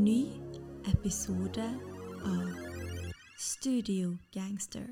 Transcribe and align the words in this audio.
Ny 0.00 0.28
episode 0.88 1.60
av 2.24 2.48
Studio 3.36 4.16
Gangster. 4.32 4.86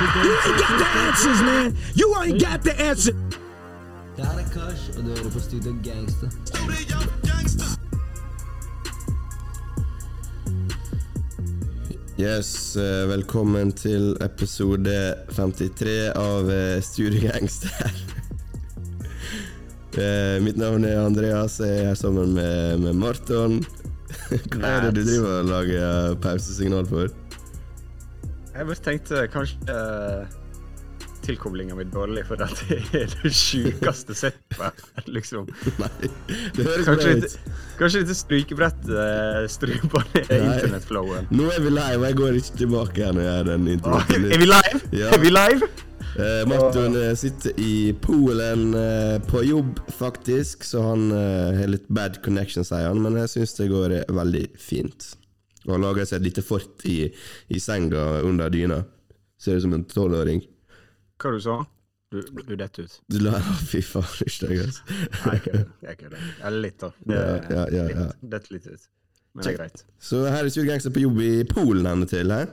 You 0.00 0.34
ain't 0.42 0.58
got 0.58 0.78
the 0.78 0.86
answers, 0.98 1.42
man. 1.42 1.76
You 1.94 2.16
ain't 2.20 2.40
got 2.40 2.64
the 2.64 2.74
answer. 2.80 3.12
Det 4.16 4.26
her 4.26 4.38
er 4.38 4.48
Kash, 4.52 4.98
og 4.98 5.04
du 5.04 5.08
hører 5.08 5.30
på 5.30 5.38
Studio 5.38 5.76
Gangster. 5.84 6.28
Yes, 12.20 12.76
eh, 12.76 13.06
velkommen 13.08 13.70
til 13.72 14.10
episode 14.20 14.92
53 15.32 15.92
av 16.20 16.50
eh, 16.52 16.80
Studio 16.84 17.30
Gangster. 17.30 17.72
Eh, 19.90 20.36
Mitt 20.38 20.54
navn 20.54 20.84
er 20.86 21.00
Andreas, 21.02 21.56
jeg 21.58 21.80
er 21.80 21.88
her 21.88 21.96
sammen 21.98 22.30
med, 22.36 22.76
med 22.78 22.94
Marton. 22.94 23.56
Hva 24.52 24.68
er 24.68 24.84
det 24.84 24.92
du 24.94 25.00
driver 25.02 25.40
og 25.40 25.48
lager 25.48 26.14
pausesignal 26.22 26.86
for? 26.86 27.10
Jeg 28.54 28.68
bare 28.68 28.78
tenkte 28.84 29.24
kanskje 29.34 29.74
uh, 29.74 30.38
tilkoblinga 31.30 31.78
mi 31.78 31.86
dårlig, 31.88 32.24
for 32.28 32.42
at 32.42 32.64
det 32.68 32.80
er 33.00 33.12
det 33.22 33.32
sjukeste 33.34 34.16
settet. 34.18 34.86
Liksom. 35.10 35.46
Nei, 35.80 35.90
det 36.56 36.66
høres 36.66 36.88
Kanskje, 36.88 37.12
litt, 37.20 37.36
kanskje 37.78 38.02
litt 38.04 38.16
strykebrett 38.18 38.88
uh, 38.90 39.44
struper 39.50 40.08
ned 40.14 40.32
internettflowen. 40.38 41.30
Nå 41.34 41.46
er 41.54 41.62
vi 41.62 41.74
live, 41.76 42.00
og 42.02 42.08
jeg 42.08 42.18
går 42.22 42.40
ikke 42.40 42.58
tilbake 42.64 43.06
her 43.06 43.14
når 43.14 43.24
jeg 43.26 43.36
gjør 43.36 43.48
den 43.52 43.70
introen. 43.76 44.26
Er 44.34 44.42
vi 44.42 44.50
live? 44.50 44.82
Ja. 44.90 45.14
Er 45.14 45.22
vi 45.22 45.32
live? 45.32 45.70
Eh, 46.18 46.48
Martin 46.50 46.96
eh, 46.98 47.12
sitter 47.14 47.54
i 47.62 47.94
Polen 48.02 48.74
eh, 48.74 49.16
på 49.30 49.44
jobb, 49.46 49.78
faktisk, 49.94 50.64
så 50.66 50.82
han 50.88 51.06
eh, 51.14 51.60
har 51.60 51.70
litt 51.70 51.86
bad 51.88 52.18
connection, 52.24 52.66
sier 52.66 52.88
han, 52.88 52.98
men 53.04 53.14
jeg 53.22 53.30
syns 53.36 53.54
det 53.60 53.68
går 53.70 53.94
eh, 54.00 54.10
veldig 54.18 54.42
fint. 54.58 55.12
Og 55.68 55.76
han 55.76 55.84
lager 55.86 56.08
seg 56.08 56.18
et 56.18 56.26
lite 56.26 56.44
fort 56.44 56.82
i, 56.90 57.04
i 57.48 57.62
senga 57.62 58.24
under 58.26 58.50
dyna. 58.50 58.80
Ser 59.40 59.60
ut 59.60 59.64
som 59.68 59.76
en 59.76 59.86
tolvåring. 59.88 60.42
Hva 61.20 61.32
du 61.36 61.40
sa 61.44 61.58
du? 62.10 62.20
Du 62.48 62.56
detter 62.58 62.88
ut. 62.88 62.94
Du 63.12 63.18
lar 63.22 63.38
Fy 63.70 63.82
faen, 63.86 64.08
ikke 64.26 64.48
deg, 64.48 64.62
altså. 64.64 64.96
Nei, 65.26 65.36
jeg 65.86 65.98
kødder. 66.00 66.24
Eller 66.48 66.64
litt, 66.64 66.78
da. 66.80 66.90
Det, 67.06 67.20
Ja, 67.54 67.66
ja, 67.76 67.84
ja, 67.94 68.06
detter 68.32 68.56
litt 68.56 68.66
ut. 68.66 68.88
Men 69.34 69.44
det 69.46 69.52
er 69.52 69.58
greit. 69.60 69.84
Så 70.02 70.24
her 70.26 70.42
er 70.42 70.50
Surgangster 70.50 70.90
på 70.90 71.04
jobb 71.04 71.20
i 71.22 71.30
Polen 71.46 71.86
henne 71.86 72.08
til, 72.10 72.32
hæ? 72.34 72.48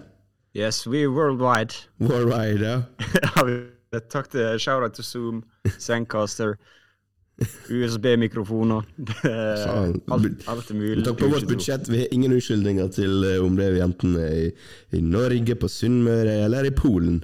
Yes, 0.58 0.84
we 0.90 1.08
worldwide. 1.10 1.74
worldwide. 2.00 2.62
Ja. 2.62 3.48
Ja, 3.94 4.02
Takk 4.12 4.28
til 4.34 4.58
Shout-out 4.60 4.98
til 4.98 5.06
Zoom, 5.08 5.38
Zencaster, 5.80 6.58
USB-mikrofoner. 7.72 8.82
Alt, 10.12 10.44
alt 10.50 10.72
er 10.72 10.76
mulig. 10.76 11.06
Takk 11.06 11.22
på 11.22 11.30
vårt 11.32 11.48
budsjett, 11.48 11.88
vi 11.90 12.02
har 12.02 12.12
ingen 12.12 12.34
unnskyldninger 12.36 12.90
til 12.92 13.24
eh, 13.30 13.38
om 13.46 13.56
det 13.58 13.70
er 13.72 13.80
enten 13.86 14.18
i, 14.20 14.50
i 14.98 15.02
Norge, 15.02 15.56
på 15.56 15.70
Sunnmøre 15.72 16.36
eller 16.46 16.68
i 16.68 16.74
Polen. 16.76 17.22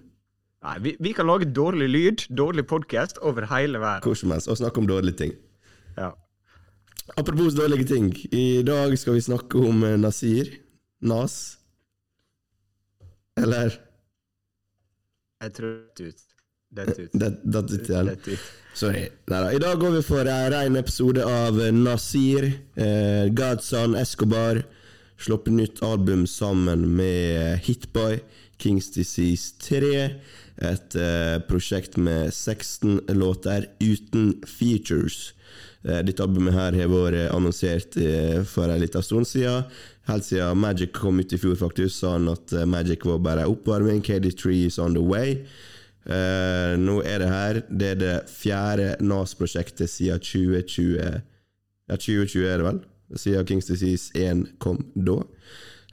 Nei, 0.63 0.77
vi, 0.79 0.95
vi 0.99 1.11
kan 1.13 1.27
lage 1.27 1.49
dårlig 1.51 1.89
lyd, 1.91 2.21
dårlig 2.31 2.63
podkast 2.69 3.17
over 3.19 3.47
hele 3.51 3.81
verden. 3.83 4.03
Hvor 4.05 4.15
som 4.15 4.31
helst, 4.31 4.47
og 4.47 4.57
snakke 4.61 4.79
om 4.79 4.87
dårlige 4.87 5.17
ting. 5.19 5.33
Ja. 5.97 6.13
Apropos 7.19 7.55
dårlige 7.57 7.87
ting. 7.89 8.13
I 8.31 8.63
dag 8.63 8.95
skal 8.99 9.17
vi 9.17 9.25
snakke 9.25 9.59
om 9.59 9.83
eh, 9.83 9.97
Nasir. 9.99 10.53
Nas. 11.03 11.57
Eller 13.37 13.75
Jeg 15.43 15.53
tror 15.53 15.73
det 15.97 16.07
ut. 16.13 16.21
Dette 16.73 17.01
ut. 17.01 17.11
det. 17.13 17.31
Dette 17.43 18.31
ut. 18.31 18.45
Sorry. 18.73 19.09
Neida. 19.27 19.51
I 19.53 19.59
dag 19.59 19.79
går 19.79 19.97
vi 19.97 20.01
for 20.01 20.29
en 20.31 20.53
ren 20.53 20.79
episode 20.79 21.25
av 21.27 21.59
eh, 21.61 21.73
Nasir, 21.75 22.47
eh, 22.79 23.27
Godson, 23.35 23.97
Escobar. 23.99 24.63
Sluppet 25.19 25.53
nytt 25.53 25.83
album 25.83 26.23
sammen 26.27 26.87
med 26.95 27.59
Hitboy, 27.67 28.21
Kings 28.57 28.89
Disease 28.95 29.53
3. 29.59 30.07
Et 30.63 30.95
eh, 30.95 31.37
prosjekt 31.49 31.97
med 31.97 32.33
16 32.33 33.01
låter 33.17 33.67
uten 33.83 34.33
features. 34.47 35.33
Eh, 35.83 35.99
dette 36.07 36.23
albumet 36.23 36.55
her 36.55 36.77
har 36.79 36.91
vært 36.91 37.33
annonsert 37.33 37.97
eh, 37.99 38.39
for 38.47 38.71
en 38.71 38.81
liten 38.81 39.03
stund 39.03 39.27
siden. 39.27 39.67
Helt 40.07 40.27
siden 40.27 40.59
Magic 40.59 40.95
kom 40.95 41.19
ut 41.19 41.35
i 41.35 41.39
fjor, 41.39 41.55
faktisk, 41.59 41.97
sa 41.97 42.15
han 42.17 42.31
at 42.31 42.55
Magic 42.67 43.05
var 43.07 43.21
bare 43.23 43.47
oppvarming. 43.47 44.03
KD3 44.03 44.65
is 44.65 44.79
on 44.79 44.95
the 44.95 45.03
way. 45.03 45.37
Eh, 46.03 46.73
nå 46.79 46.97
er 47.07 47.21
det 47.23 47.29
her. 47.31 47.61
Det 47.69 47.91
er 47.93 47.99
det 47.99 48.15
fjerde 48.31 48.95
NAS-prosjektet 49.03 49.91
siden 49.91 50.19
2020. 50.19 51.21
Ja, 51.89 51.95
2020 51.95 52.47
er 52.47 52.59
det 52.59 52.67
vel? 52.67 52.81
Siden 53.19 53.47
Kings 53.47 53.69
Disease 53.69 54.11
1 54.17 54.45
kom 54.63 54.81
da. 54.95 55.21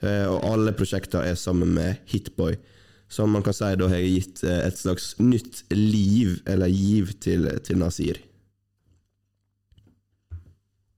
Eh, 0.01 0.27
og 0.27 0.43
alle 0.47 0.73
prosjekter 0.75 1.23
er 1.23 1.39
sammen 1.39 1.73
med 1.75 2.01
Hitboy. 2.11 2.57
Som 3.11 3.33
man 3.35 3.43
kan 3.43 3.53
si 3.55 3.67
da 3.75 3.87
har 3.91 3.99
gitt 3.99 4.39
eh, 4.47 4.61
et 4.69 4.77
slags 4.79 5.17
nytt 5.19 5.65
liv, 5.75 6.37
eller 6.47 6.71
giv, 6.71 7.11
til, 7.19 7.49
til 7.65 7.81
Nasir. 7.81 8.21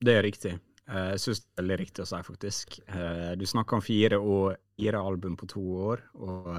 Det 0.03 0.13
er 0.19 0.25
riktig. 0.25 0.53
Eh, 0.91 1.09
Jeg 1.16 1.24
syns 1.24 1.41
det 1.41 1.50
er 1.56 1.63
veldig 1.63 1.79
riktig 1.81 2.03
å 2.03 2.09
si, 2.12 2.19
faktisk. 2.28 2.78
Eh, 2.85 3.31
Du 3.40 3.46
snakker 3.50 3.79
om 3.79 3.85
fire, 3.85 4.19
og, 4.22 4.59
fire 4.78 5.01
album 5.01 5.38
på 5.40 5.50
to 5.56 5.63
år, 5.90 6.03
og 6.22 6.51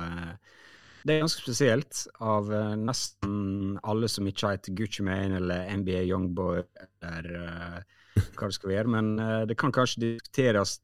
det 1.05 1.15
er 1.15 1.23
ganske 1.23 1.45
spesielt. 1.45 2.03
Av 2.25 2.49
nesten 2.81 3.79
alle 3.85 4.09
som 4.09 4.27
ikke 4.27 4.55
heter 4.57 4.75
Gucci 4.75 5.05
Mane 5.05 5.37
eller 5.37 5.69
NBA 5.77 6.07
Youngboy 6.09 6.63
eller 7.05 7.83
hva 8.17 8.49
det 8.49 8.57
skal 8.57 8.73
være. 8.73 8.89
Men 8.89 9.11
det 9.47 9.59
kan 9.61 9.75
kanskje 9.75 10.01
diskuteres 10.07 10.79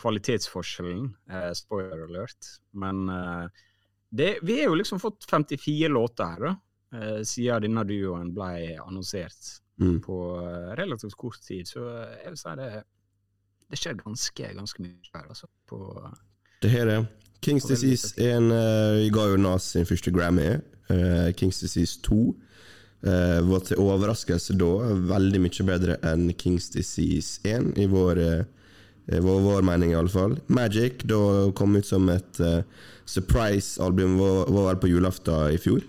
kvalitetsforskjellen. 0.00 1.14
eh, 1.30 1.52
spoiler 1.56 2.04
alert. 2.08 2.48
Men 2.72 3.08
eh, 3.08 3.46
det, 4.10 4.38
vi 4.42 4.60
har 4.60 4.70
jo 4.70 4.78
liksom 4.80 5.00
fått 5.02 5.26
54 5.30 5.88
låter 5.88 6.24
her, 6.24 6.40
da. 6.48 6.56
eh, 6.98 7.20
siden 7.26 7.62
denne 7.68 7.84
duoen 7.84 8.32
ble 8.34 8.78
annonsert 8.86 9.60
Mm. 9.80 9.96
på 10.04 10.16
eh, 10.38 10.68
relativt 10.78 11.16
kort 11.18 11.40
tid. 11.42 11.66
Så 11.66 11.80
eh, 11.82 12.12
jeg 12.22 12.30
vil 12.30 12.38
si 12.38 12.52
det 12.60 12.68
det 13.70 13.78
skjer 13.80 13.96
ganske, 13.98 14.50
ganske 14.54 14.82
mye 14.84 15.10
her, 15.14 15.24
altså. 15.32 15.48
På, 15.66 15.78
Det 16.62 16.70
her 16.70 16.86
er 16.86 17.06
Kings 17.42 17.64
Disease 17.66 18.14
er 18.14 18.38
Disease 18.38 18.38
1 18.38 18.52
uh, 18.52 19.12
ga 19.16 19.24
jo 19.32 19.36
Nas 19.40 19.66
sin 19.74 19.86
første 19.88 20.12
Grammy. 20.14 20.60
Uh, 20.90 21.32
Kings 21.34 21.58
Disease 21.60 21.98
2 22.06 22.14
uh, 22.28 23.40
var 23.50 23.64
til 23.66 23.80
overraskelse 23.82 24.54
da 24.60 24.68
veldig 25.10 25.40
mye 25.42 25.66
bedre 25.66 25.96
enn 26.06 26.28
Kings 26.38 26.70
Disease 26.70 27.40
1, 27.42 27.72
i 27.82 27.88
vår, 27.90 28.20
uh, 28.22 28.44
vår, 29.06 29.40
vår 29.44 29.62
mening 29.62 29.92
iallfall. 29.92 30.38
Magic 30.46 31.04
da 31.08 31.50
kom 31.56 31.76
ut 31.76 31.86
som 31.86 32.08
et 32.12 32.40
uh, 32.40 32.60
surprise-album, 33.04 34.18
vår, 34.18 34.44
var 34.48 34.68
vel 34.70 34.82
på 34.82 34.92
julaften 34.92 35.54
i 35.54 35.58
fjor. 35.60 35.84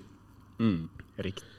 mm, 0.59 0.81
riktig. 1.24 1.52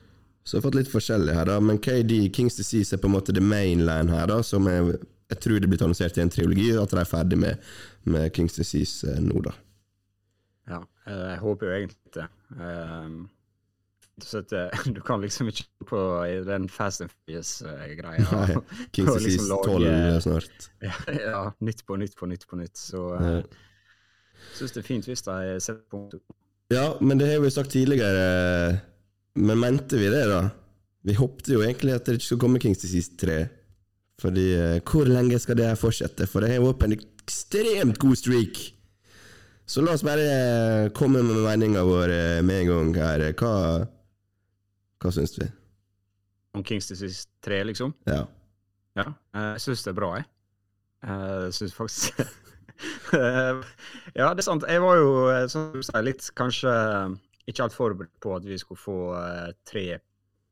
Så 0.46 0.54
jeg 0.54 0.60
har 0.60 0.68
fått 0.68 0.76
litt 0.78 0.90
forskjellig 0.92 1.34
her, 1.34 1.48
da. 1.48 1.56
Men 1.58 1.80
KD, 1.82 2.28
Kings 2.34 2.54
Disease, 2.54 2.94
er 2.94 3.00
på 3.02 3.08
en 3.08 3.16
måte 3.16 3.34
the 3.34 3.42
mainland 3.42 4.12
her, 4.14 4.28
da. 4.30 4.42
Som 4.46 4.68
jeg, 4.70 4.98
jeg 5.32 5.40
tror 5.42 5.58
det 5.58 5.70
blir 5.72 5.82
annonsert 5.82 6.18
i 6.20 6.22
en 6.22 6.30
triologi, 6.30 6.68
at 6.78 6.92
de 6.92 7.00
er 7.02 7.08
ferdig 7.10 7.38
med, 7.42 7.64
med 8.06 8.30
Kings 8.36 8.54
Disease 8.54 9.10
uh, 9.10 9.18
nå, 9.22 9.42
da. 9.42 9.56
Ja, 10.66 10.80
eh, 11.06 11.24
jeg 11.32 11.40
håper 11.42 11.68
jo 11.68 11.74
egentlig 11.76 12.14
det. 12.16 12.26
Um, 12.58 13.18
så 14.22 14.38
eh, 14.38 14.86
du 14.96 15.00
kan 15.04 15.20
liksom 15.20 15.50
ikke 15.52 15.66
på 15.88 16.00
den 16.46 16.68
Fast 16.72 17.04
and 17.04 17.12
Furious-greia. 17.12 18.60
Kings 18.92 19.10
of 19.10 19.22
liksom 19.22 19.52
12 19.64 20.20
snart. 20.24 20.70
ja, 20.88 20.96
ja, 21.20 21.42
nytt 21.60 21.86
på 21.86 21.96
nytt 21.96 22.16
på 22.16 22.26
nytt 22.26 22.46
på 22.48 22.56
nytt. 22.60 22.76
Så 22.78 23.02
jeg 23.20 23.44
syns 24.56 24.76
det 24.76 24.82
er 24.82 24.88
fint 24.88 25.08
hvis 25.08 25.24
de 25.26 25.56
setter 25.60 25.84
punkt. 25.92 26.20
Ja, 26.72 26.96
men 27.00 27.20
det 27.20 27.28
har 27.30 27.42
vi 27.44 27.50
sagt 27.50 27.70
tidligere. 27.70 28.80
Men 29.36 29.60
mente 29.60 30.00
vi 30.00 30.08
det, 30.10 30.24
da? 30.30 30.48
Vi 31.06 31.14
håpte 31.14 31.52
jo 31.52 31.62
egentlig 31.62 31.94
at 31.94 32.08
det 32.08 32.16
ikke 32.16 32.26
skulle 32.26 32.44
komme 32.46 32.60
Kings 32.62 32.80
Disease 32.82 33.12
3. 33.20 33.36
Fordi 34.22 34.46
eh, 34.56 34.78
hvor 34.80 35.06
lenge 35.08 35.38
skal 35.38 35.58
det 35.58 35.68
her 35.68 35.78
fortsette? 35.78 36.26
For 36.26 36.42
det 36.42 36.54
har 36.54 36.64
vært 36.64 36.86
en 36.86 36.96
ekstremt 36.96 38.00
god 38.00 38.16
streak. 38.16 38.62
Så 39.66 39.82
la 39.84 39.96
oss 39.96 40.04
bare 40.06 40.24
eh, 40.24 40.88
komme 40.96 41.22
med 41.26 41.42
meninga 41.44 41.84
vår 41.86 42.14
eh, 42.14 42.40
med 42.46 42.64
en 42.64 42.70
gang 42.72 42.90
her. 43.02 43.26
Hva, 43.36 43.52
hva 45.06 45.14
syns 45.14 45.36
vi? 45.38 45.46
Om 46.56 46.64
Kings 46.66 46.88
Disease 46.90 47.26
3, 47.44 47.60
liksom? 47.70 47.92
Ja. 48.08 48.24
Ja, 48.96 49.10
eh, 49.36 49.52
jeg 49.56 49.62
syns 49.66 49.84
det 49.84 49.92
er 49.92 49.98
bra, 50.00 50.10
jeg. 50.18 50.26
Eh, 51.04 51.44
Jeg 51.46 51.54
syns 51.60 51.74
faktisk 51.76 52.20
Ja, 54.16 54.30
det 54.34 54.40
er 54.42 54.46
sant. 54.46 54.64
Jeg 54.68 54.82
var 54.84 54.96
jo, 55.00 55.10
eh, 55.32 55.46
som 55.52 55.70
du 55.74 55.82
sier, 55.84 56.02
litt 56.04 56.24
kanskje 56.36 56.72
ikke 57.46 57.62
helt 57.66 57.76
forberedt 57.76 58.16
på 58.24 58.32
at 58.36 58.44
vi 58.48 58.56
skulle 58.58 58.80
få 58.80 58.96
tre 59.68 59.84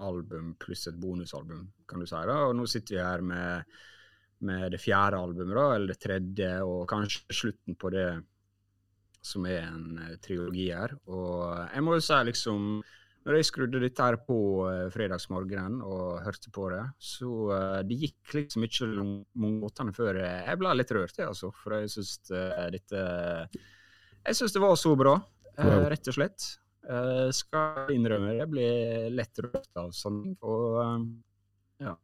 album 0.04 0.52
pluss 0.60 0.86
et 0.90 0.96
bonusalbum, 1.00 1.64
kan 1.88 2.00
du 2.02 2.06
si. 2.06 2.14
da, 2.28 2.36
Og 2.48 2.54
nå 2.58 2.66
sitter 2.70 2.94
vi 2.96 3.02
her 3.02 3.24
med, 3.24 3.74
med 4.46 4.70
det 4.74 4.80
fjerde 4.82 5.18
albumet, 5.18 5.56
da, 5.56 5.66
eller 5.74 5.92
det 5.94 5.98
tredje, 6.04 6.50
og 6.62 6.84
kanskje 6.90 7.34
slutten 7.34 7.74
på 7.80 7.90
det 7.94 8.08
som 9.24 9.46
er 9.48 9.64
en 9.64 10.18
trilogi 10.22 10.68
her. 10.70 10.94
Og 11.08 11.56
jeg 11.72 11.82
må 11.86 11.96
jo 11.96 12.04
si 12.04 12.20
liksom 12.28 12.68
når 13.24 13.38
jeg 13.38 13.48
skrudde 13.48 13.80
dette 13.82 14.06
her 14.06 14.18
på 14.20 14.38
uh, 14.68 14.86
fredagsmorgenen 14.92 15.78
og 15.84 16.18
hørte 16.24 16.52
på 16.52 16.66
det, 16.72 16.82
så 17.00 17.30
uh, 17.50 17.78
det 17.86 18.00
gikk 18.02 18.34
liksom 18.36 18.66
ikke 18.68 18.88
måtene 19.40 19.94
før 19.96 20.20
jeg 20.20 20.60
ble 20.60 20.74
litt 20.76 20.92
rørt, 20.96 21.16
jeg, 21.16 21.30
altså. 21.30 21.52
For 21.62 21.78
jeg 21.78 21.94
syns 21.94 22.18
uh, 22.34 22.66
dette 22.74 23.06
Jeg 24.24 24.36
syns 24.40 24.56
det 24.56 24.64
var 24.64 24.76
så 24.80 24.94
bra, 24.98 25.18
rett 25.56 26.08
og 26.10 26.16
slett. 26.16 26.46
skal 27.36 27.92
innrømme 27.94 28.32
jeg 28.34 28.48
blir 28.50 29.10
lett 29.12 29.40
rørt 29.44 29.78
av 29.80 29.92
sånn. 29.96 30.34
Og 30.42 30.80
ja. 31.80 31.94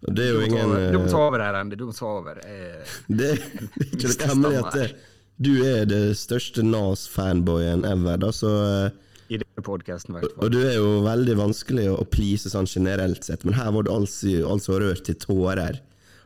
Det 0.00 0.24
er 0.24 0.32
jo 0.32 0.44
ingen 0.46 0.70
du 0.92 0.98
må 0.98 1.04
eh, 1.04 1.12
ta 1.12 1.20
over 1.26 1.42
her, 1.44 1.56
Andy. 1.60 1.76
Du 1.76 1.86
må 1.90 1.94
ta 1.96 2.08
over. 2.08 2.40
Jeg, 2.44 2.84
Det 3.18 3.30
er 3.34 3.42
ikke 3.90 4.12
det 4.14 4.28
hemmelig 4.30 4.62
at 4.64 4.96
du 5.40 5.52
er 5.64 5.86
det 5.88 6.02
største 6.20 6.64
Nas-fanboyen 6.64 7.86
ever, 7.88 8.18
da, 8.20 8.32
så 8.32 8.50
eh, 8.64 8.98
I 9.30 9.38
denne 9.38 9.62
podkasten, 9.62 10.16
i 10.16 10.18
hvert 10.20 10.38
Og 10.42 10.50
du 10.52 10.58
er 10.60 10.74
jo 10.74 10.88
veldig 11.04 11.36
vanskelig 11.38 11.86
å, 11.92 12.00
please 12.10 12.50
sånn 12.50 12.66
generelt 12.66 13.22
sett, 13.24 13.44
men 13.46 13.54
her 13.54 13.70
var 13.76 13.86
du 13.86 13.92
altså, 13.94 14.32
altså 14.50 14.78
rørt 14.82 15.04
til 15.06 15.14
tårer 15.22 15.78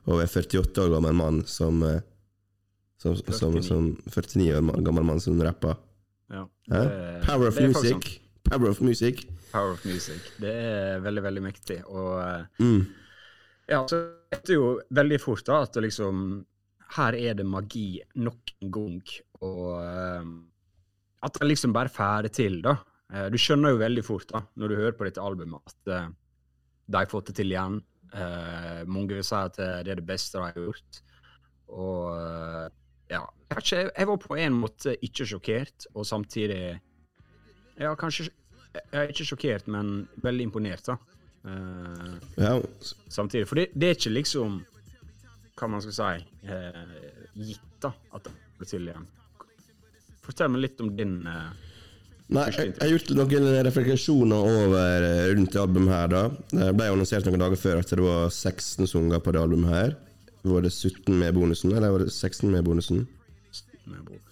over 0.06 0.22
en 0.24 0.28
48 0.32 0.82
år 0.84 0.90
gammel 0.96 1.16
mann 1.16 1.42
som 1.48 1.82
eh, 1.84 2.00
som, 3.04 3.16
som, 3.28 3.52
49. 3.52 3.62
som 3.66 3.88
49 4.08 4.54
år 4.56 4.82
gammel 4.86 5.04
mann 5.04 5.20
som 5.20 5.36
rapper. 5.44 5.76
Ja. 6.32 6.46
Det- 6.72 7.26
Power 7.26 7.48
of 7.48 7.58
er 7.60 7.68
music. 7.68 8.20
Power 8.48 8.70
of 8.70 8.80
music. 8.80 9.26
Power 9.52 9.72
of 9.76 9.84
music. 9.84 10.20
Det 10.40 10.52
er 10.54 11.00
veldig, 11.04 11.22
veldig 11.26 11.42
mektig. 11.44 11.82
Og 11.84 12.20
eh, 12.22 12.46
Mm. 12.64 12.86
ja, 13.68 13.82
så 13.88 14.00
vet 14.32 14.44
du 14.48 14.54
jo 14.54 14.80
veldig 14.90 15.20
fort 15.20 15.44
da 15.44 15.62
at 15.62 15.74
liksom 15.76 16.44
Her 16.96 17.12
er 17.16 17.34
det 17.34 17.44
magi 17.46 18.00
nok 18.16 18.52
en 18.62 18.70
gang. 18.70 19.02
Og 19.42 19.82
eh, 19.82 20.24
at 21.24 21.38
det 21.40 21.48
liksom 21.48 21.72
bare 21.72 21.88
får 21.88 22.22
det 22.28 22.32
til, 22.36 22.60
da. 22.62 22.76
Eh, 23.12 23.26
du 23.32 23.38
skjønner 23.40 23.74
jo 23.74 23.80
veldig 23.82 24.04
fort 24.06 24.30
da, 24.30 24.44
når 24.60 24.70
du 24.70 24.78
hører 24.78 24.96
på 24.98 25.08
dette 25.08 25.22
albumet, 25.22 25.72
at 25.72 25.92
eh, 25.92 26.06
de 26.86 27.00
har 27.00 27.10
fått 27.10 27.30
det 27.30 27.38
til 27.40 27.52
igjen. 27.52 27.80
Eh, 28.14 28.84
mange 28.86 29.16
vil 29.16 29.26
si 29.26 29.36
at 29.38 29.58
det 29.58 29.92
er 29.92 30.00
det 30.00 30.06
beste 30.08 30.38
de 30.38 30.46
har 30.46 30.68
gjort. 30.68 31.00
Og 31.74 32.70
ja, 33.10 33.22
jeg, 33.54 33.88
jeg, 33.88 34.06
var 34.08 34.20
på 34.20 34.36
en 34.40 34.58
måte 34.58 34.94
ikke 35.04 35.26
sjokkert, 35.28 35.88
og 35.94 36.06
samtidig 36.06 36.76
Ja, 37.80 37.94
kanskje 37.98 38.28
Jeg 38.74 39.00
er 39.00 39.10
ikke 39.10 39.26
sjokkert, 39.26 39.66
men 39.70 40.08
veldig 40.22 40.48
imponert, 40.48 40.86
da. 40.86 40.98
Uh, 41.44 42.14
Ja, 42.40 42.54
samtidig. 43.08 43.48
For 43.48 43.58
det, 43.60 43.68
det 43.74 43.88
er 43.88 43.98
ikke 43.98 44.12
liksom 44.14 44.60
Hva 45.58 45.68
man 45.70 45.82
skal 45.84 45.96
si 45.96 46.24
uh, 46.50 46.94
gitt, 47.34 47.68
da, 47.82 47.92
at 48.14 48.28
det 48.28 48.34
går 48.58 48.70
til 48.70 48.88
igjen. 48.88 49.06
Fortell 50.24 50.52
meg 50.52 50.64
litt 50.64 50.80
om 50.80 50.90
din 50.96 51.18
eh, 51.28 51.63
Nei, 52.32 52.46
jeg, 52.56 52.72
har 52.80 52.88
gjort 52.88 53.10
noen 53.18 53.50
refleksjoner 53.66 54.46
over 54.48 55.04
eh, 55.04 55.26
rundt 55.34 55.52
det 55.52 55.60
albumet 55.60 55.92
her, 55.92 56.06
da. 56.08 56.22
Det 56.48 56.70
ble 56.72 56.86
annonsert 56.94 57.26
noen 57.28 57.42
dager 57.42 57.60
før 57.60 57.82
at 57.82 57.90
det 57.92 58.00
var 58.00 58.30
16 58.32 58.88
sanger 58.88 59.20
på 59.20 59.34
det 59.34 59.42
albumet 59.42 59.74
her. 59.74 59.92
Var 60.48 60.64
det 60.64 60.72
17 60.72 61.12
med 61.20 61.36
bonusen, 61.36 61.74
eller 61.76 61.92
var 61.92 62.04
det 62.04 62.12
16 62.14 62.48
med 62.48 62.64
bonusen? 62.64 63.04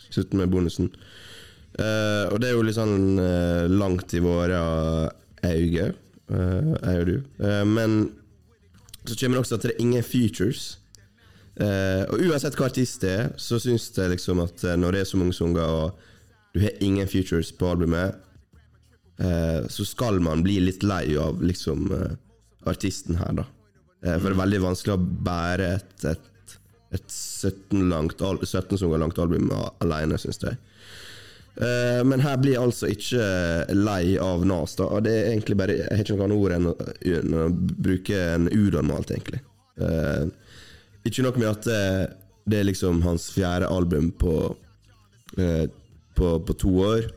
17 0.09 0.39
med 0.41 0.49
bonusen. 0.53 0.89
Uh, 1.73 2.29
og 2.29 2.41
det 2.41 2.50
er 2.50 2.56
jo 2.56 2.65
litt 2.65 2.77
sånn 2.77 3.17
uh, 3.17 3.65
langt 3.69 4.12
i 4.12 4.21
våre 4.21 4.59
øyne, 5.49 5.87
uh, 6.33 6.73
jeg 6.77 7.00
og 7.00 7.09
du. 7.09 7.15
Men 7.69 7.99
så 9.05 9.17
kommer 9.17 9.39
det 9.39 9.44
også 9.44 9.59
at 9.59 9.67
det 9.67 9.73
er 9.75 9.85
ingen 9.85 10.05
features. 10.05 10.79
Og 11.62 12.23
uansett 12.25 12.56
hva 12.56 12.71
artist 12.71 13.03
det 13.05 13.12
er, 13.12 13.27
så 13.37 13.59
syns 13.61 13.91
jeg 13.93 14.15
liksom 14.15 14.41
at 14.41 14.65
når 14.81 14.97
det 14.97 15.03
er 15.03 15.09
så 15.11 15.21
mange 15.21 15.37
sanger, 15.37 15.65
og 15.69 16.12
du 16.53 16.61
har 16.65 16.83
ingen 16.85 17.09
futures 17.09 17.53
på 17.57 17.71
albumet, 17.73 18.15
eh, 19.19 19.63
så 19.69 19.85
skal 19.89 20.21
man 20.21 20.43
bli 20.45 20.59
litt 20.61 20.83
lei 20.87 21.17
av 21.21 21.43
liksom 21.43 21.87
eh, 21.97 22.13
artisten 22.69 23.17
her, 23.21 23.33
da. 23.43 23.47
Eh, 24.05 24.19
for 24.19 24.29
det 24.31 24.37
er 24.37 24.43
veldig 24.43 24.61
vanskelig 24.67 24.97
å 24.97 25.07
bære 25.29 25.71
et, 25.79 26.05
et, 26.13 26.57
et 26.99 27.09
17, 27.09 27.89
langt, 27.93 28.21
al- 28.27 28.43
17 28.45 28.77
sanger 28.83 29.01
langt 29.03 29.19
album 29.23 29.49
alene, 29.83 30.19
syns 30.21 30.43
jeg. 30.45 30.59
Eh, 31.57 32.01
men 32.09 32.23
her 32.25 32.39
blir 32.41 32.55
jeg 32.57 32.65
altså 32.65 32.89
ikke 32.89 33.25
lei 33.77 34.15
av 34.21 34.45
Nas. 34.49 34.73
da 34.79 34.87
det 35.05 35.13
er 35.19 35.27
egentlig 35.35 35.59
bare 35.61 35.75
Jeg 35.83 35.91
har 35.91 36.01
ikke 36.07 36.15
noe 36.17 36.25
annet 36.31 36.41
ord 36.41 36.55
enn 36.57 36.71
å, 36.71 36.77
enn 37.19 37.35
å 37.37 37.49
bruke 37.89 38.23
en 38.37 38.49
unormalt, 38.49 39.13
egentlig. 39.13 39.43
Eh, 39.77 40.25
ikke 41.09 41.25
nok 41.27 41.37
med 41.43 41.51
at 41.51 41.69
det, 41.69 41.83
det 42.49 42.61
er 42.63 42.69
liksom 42.71 43.03
hans 43.05 43.29
fjerde 43.35 43.69
album 43.69 44.11
på, 44.17 44.33
eh, 45.37 45.67
på, 46.14 46.37
på 46.47 46.56
to 46.59 46.73
år. 46.87 47.11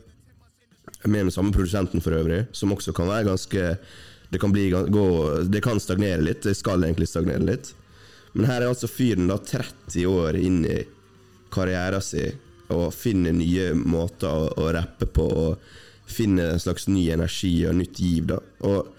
Med 1.04 1.26
den 1.26 1.34
samme 1.34 1.54
produsenten 1.54 2.02
for 2.02 2.16
øvrig, 2.16 2.46
som 2.56 2.72
også 2.74 2.94
kan 2.96 3.10
være 3.10 3.28
ganske 3.30 3.76
Det 4.26 4.40
kan, 4.42 4.50
bli, 4.50 4.70
gå, 4.70 5.06
det 5.46 5.60
kan 5.62 5.78
stagnere 5.80 6.18
litt. 6.20 6.42
Det 6.42 6.56
skal 6.58 6.82
egentlig 6.82 7.06
stagnere 7.06 7.46
litt. 7.46 7.70
Men 8.34 8.48
her 8.50 8.60
er 8.60 8.72
altså 8.72 8.88
fyren 8.90 9.30
da 9.30 9.38
30 9.38 10.06
år 10.10 10.36
inn 10.36 10.64
i 10.66 10.80
karrieren 11.54 12.02
sin 12.02 12.34
og 12.74 12.90
finner 12.90 13.30
nye 13.36 13.70
måter 13.78 14.26
å, 14.26 14.48
å 14.58 14.72
rappe 14.74 15.06
på 15.06 15.22
og 15.22 15.68
finner 16.10 16.50
en 16.50 16.62
slags 16.62 16.88
ny 16.90 17.04
energi 17.14 17.54
og 17.68 17.76
nytt 17.78 18.00
giv. 18.02 18.26
da 18.32 18.40
Og 18.66 18.90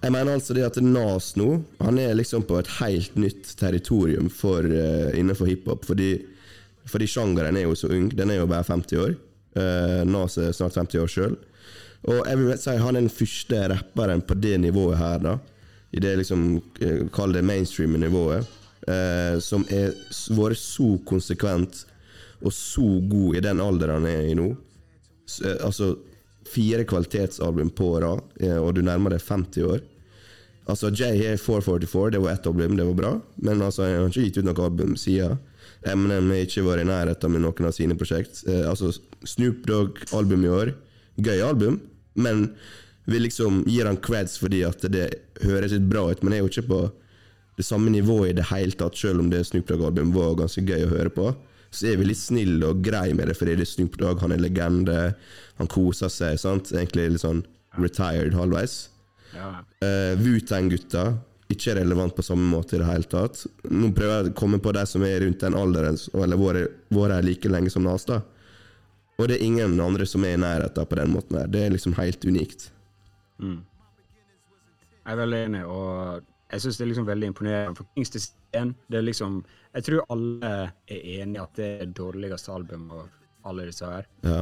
jeg 0.00 0.12
mener 0.14 0.36
altså 0.36 0.56
det 0.56 0.64
at 0.64 0.78
Nas 0.80 1.34
nå 1.36 1.48
Han 1.82 1.98
er 2.00 2.14
liksom 2.16 2.46
på 2.48 2.56
et 2.60 2.70
helt 2.78 3.16
nytt 3.20 3.52
territorium 3.60 4.30
for, 4.32 4.64
uh, 4.64 5.10
innenfor 5.16 5.50
hiphop. 5.50 5.84
Fordi, 5.88 6.12
fordi 6.90 7.06
sjangeren 7.10 7.56
er 7.56 7.64
jo 7.68 7.76
så 7.78 7.88
ung. 7.94 8.08
Den 8.16 8.30
er 8.34 8.40
jo 8.42 8.48
bare 8.50 8.66
50 8.66 8.98
år. 9.04 9.14
Uh, 9.56 10.02
Nas 10.06 10.36
er 10.38 10.52
snart 10.54 10.76
50 10.78 11.00
år 11.02 11.10
sjøl. 11.10 11.36
Og 12.08 12.20
jeg 12.26 12.38
vil 12.40 12.52
si 12.58 12.74
han 12.80 12.96
er 12.96 13.02
den 13.04 13.12
første 13.12 13.62
rapperen 13.74 14.22
på 14.24 14.36
det 14.40 14.54
nivået 14.62 14.98
her, 15.00 15.18
da. 15.20 15.34
I 15.92 15.98
det 16.00 16.12
liksom 16.20 16.44
eh, 16.80 17.00
Kall 17.12 17.32
det 17.34 17.42
mainstream 17.44 17.96
nivået. 18.00 18.46
Eh, 18.88 19.38
som 19.42 19.64
s- 19.68 20.28
vært 20.32 20.56
så 20.56 20.94
konsekvent 21.04 21.82
og 22.40 22.54
så 22.56 22.86
god 23.10 23.36
i 23.36 23.42
den 23.44 23.60
alderen 23.60 23.98
han 23.98 24.06
er 24.08 24.28
i 24.30 24.36
nå. 24.38 24.46
S- 25.28 25.42
eh, 25.44 25.58
altså 25.66 25.90
fire 26.50 26.86
kvalitetsalbum 26.88 27.68
på 27.76 27.90
rad, 28.02 28.22
og 28.62 28.70
du 28.74 28.80
nærmer 28.86 29.12
deg 29.12 29.20
50 29.26 29.66
år. 29.66 29.82
Altså, 30.70 30.88
Jay 30.94 31.18
har 31.26 31.36
444, 31.42 32.10
det 32.14 32.22
var 32.22 32.32
ett 32.32 32.46
album, 32.46 32.76
det 32.78 32.86
var 32.86 32.94
bra, 32.98 33.10
men 33.42 33.60
altså, 33.62 33.82
han 33.84 34.00
har 34.04 34.08
ikke 34.10 34.24
gitt 34.28 34.38
ut 34.40 34.46
noe 34.48 34.64
album 34.66 34.96
siden. 34.98 35.36
Eminem 35.88 36.28
har 36.32 36.44
ikke 36.44 36.64
vært 36.66 36.84
i 36.84 36.88
nærheten 36.90 37.32
med 37.32 37.44
noen 37.44 37.68
av 37.68 37.74
sine 37.76 37.96
prosjekt. 37.98 38.42
Eh, 38.48 38.66
altså, 38.68 38.92
Snoop 39.24 39.64
Dogg-album 39.68 40.44
i 40.44 40.52
år, 40.52 40.72
gøy 41.20 41.42
album, 41.44 41.80
men 42.20 42.48
vi 43.10 43.20
liksom 43.22 43.62
gir 43.68 43.88
han 43.88 44.00
creds 44.00 44.36
fordi 44.40 44.62
at 44.66 44.84
det 44.92 45.08
høres 45.44 45.72
litt 45.74 45.88
bra 45.90 46.06
ut, 46.10 46.22
men 46.22 46.36
er 46.36 46.42
jo 46.44 46.50
ikke 46.50 46.68
på 46.68 46.80
det 47.58 47.66
samme 47.66 47.92
nivået 47.92 48.32
i 48.32 48.36
det 48.38 48.48
hele 48.52 48.76
tatt, 48.76 48.96
selv 48.96 49.20
om 49.22 49.30
det 49.32 49.44
Snoop 49.48 49.68
Dogg-album 49.68 50.12
var 50.16 50.36
ganske 50.38 50.64
gøy 50.64 50.86
å 50.86 50.92
høre 50.92 51.12
på. 51.12 51.30
Så 51.70 51.90
er 51.90 52.00
vi 52.00 52.08
litt 52.08 52.18
snille 52.18 52.66
og 52.66 52.82
greie 52.84 53.14
med 53.14 53.30
det, 53.30 53.36
fordi 53.38 53.56
det 53.58 53.66
er 53.66 53.72
Snoop 53.72 53.98
Dogg, 54.00 54.22
han 54.24 54.34
er 54.34 54.42
legende, 54.42 55.00
han 55.60 55.70
koser 55.70 56.10
seg, 56.12 56.38
sant? 56.40 56.72
Egentlig 56.74 57.12
litt 57.14 57.24
sånn 57.24 57.44
retired 57.78 58.34
halvveis. 58.34 58.88
Ja. 59.36 59.60
Uh, 59.84 60.16
Wu-Tang-gutta, 60.18 61.04
ikke 61.50 61.74
relevant 61.78 62.14
på 62.16 62.24
samme 62.24 62.46
måte 62.50 62.76
i 62.76 62.80
det 62.80 62.88
hele 62.88 63.08
tatt. 63.10 63.44
Nå 63.70 63.90
prøver 63.96 64.14
jeg 64.16 64.32
å 64.32 64.36
komme 64.38 64.60
på 64.62 64.72
de 64.76 64.84
som 64.88 65.04
er 65.06 65.20
rundt 65.24 65.42
den 65.42 65.56
alderen, 65.58 65.98
eller 66.14 66.40
vært 66.40 67.16
her 67.16 67.26
like 67.26 67.50
lenge 67.50 67.72
som 67.72 67.84
Nas, 67.86 68.06
da. 68.08 68.20
Og 69.20 69.28
det 69.28 69.36
er 69.36 69.44
ingen 69.44 69.80
andre 69.84 70.06
som 70.08 70.24
er 70.24 70.36
i 70.36 70.40
nærheten 70.40 70.86
på 70.88 70.96
den 70.96 71.10
måten 71.12 71.36
her. 71.40 71.48
Det 71.50 71.64
er 71.66 71.74
liksom 71.74 71.96
helt 71.98 72.24
unikt. 72.24 72.70
Jeg 73.40 75.12
er 75.12 75.18
veldig 75.20 75.40
enig, 75.48 75.64
og 75.68 76.22
jeg 76.50 76.64
syns 76.64 76.78
det 76.78 76.84
er 76.84 76.90
liksom 76.92 77.08
veldig 77.08 77.28
imponerende. 77.32 77.76
For 77.76 77.88
Kings 77.94 78.12
Design, 78.14 78.74
det 78.90 79.00
er 79.00 79.06
liksom 79.06 79.42
Jeg 79.70 79.84
tror 79.86 80.06
alle 80.10 80.48
er 80.90 81.02
enig 81.22 81.38
i 81.38 81.42
at 81.42 81.52
det 81.54 81.66
er 81.66 81.84
det 81.84 81.94
dårligste 81.94 82.50
albumet 82.50 82.96
av 82.96 83.50
alle 83.50 83.68
disse 83.68 83.86
her. 83.86 84.08
Ja. 84.26 84.40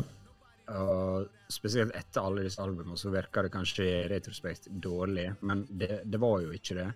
Og 0.69 1.29
spesielt 1.49 1.95
etter 1.97 2.21
alle 2.21 2.45
disse 2.45 2.61
albumene 2.61 2.99
så 3.01 3.13
virker 3.13 3.47
det 3.47 3.53
kanskje 3.55 3.87
i 3.87 4.01
retrospekt 4.11 4.69
dårlig, 4.69 5.31
men 5.41 5.65
det, 5.71 6.03
det 6.05 6.21
var 6.21 6.43
jo 6.45 6.53
ikke 6.53 6.77
det. 6.77 6.89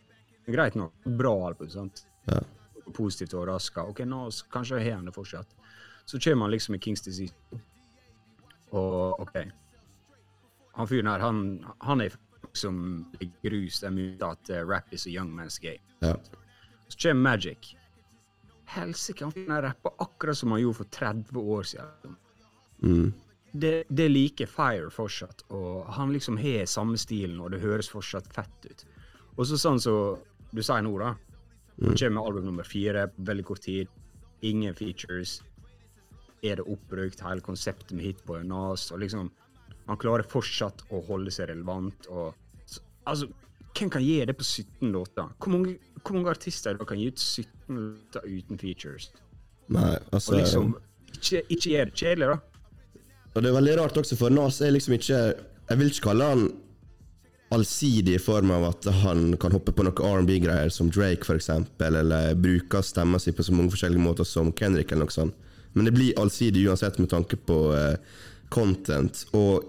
Greit 0.53 0.77
nok. 0.77 0.93
Bra 1.05 1.33
album, 1.47 1.71
sant? 1.73 2.05
Ja. 2.29 2.43
Positivt 2.93 3.35
overraska. 3.39 3.87
Ok, 3.89 4.03
nå 4.05 4.27
kanskje 4.53 4.83
har 4.83 4.99
han 4.99 5.09
det 5.09 5.15
fortsatt. 5.17 5.57
Så 6.05 6.21
kommer 6.21 6.49
han 6.49 6.53
liksom 6.53 6.75
i 6.75 6.83
Kings 6.83 7.01
Disease, 7.01 7.35
og 8.73 9.21
OK. 9.23 9.39
Han 10.77 10.89
fyren 10.89 11.09
her, 11.13 11.23
han, 11.23 11.43
han 11.85 12.01
er 12.05 12.17
som 12.57 13.05
legger 13.21 13.51
grus 13.51 13.81
den 13.81 13.95
myten 13.97 14.25
at 14.29 14.51
uh, 14.51 14.63
rap 14.69 14.93
is 14.93 15.07
a 15.07 15.11
young 15.11 15.31
man's 15.33 15.61
game. 15.63 15.81
ja. 16.01 16.17
Så 16.89 17.09
kommer 17.09 17.23
Magic. 17.23 17.77
Helsike, 18.65 19.25
han 19.25 19.33
fyren 19.33 19.53
her 19.55 19.63
rapper 19.63 19.93
akkurat 19.99 20.37
som 20.39 20.53
han 20.53 20.61
gjorde 20.61 20.77
for 20.77 20.85
30 20.85 21.39
år 21.39 21.63
siden. 21.63 22.17
Mm. 22.83 23.13
Det, 23.53 23.85
det 23.89 24.09
liker 24.09 24.49
fire 24.49 24.91
fortsatt, 24.93 25.45
og 25.53 25.85
han 25.97 26.13
liksom 26.13 26.39
har 26.41 26.65
samme 26.71 26.97
stilen, 27.01 27.41
og 27.41 27.53
det 27.53 27.61
høres 27.61 27.91
fortsatt 27.93 28.31
fett 28.33 28.69
ut. 28.69 28.85
Og 29.37 29.47
så 29.49 29.59
sånn 29.61 29.81
som 29.81 30.19
du 30.53 30.63
sier 30.63 30.85
nå, 30.85 30.93
da. 31.01 31.15
Han 31.83 31.97
kommer 31.97 32.17
med 32.17 32.23
album 32.23 32.49
nummer 32.51 32.69
fire 32.69 33.07
på 33.13 33.25
veldig 33.29 33.45
kort 33.49 33.65
tid. 33.65 33.89
Ingen 34.45 34.75
features. 34.75 35.41
er 36.43 36.57
det 36.59 36.65
oppbrukt, 36.67 37.21
hele 37.23 37.41
konseptet 37.41 37.93
med 37.95 38.03
Hitboy 38.03 38.41
og 38.41 38.47
Nas. 38.47 38.91
og 38.91 38.99
liksom, 38.99 39.31
Han 39.87 39.97
klarer 39.97 40.27
fortsatt 40.27 40.83
å 40.91 41.01
holde 41.07 41.31
seg 41.31 41.49
relevant. 41.49 42.07
og 42.09 42.35
så, 42.67 42.81
altså, 43.07 43.29
Hvem 43.73 43.91
kan 43.91 44.03
gi 44.03 44.25
det 44.25 44.37
på 44.37 44.45
17 44.45 44.93
låter? 44.93 45.29
Hvor 45.39 45.53
mange, 45.53 45.79
hvor 46.03 46.15
mange 46.15 46.31
artister 46.31 46.77
kan 46.77 46.99
gi 46.99 47.07
ut 47.09 47.19
17 47.19 47.77
låter 47.77 48.27
uten 48.27 48.59
features? 48.59 49.13
Nei, 49.69 49.99
altså 50.13 50.33
Og 50.33 50.39
liksom, 50.39 50.75
ikke, 51.15 51.43
ikke 51.49 51.71
gjør 51.71 51.85
det 51.85 51.95
kjedelig, 51.95 52.27
da. 52.27 52.52
Og 53.33 53.41
det 53.41 53.49
er 53.49 53.57
veldig 53.57 53.79
rart 53.81 53.97
også, 54.03 54.19
for 54.19 54.33
Nas 54.33 54.61
er 54.61 54.75
liksom 54.75 54.97
ikke 54.99 55.21
Jeg 55.71 55.79
vil 55.79 55.93
ikke 55.93 56.09
kalle 56.11 56.29
han 56.33 56.51
allsidig 57.53 58.15
i 58.17 58.23
form 58.23 58.51
av 58.55 58.65
at 58.71 58.87
han 59.03 59.35
kan 59.41 59.53
hoppe 59.53 59.75
på 59.77 59.85
noe 59.85 60.09
R&B-greier 60.09 60.71
som 60.73 60.89
Drake 60.93 61.35
eksempel, 61.37 61.99
eller 62.01 62.33
bruker 62.41 62.85
stemma 62.85 63.21
si 63.21 63.35
på 63.37 63.45
så 63.45 63.53
mange 63.53 63.75
forskjellige 63.75 64.01
måter 64.01 64.25
som 64.25 64.49
Kendrick 64.57 64.93
eller 64.93 65.05
noe 65.05 65.13
sånt. 65.13 65.37
Men 65.77 65.89
det 65.89 65.93
blir 65.97 66.19
allsidig 66.21 66.65
uansett 66.69 66.97
med 67.01 67.11
tanke 67.13 67.37
på 67.37 67.59
eh, 67.77 67.99
content, 68.53 69.25
og 69.37 69.69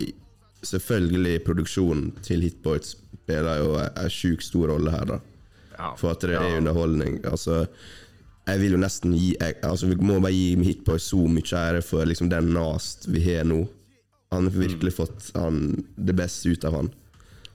selvfølgelig 0.63 1.43
produksjonen 1.43 2.09
til 2.23 2.43
Hitboyt 2.47 2.87
spiller 2.87 3.59
jo 3.59 3.75
en 3.83 4.11
sjukt 4.11 4.47
stor 4.47 4.71
rolle 4.71 4.93
her, 4.93 5.05
da. 5.15 5.19
Ja. 5.73 5.91
For 5.99 6.13
at 6.13 6.23
det 6.23 6.37
er 6.37 6.59
underholdning. 6.59 7.19
Altså, 7.27 7.65
jeg 8.47 8.59
vil 8.59 8.75
jo 8.75 8.79
nesten 8.81 9.13
gi 9.15 9.29
jeg, 9.39 9.55
altså, 9.63 9.87
Vi 9.87 9.95
må 10.03 10.17
bare 10.19 10.33
gi 10.35 10.55
Hitboy 10.67 10.99
så 10.99 11.21
mye 11.31 11.61
ære 11.61 11.81
for 11.85 12.03
liksom, 12.09 12.29
den 12.31 12.51
Nast 12.55 13.07
vi 13.07 13.21
har 13.23 13.45
nå. 13.47 13.61
Han 14.33 14.49
har 14.49 14.57
virkelig 14.57 14.95
fått 14.97 15.29
han, 15.37 15.85
det 15.95 16.15
beste 16.17 16.49
ut 16.49 16.65
av 16.65 16.73
han. 16.79 16.91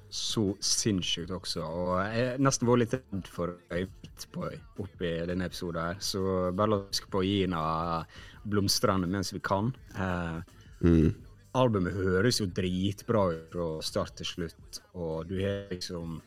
så 0.09 0.55
sinnssykt 0.65 1.31
også. 1.35 1.61
Og 1.61 1.91
jeg 2.15 2.39
nesten 2.41 2.69
var 2.69 2.79
litt 2.81 2.95
redd 2.97 3.27
for 3.29 3.57
Hitboy 3.75 4.55
oppi 4.81 5.11
denne 5.29 5.49
episoden 5.51 5.83
her. 5.91 5.99
Så 6.01 6.23
bare 6.57 6.71
la 6.73 6.79
oss 6.87 7.03
på 7.05 7.21
å 7.21 7.27
gi 7.27 7.43
henne 7.43 7.61
blomstrene 8.49 9.11
mens 9.11 9.35
vi 9.35 9.43
kan. 9.45 9.69
Eh, 9.99 11.11
Albumet 11.59 11.93
høres 11.97 12.41
jo 12.41 12.47
dritbra 12.55 13.27
ut 13.35 13.53
fra 13.53 13.69
start 13.85 14.17
til 14.21 14.31
slutt, 14.33 14.81
og 14.95 15.29
du 15.29 15.39
har 15.43 15.69
liksom 15.75 16.21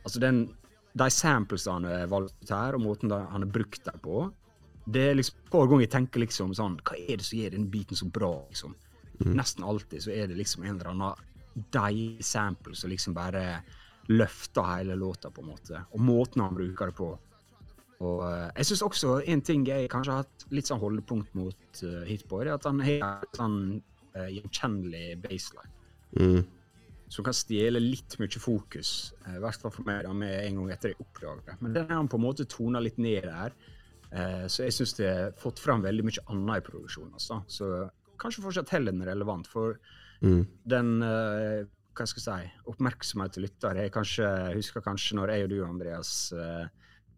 Altså, 0.00 0.16
den 0.16 0.46
De 0.92 1.06
samplesene 1.14 1.76
han 1.76 2.00
har 2.00 2.10
valgt 2.10 2.36
ut 2.42 2.52
her, 2.54 2.76
og 2.76 2.82
måten 2.82 3.12
han 3.14 3.44
har 3.44 3.50
brukt 3.50 3.84
dem 3.86 3.98
på 4.02 4.24
Det 4.90 5.04
er 5.10 5.14
liksom 5.14 5.36
Hver 5.52 5.68
gang 5.70 5.84
jeg 5.84 5.92
tenker 5.92 6.24
liksom 6.24 6.54
sånn 6.58 6.80
Hva 6.82 6.96
er 6.98 7.20
det 7.20 7.26
som 7.28 7.38
gjør 7.38 7.54
denne 7.54 7.70
biten 7.70 7.98
så 7.98 8.08
bra, 8.10 8.32
liksom? 8.48 8.74
Nesten 9.20 9.64
alltid 9.68 10.02
så 10.02 10.10
er 10.14 10.30
det 10.30 10.38
liksom 10.38 10.64
en 10.64 10.78
eller 10.78 10.90
annen 10.94 11.66
deilig 11.74 12.24
sample 12.24 12.76
som 12.78 12.90
liksom 12.90 13.14
bare 13.14 13.60
løfter 14.08 14.64
hele 14.64 14.96
låta, 14.96 15.30
på 15.30 15.42
en 15.42 15.50
måte. 15.50 15.82
Og 15.92 16.00
måten 16.00 16.42
han 16.42 16.54
bruker 16.56 16.90
det 16.90 16.96
på. 16.96 17.10
Og 18.00 18.22
uh, 18.24 18.48
jeg 18.56 18.70
syns 18.70 18.82
også 18.86 19.18
en 19.28 19.42
ting 19.44 19.66
jeg 19.68 19.90
kanskje 19.92 20.14
har 20.14 20.24
hatt 20.24 20.46
litt 20.56 20.70
sånn 20.70 20.80
holdepunkt 20.80 21.34
mot 21.36 21.82
uh, 21.84 22.00
Hitboy, 22.08 22.46
er 22.46 22.54
at 22.54 22.64
han 22.64 22.80
har 22.80 23.26
en 23.26 23.36
sånn 23.36 23.58
uh, 24.16 24.28
gjenkjennelig 24.32 25.18
baseline. 25.26 25.74
Mm. 26.16 26.40
Som 27.10 27.24
kan 27.26 27.34
stjele 27.34 27.80
litt 27.82 28.14
mye 28.20 28.38
fokus, 28.40 29.12
eh, 29.26 29.34
i 29.36 29.40
hvert 29.42 29.58
fall 29.60 29.72
for 29.74 29.82
meg, 29.88 30.04
da, 30.06 30.12
med 30.14 30.36
en 30.44 30.60
gang 30.60 30.70
etter 30.76 30.92
jeg 30.92 31.00
oppdager 31.02 31.40
det. 31.48 31.56
Men 31.60 31.72
den 31.74 31.88
har 31.88 31.98
han 31.98 32.08
på 32.12 32.20
en 32.20 32.24
måte 32.28 32.46
tona 32.46 32.78
litt 32.82 32.98
ned 33.02 33.24
der. 33.26 33.56
Eh, 34.12 34.44
så 34.46 34.62
jeg 34.66 34.76
syns 34.76 34.94
det 34.98 35.08
har 35.10 35.32
fått 35.38 35.58
fram 35.62 35.82
veldig 35.82 36.04
mye 36.06 36.22
annet 36.30 36.62
i 36.62 36.66
produksjonen. 36.70 37.12
Altså. 37.18 37.40
Så 37.50 37.90
kanskje 38.20 38.44
fortsatt 38.46 38.70
heller 38.76 38.92
den 38.94 39.02
relevant, 39.08 39.46
for 39.50 39.78
Mm. 40.22 40.46
den 40.68 41.02
eh, 41.02 41.64
hva 41.96 42.06
skal 42.06 42.20
jeg 42.22 42.48
si, 42.50 42.52
oppmerksomhet 42.70 43.32
til 43.32 43.42
lytter. 43.42 43.74
Jeg 43.74 43.92
kanskje, 43.92 44.54
husker 44.54 44.80
kanskje 44.84 45.16
når 45.18 45.32
jeg 45.34 45.44
og 45.44 45.50
du, 45.50 45.64
Andreas, 45.64 46.10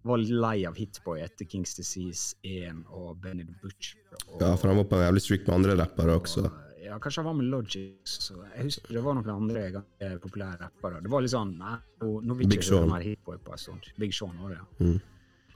var 0.05 0.19
lei 0.19 0.65
av 0.67 0.75
Hitboy 0.75 1.21
etter 1.23 1.47
Kings 1.47 1.75
Disease 1.79 2.35
1 2.43 2.85
og 2.91 3.21
Benny 3.23 3.45
the 3.45 3.55
Butcher. 3.63 3.99
Og, 4.29 4.41
Ja, 4.41 4.57
for 4.57 4.69
han 4.73 4.77
var 4.81 4.85
på 4.91 4.97
en 4.99 5.05
jævlig 5.07 5.23
strict 5.23 5.47
med 5.47 5.55
andre 5.55 5.77
rappere 5.85 6.17
også. 6.19 6.49
Ja, 6.93 6.99
kanskje 7.01 7.23
han 7.23 7.27
var 7.31 7.37
med 7.39 7.49
Logic. 7.49 7.95
Så 8.05 8.37
jeg 8.37 8.67
husker 8.67 8.93
det 8.93 9.03
var 9.05 9.17
noen 9.17 9.33
andre 9.33 9.65
ganske 9.79 10.13
populære 10.21 10.59
rappere. 10.67 11.01
Det 11.01 11.13
var 11.13 11.25
litt 11.25 11.33
sånn 11.33 11.55
Nei, 11.61 11.77
nå, 12.03 12.37
vil 12.37 12.57
ikke 12.59 12.77
høre 12.77 12.91
mer 12.91 13.07
hiphop 13.07 13.49
en 13.49 13.61
stund. 13.61 13.89
Big 14.01 14.13
Sean 14.17 14.37
var 14.43 14.53
det, 14.53 14.61
ja. 14.61 14.87
Mm. 14.87 14.99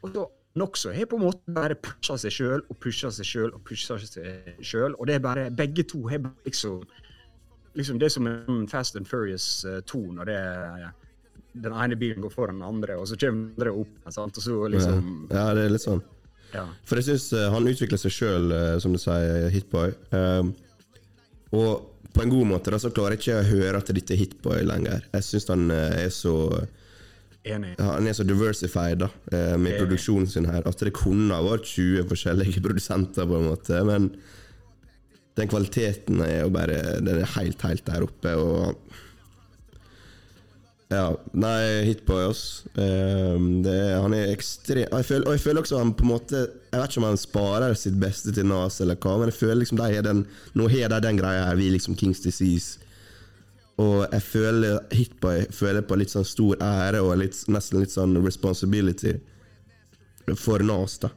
Og 0.00 0.12
så 0.14 0.26
nokså 0.56 0.92
har 0.96 1.08
på 1.10 1.18
en 1.18 1.26
måte 1.26 1.52
bare 1.52 1.76
pusha 1.76 2.16
seg 2.20 2.32
sjøl 2.32 2.62
og 2.64 2.78
pusha 2.80 3.10
seg 3.12 3.28
sjøl 3.28 3.50
og 3.52 3.60
pusha 3.68 3.98
seg 4.00 4.62
sjøl. 4.64 4.96
Og 4.96 5.10
det 5.10 5.18
er 5.18 5.24
bare 5.26 5.50
Begge 5.52 5.84
to 5.84 6.06
har 6.08 6.24
liksom 6.46 6.84
liksom 7.76 7.98
Det 8.00 8.08
som 8.14 8.26
en 8.30 8.68
Fast 8.72 8.96
and 8.96 9.04
Furious 9.04 9.64
eh, 9.68 9.82
2, 9.84 9.98
når 10.16 10.30
det 10.30 10.36
er 10.40 10.78
ja, 10.80 10.92
den 11.60 11.74
ene 11.76 11.96
bilen 12.00 12.22
går 12.24 12.32
foran 12.32 12.62
den 12.62 12.64
andre, 12.64 12.96
og 12.96 13.08
så 13.08 13.18
kommer 13.20 13.42
den 13.42 13.50
andre 13.52 13.74
opp. 13.82 13.98
Sant? 14.08 14.38
Og 14.40 14.42
så 14.42 14.68
liksom 14.72 15.26
Ja, 15.28 15.50
det 15.52 15.66
er 15.66 15.74
litt 15.74 15.84
sånn. 15.84 16.00
ja. 16.54 16.64
For 16.88 16.96
jeg 16.96 17.10
syns 17.10 17.28
han 17.52 17.68
utvikler 17.68 18.00
seg 18.00 18.14
sjøl, 18.16 18.54
som 18.80 18.96
du 18.96 19.00
sier, 19.00 19.50
Hitboy. 19.52 19.92
Um, 20.16 20.54
og 21.54 21.92
på 22.16 22.24
en 22.24 22.32
god 22.32 22.48
måte 22.48 22.72
da, 22.72 22.80
så 22.80 22.90
klarer 22.94 23.16
jeg 23.16 23.22
ikke 23.22 23.38
å 23.38 23.48
høre 23.50 23.80
at 23.82 23.92
dette 23.92 24.14
er 24.14 24.20
Hitboy 24.22 24.64
lenger. 24.64 25.04
Jeg 25.12 25.26
syns 25.26 25.50
han 25.52 25.68
eh, 25.74 26.06
er 26.06 26.12
så 26.14 26.36
Enig. 27.46 27.74
ja, 27.76 27.90
Han 27.92 28.08
er 28.08 28.16
så 28.16 28.24
diversified 28.26 29.02
da, 29.04 29.10
eh, 29.30 29.52
med 29.54 29.74
Enig. 29.74 29.82
produksjonen 29.84 30.30
sin 30.30 30.48
her. 30.50 30.64
At 30.66 30.80
det 30.82 30.94
kunne 30.96 31.36
ha 31.36 31.44
vært 31.44 31.68
20 31.68 32.08
forskjellige 32.10 32.62
produsenter, 32.66 33.28
på 33.28 33.38
en 33.38 33.50
måte. 33.50 33.82
Men 33.86 34.10
den 35.36 35.52
kvaliteten 35.52 36.22
er 36.24 36.46
jo 36.46 36.52
bare 36.54 36.80
Den 37.04 37.20
er 37.20 37.34
helt, 37.36 37.60
helt 37.68 37.84
der 37.86 38.06
oppe. 38.06 38.32
Og 38.40 38.96
ja, 40.86 41.10
nei, 41.34 41.94
ass. 42.22 42.64
Um, 42.78 43.66
er, 43.66 43.96
han 43.98 44.14
er 44.14 44.30
ekstrem 44.30 44.86
Og 44.94 45.02
jeg 45.02 45.40
føler 45.42 45.64
også 45.64 45.80
han 45.80 45.90
på 45.98 46.06
en 46.06 46.12
måte 46.12 46.44
Jeg 46.76 46.82
vet 46.82 46.92
ikke 46.92 47.00
om 47.00 47.06
han 47.08 47.20
sparer 47.20 47.76
sitt 47.78 47.94
beste 47.96 48.32
til 48.36 48.44
Nas, 48.50 48.82
eller 48.84 48.98
hva, 49.00 49.14
men 49.16 49.30
jeg 49.30 49.38
føler 49.38 49.62
liksom 49.62 49.78
de 49.80 49.86
har 49.94 50.04
den 50.04 50.26
Nå 50.58 50.66
har 50.68 50.90
de 50.92 50.98
den 51.06 51.16
greia 51.16 51.46
her, 51.48 51.56
vi 51.56 51.70
liksom 51.72 51.96
Kings 51.96 52.20
Disease. 52.20 52.82
Og 53.80 54.04
jeg 54.04 54.24
føler 54.24 54.82
Hitboy 54.92 55.46
føler 55.52 55.84
på 55.84 55.96
litt 55.96 56.12
sånn 56.12 56.26
stor 56.28 56.60
ære 56.64 57.00
og 57.04 57.14
litt, 57.20 57.38
nesten 57.52 57.80
litt 57.80 57.94
sånn 57.94 58.12
responsibility 58.24 59.14
for 60.36 60.64
Nas, 60.64 60.98
da. 61.00 61.10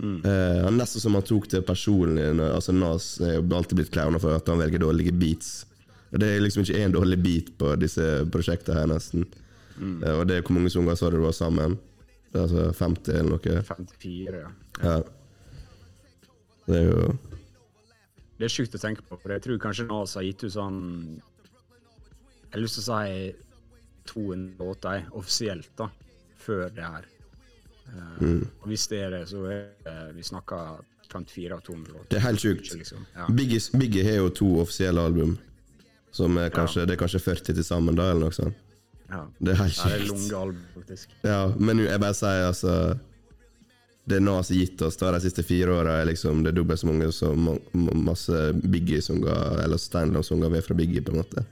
Mm. 0.00 0.22
Uh, 0.24 0.70
nesten 0.72 1.04
som 1.04 1.16
han 1.18 1.26
tok 1.28 1.50
det 1.52 1.60
personlig. 1.68 2.24
Altså 2.46 2.72
Nas 2.72 3.12
er 3.20 3.36
jo 3.36 3.44
alltid 3.56 3.82
blitt 3.82 3.92
clowna 3.92 4.20
for 4.22 4.36
at 4.36 4.48
han 4.48 4.60
velger 4.62 4.80
dårlige 4.80 5.12
beats. 5.12 5.66
Og 6.10 6.24
Det 6.24 6.32
er 6.32 6.40
liksom 6.40 6.64
ikke 6.64 6.80
én 6.80 6.96
dårlig 6.96 7.20
beat 7.20 7.52
på 7.60 7.76
disse 7.80 8.08
prosjektene 8.32 8.80
her, 8.80 8.88
nesten. 8.90 9.28
Eh, 9.80 10.16
og 10.16 10.26
det 10.28 10.38
er 10.38 10.42
hvor 10.44 10.56
mange 10.56 10.72
sanger 10.72 10.98
sa 10.98 11.10
du 11.12 11.20
var 11.22 11.36
sammen? 11.36 11.78
Altså 12.36 12.70
50 12.76 13.14
eller 13.14 13.36
noe? 13.36 13.62
54, 13.68 14.42
ja. 14.42 14.50
Ja. 14.82 14.98
Det 16.66 16.76
er 16.78 16.86
jo 16.88 17.18
Det 18.38 18.46
er 18.46 18.52
sjukt 18.52 18.74
å 18.74 18.80
tenke 18.80 19.02
på, 19.04 19.18
for 19.20 19.34
jeg 19.34 19.42
tror 19.44 19.58
kanskje 19.60 19.86
Nas 19.88 20.14
har 20.16 20.24
gitt 20.24 20.44
ut 20.44 20.54
sånn 20.54 20.78
Jeg 21.18 22.52
har 22.54 22.62
lyst 22.64 22.78
til 22.78 22.84
å 22.86 22.98
si 23.00 23.32
200 24.10 24.58
låter 24.58 25.04
offisielt, 25.14 25.70
da, 25.78 25.86
før 26.40 26.70
det 26.74 26.82
her. 26.82 27.04
Mm. 28.20 28.46
Og 28.62 28.66
hvis 28.70 28.86
det 28.90 29.02
er 29.04 29.12
det, 29.14 29.20
så 29.30 29.44
er 29.50 29.68
det 29.84 29.98
Vi 30.16 30.24
snakker 30.26 30.80
54 31.10 31.54
av 31.54 31.60
200 31.66 31.92
låter. 31.92 32.08
Det 32.10 32.18
er 32.18 32.24
helt 32.24 32.42
sjukt. 32.42 32.72
Liksom. 32.74 33.06
Ja. 33.16 33.26
Biggie, 33.34 34.04
har 34.06 34.18
jo 34.22 34.28
to 34.30 34.48
offisielle 34.62 35.02
album. 35.02 35.36
Som 36.14 36.38
er 36.38 36.50
kanskje, 36.50 36.86
Det 36.86 36.96
er 36.96 37.00
kanskje 37.04 37.20
40 37.22 37.54
til 37.54 37.64
sammen, 37.66 37.94
da, 37.98 38.10
eller 38.10 38.28
noe 38.30 38.34
sånt. 38.34 38.56
Ja. 39.10 39.24
Det 39.38 39.52
er 39.52 39.58
helt 39.62 39.76
Ja, 39.76 39.84
det 39.84 39.94
er 39.94 40.06
sjukt. 40.06 40.12
lange 40.14 40.42
album, 40.42 40.64
faktisk. 40.74 41.14
Ja, 41.26 41.40
men 41.58 41.78
jeg 41.82 42.00
bare 42.00 42.14
sier 42.14 42.46
altså 42.46 42.74
Det 44.10 44.18
Nas 44.22 44.48
har 44.50 44.56
gitt 44.58 44.82
oss 44.82 44.96
da 44.98 45.12
de 45.14 45.20
siste 45.22 45.44
fire 45.46 45.70
åra, 45.80 46.00
er 46.02 46.08
liksom 46.10 46.42
det 46.42 46.50
er 46.52 46.56
dobbelt 46.60 46.80
så 46.82 46.88
mange 46.90 47.10
som 47.14 47.44
ma- 47.46 47.58
ma- 47.78 47.94
masse 48.10 48.40
Biggie-sanger, 48.64 49.60
eller 49.64 49.78
standup-sanger 49.78 50.50
vi 50.50 50.58
er 50.58 50.66
fra 50.66 50.74
Biggie, 50.78 51.02
på 51.06 51.12
en 51.14 51.20
måte. 51.22 51.44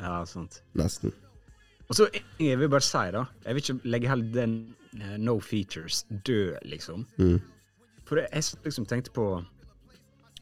Ja, 0.00 0.22
sant. 0.28 0.62
Nesten. 0.78 1.12
Og 1.86 1.94
så 1.98 2.08
jeg 2.40 2.58
vil 2.58 2.70
bare 2.72 2.82
si, 2.84 3.04
da. 3.14 3.26
Jeg 3.44 3.54
vil 3.58 3.62
ikke 3.64 3.90
legge 3.92 4.08
heller 4.10 4.32
den 4.34 4.56
uh, 4.98 5.12
no 5.22 5.36
features 5.44 6.00
død, 6.26 6.56
liksom. 6.66 7.04
Mm. 7.20 7.36
For 8.08 8.22
jeg, 8.22 8.28
jeg 8.32 8.64
liksom 8.64 8.86
tenkte 8.90 9.10
på 9.14 9.26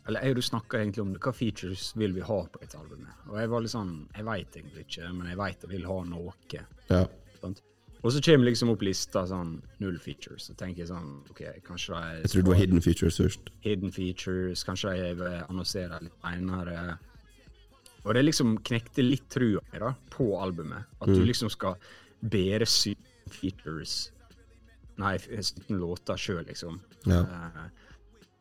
Eller 0.06 0.20
jeg 0.20 0.34
og 0.34 0.36
du 0.36 0.42
snakka 0.44 0.78
egentlig 0.82 1.00
om. 1.02 1.12
Hva 1.16 1.32
features 1.32 1.92
vil 1.96 2.12
vi 2.12 2.20
ha 2.20 2.38
på 2.52 2.60
et 2.62 2.74
album? 2.76 3.06
Og 3.30 3.38
jeg 3.40 3.48
var 3.48 3.62
litt 3.64 3.72
sånn 3.72 3.92
Jeg 4.12 4.26
veit 4.26 4.56
egentlig 4.58 4.82
ikke, 4.84 5.12
men 5.16 5.30
jeg 5.30 5.38
veit 5.40 5.62
jeg 5.64 5.70
vil 5.70 5.86
ha 5.88 5.96
noe. 6.10 6.34
Ja. 6.90 7.04
Sant? 7.40 7.62
Og 8.04 8.12
så 8.12 8.20
kommer 8.20 8.50
liksom 8.50 8.68
opp 8.74 8.82
lista 8.84 9.22
sånn 9.28 9.54
null 9.80 9.96
features. 10.02 10.50
Så 10.50 10.54
tenker 10.60 10.88
sånn 10.88 11.22
OK, 11.32 11.40
kanskje 11.64 11.96
de 11.96 12.20
Jeg 12.20 12.32
tror 12.34 12.42
det 12.42 12.50
var 12.50 12.60
Hidden 12.60 12.84
Features 12.84 13.20
først. 13.22 13.50
hidden 13.64 13.92
features, 13.92 14.64
kanskje 14.68 14.92
de 15.16 15.30
annonserer 15.48 16.04
litt 16.04 16.18
seinere. 16.20 16.98
Og 18.04 18.12
det 18.14 18.26
liksom 18.26 18.58
knekte 18.60 19.04
litt 19.06 19.24
trua 19.32 19.62
mi 19.72 19.80
da, 19.80 19.94
på 20.12 20.34
albumet. 20.36 20.90
At 21.00 21.08
du 21.08 21.24
liksom 21.24 21.48
skal 21.52 21.78
bære 22.20 22.68
17 22.68 23.32
features 23.32 24.10
Nei, 25.00 25.16
17 25.18 25.74
låter 25.74 26.20
sjøl, 26.20 26.44
liksom. 26.46 26.76
Ja. 27.10 27.24
Uh, 27.26 27.64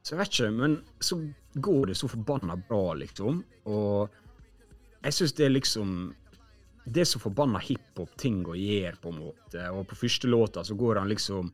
så 0.05 0.13
jeg 0.13 0.20
vet 0.20 0.36
ikke, 0.36 0.50
men 0.53 0.75
så 1.01 1.17
går 1.65 1.88
det 1.89 1.96
så 1.98 2.10
forbanna 2.12 2.60
bra, 2.70 2.91
liksom. 3.00 3.39
Og 3.65 4.12
jeg 5.01 5.15
syns 5.17 5.34
det 5.39 5.48
er 5.48 5.55
liksom 5.55 5.96
Det 6.85 7.01
er 7.01 7.05
så 7.05 7.19
forbanna 7.21 7.59
hiphop-ting 7.63 8.43
å 8.45 8.55
gjøre, 8.57 8.97
på 9.01 9.13
en 9.13 9.19
måte. 9.19 9.67
Og 9.71 9.85
på 9.87 9.95
første 9.95 10.27
låta 10.27 10.63
så 10.67 10.75
går 10.75 10.99
han 10.99 11.09
liksom 11.09 11.51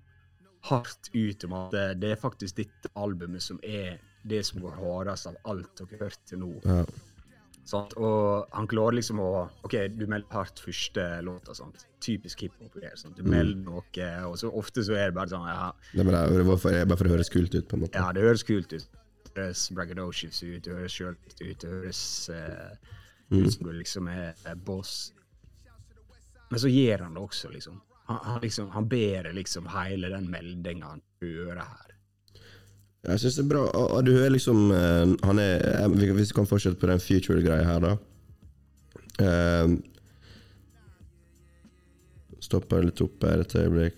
hardt 0.69 1.09
ut 1.13 1.43
om 1.45 1.53
at 1.53 1.71
det- 1.71 2.11
er 2.11 2.15
faktisk 2.15 2.55
dette 2.55 2.89
albumet 2.95 3.41
som 3.41 3.59
er 3.63 3.99
det 4.27 4.45
som 4.45 4.59
går 4.61 4.71
hardest 4.75 5.27
av 5.27 5.35
alt 5.45 5.75
dere 5.77 5.87
har 5.91 6.09
hørt 6.09 6.25
til 6.25 6.39
nå. 6.39 6.61
Ja. 6.65 6.85
Sant? 7.69 7.93
Og 7.97 8.47
han 8.51 8.67
klarer 8.67 8.95
liksom 8.97 9.19
å 9.19 9.49
OK, 9.63 9.75
du 9.95 10.07
melder 10.07 10.27
hardt 10.33 10.59
første 10.59 11.21
låta. 11.23 11.53
Sant? 11.55 11.85
Typisk 12.01 12.39
hiphop. 12.41 12.73
her, 12.81 12.91
Du 13.15 13.21
Du 13.23 13.29
melder 13.29 13.55
noe, 13.55 14.25
og 14.25 14.35
så 14.37 14.51
ofte 14.51 14.83
så 14.83 14.95
er 14.97 15.11
det 15.11 15.13
bare 15.13 15.27
sånn 15.27 15.45
Ja, 15.45 15.71
Det 15.93 15.99
er 16.01 16.03
bare, 16.11 16.57
for, 16.57 16.71
bare 16.85 16.97
for 16.97 17.05
å 17.05 17.09
høres 17.15 17.29
kult 17.29 17.53
ut, 17.53 17.67
på 17.67 17.73
en 17.75 17.81
måte. 17.81 17.93
ja 17.93 18.11
det 18.11 18.23
høres 18.23 18.43
kult 18.43 18.73
ut. 18.73 18.87
Det 19.35 19.35
høres 19.35 19.69
braggadocious 19.71 20.41
ut, 20.43 20.63
det 20.63 20.73
høres 20.73 20.91
sjølt 20.91 21.41
ut, 21.41 21.59
det 21.59 21.69
høres 21.69 22.29
eh, 22.29 22.75
ut 23.31 23.53
som 23.53 23.67
du 23.67 23.71
liksom 23.73 24.07
er 24.09 24.55
boss. 24.55 25.11
Men 26.49 26.59
så 26.59 26.71
gjør 26.71 27.05
han 27.05 27.13
det 27.13 27.21
også, 27.21 27.51
liksom. 27.53 27.81
Han, 28.09 28.17
han, 28.23 28.41
liksom, 28.41 28.69
han 28.73 28.89
ber 28.89 29.33
liksom 29.33 29.67
hele 29.69 30.09
den 30.09 30.31
meldinga 30.31 30.95
han 30.95 31.01
hører 31.21 31.61
her. 31.61 31.95
Jeg 33.07 33.21
syns 33.21 33.37
det 33.37 33.43
er 33.45 33.49
bra. 33.53 33.63
Du 34.03 34.11
hører 34.11 34.33
liksom 34.33 34.71
eh, 34.75 35.11
Han 35.23 35.39
er 35.39 35.61
eh, 35.63 35.85
Hvis 35.87 36.33
vi 36.33 36.35
kan 36.35 36.47
fortsette 36.49 36.79
på 36.81 36.89
den 36.89 36.99
future-greia 36.99 37.63
her, 37.63 37.79
da. 37.79 37.95
Uh, 39.19 39.75
Stopper 42.39 42.85
litt 42.87 43.01
opp 43.03 43.23
her 43.27 43.43
et 43.43 43.55
øyeblikk. 43.55 43.97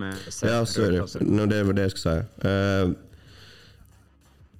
Ja, 0.00 0.64
sorry. 0.64 1.02
No, 1.26 1.46
det 1.50 1.66
var 1.66 1.76
det 1.76 1.88
jeg 1.88 1.94
skulle 1.96 2.14
si. 2.14 2.46
Uh, 2.46 2.94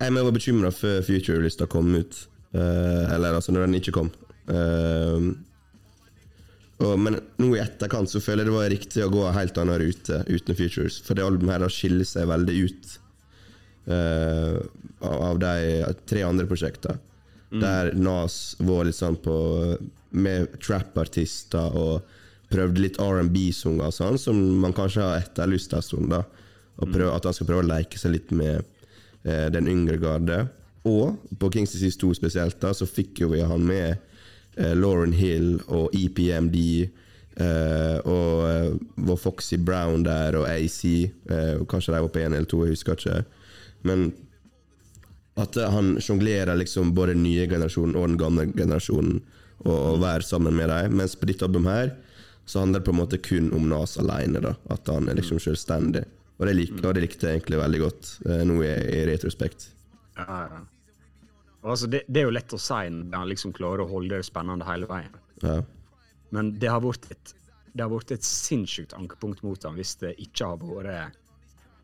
jeg 0.02 0.12
var 0.18 0.35
bekymra 0.35 0.75
før 0.75 1.02
Future-lista 1.06 1.71
kom 1.71 1.94
ut. 1.94 2.26
Eh, 2.52 3.14
eller 3.14 3.38
altså, 3.38 3.54
når 3.54 3.66
den 3.66 3.78
ikke 3.80 3.94
kom. 3.97 4.11
Eh, 4.52 5.30
og, 6.82 6.97
men 6.99 7.21
nå 7.38 7.52
i 7.54 7.62
etterkant 7.62 8.11
så 8.11 8.21
føler 8.23 8.42
jeg 8.42 8.50
det 8.50 8.56
var 8.56 8.73
riktig 8.73 9.04
å 9.04 9.12
gå 9.12 9.23
en 9.26 9.37
helt 9.37 9.59
annen 9.62 9.80
rute 9.82 10.23
uten 10.26 10.59
Futures. 10.59 10.99
For 11.06 11.18
det 11.18 11.25
albumet 11.26 11.56
her 11.56 11.64
da 11.64 11.71
skiller 11.71 12.09
seg 12.09 12.26
veldig 12.26 12.56
ut 12.66 12.94
uh, 13.87 14.56
av 15.06 15.38
de 15.38 15.52
tre 16.11 16.25
andre 16.26 16.49
prosjektene. 16.50 16.99
Der 17.52 17.92
Nas 17.94 18.56
var 18.64 18.87
litt 18.88 18.97
sånn 18.97 19.18
på 19.21 19.37
med 20.16 20.56
trap-artister 20.64 21.76
og 21.76 22.14
prøvde 22.52 22.82
litt 22.82 22.99
R&B-sanger 23.00 23.90
og 23.90 23.94
sånn, 23.94 24.18
som 24.21 24.40
man 24.64 24.75
kanskje 24.76 25.04
har 25.04 25.21
etterlyst 25.21 25.76
en 25.76 25.85
stund. 25.85 26.11
da 26.11 26.25
og 26.80 26.88
prøve, 26.88 27.12
At 27.14 27.28
han 27.28 27.37
skal 27.37 27.49
prøve 27.49 27.64
å 27.64 27.68
leke 27.68 28.00
seg 28.00 28.16
litt 28.16 28.32
med 28.35 28.64
eh, 29.25 29.49
den 29.52 29.68
yngre 29.71 29.99
garde. 30.00 30.38
Og 30.88 31.18
på 31.38 31.50
Kings 31.54 31.72
Disease 31.76 31.98
2 32.00 32.14
spesielt, 32.18 32.58
da 32.62 32.72
så 32.74 32.86
fikk 32.90 33.20
jo 33.22 33.28
vi 33.30 33.40
han 33.46 33.62
med 33.66 33.96
eh, 34.56 34.72
Lauren 34.74 35.12
Hill 35.14 35.60
og 35.68 35.94
EPMD. 35.94 36.56
eh, 37.36 37.98
og 38.04 38.42
eh, 38.48 38.72
vår 38.96 39.16
Foxy 39.22 39.56
Brown 39.56 40.02
der, 40.04 40.36
og 40.40 40.48
AC. 40.50 40.84
eh, 41.30 41.54
og 41.60 41.68
kanskje 41.70 41.94
de 41.94 42.02
var 42.02 42.10
på 42.12 42.18
én 42.24 42.34
eller 42.34 42.48
to, 42.50 42.64
jeg 42.66 42.74
husker 42.74 42.98
ikke. 42.98 43.22
Men 43.88 44.12
at 45.38 45.56
eh, 45.56 45.70
han 45.70 45.94
sjonglerer 46.02 46.56
liksom 46.58 46.90
både 46.94 47.14
den 47.14 47.22
nye 47.22 47.46
generasjonen 47.48 47.96
og 47.96 48.08
den 48.08 48.18
gamle 48.20 48.48
generasjonen, 48.52 49.20
og, 49.62 49.76
og 49.94 50.00
være 50.02 50.26
sammen 50.26 50.56
med 50.58 50.68
dem. 50.68 50.96
Mens 50.98 51.14
på 51.16 51.28
ditt 51.30 51.42
album 51.46 51.66
her 51.70 51.94
så 52.44 52.58
handler 52.64 52.80
det 52.80 52.88
på 52.88 52.90
en 52.90 52.98
måte 52.98 53.18
kun 53.22 53.52
om 53.54 53.68
Nas 53.70 53.94
alene. 54.02 54.40
da 54.42 54.56
At 54.74 54.88
han 54.90 55.06
er 55.08 55.14
liksom 55.14 55.38
selvstendig. 55.38 56.02
Og 56.40 56.48
det, 56.48 56.56
lik, 56.58 56.72
og 56.82 56.96
det 56.96 57.04
likte 57.04 57.28
jeg 57.28 57.38
egentlig 57.38 57.60
veldig 57.62 57.80
godt, 57.84 58.08
eh, 58.26 58.42
nå 58.48 58.56
i, 58.66 58.72
i 58.98 59.04
retrospekt. 59.06 59.68
Ja, 60.16 60.38
ja. 60.50 60.62
Altså, 61.62 61.87
det, 61.87 62.02
det 62.11 62.23
er 62.23 62.26
jo 62.26 62.35
lett 62.35 62.52
å 62.52 62.59
si 62.59 62.88
når 62.90 63.21
han 63.21 63.31
liksom 63.31 63.54
klarer 63.54 63.85
å 63.85 63.90
holde 63.90 64.19
det 64.19 64.26
spennende 64.26 64.66
hele 64.66 64.88
veien. 64.90 65.14
Ja. 65.45 65.61
Men 66.34 66.54
det 66.58 66.71
har 66.73 66.82
vært 66.82 67.06
et, 67.15 67.34
det 67.73 67.84
har 67.84 67.93
vært 67.93 68.15
et 68.17 68.26
sinnssykt 68.26 68.97
ankepunkt 68.99 69.45
mot 69.47 69.67
ham 69.67 69.76
hvis 69.78 69.95
det 70.00 70.17
ikke 70.23 70.52
har 70.52 70.63
vært 70.63 71.19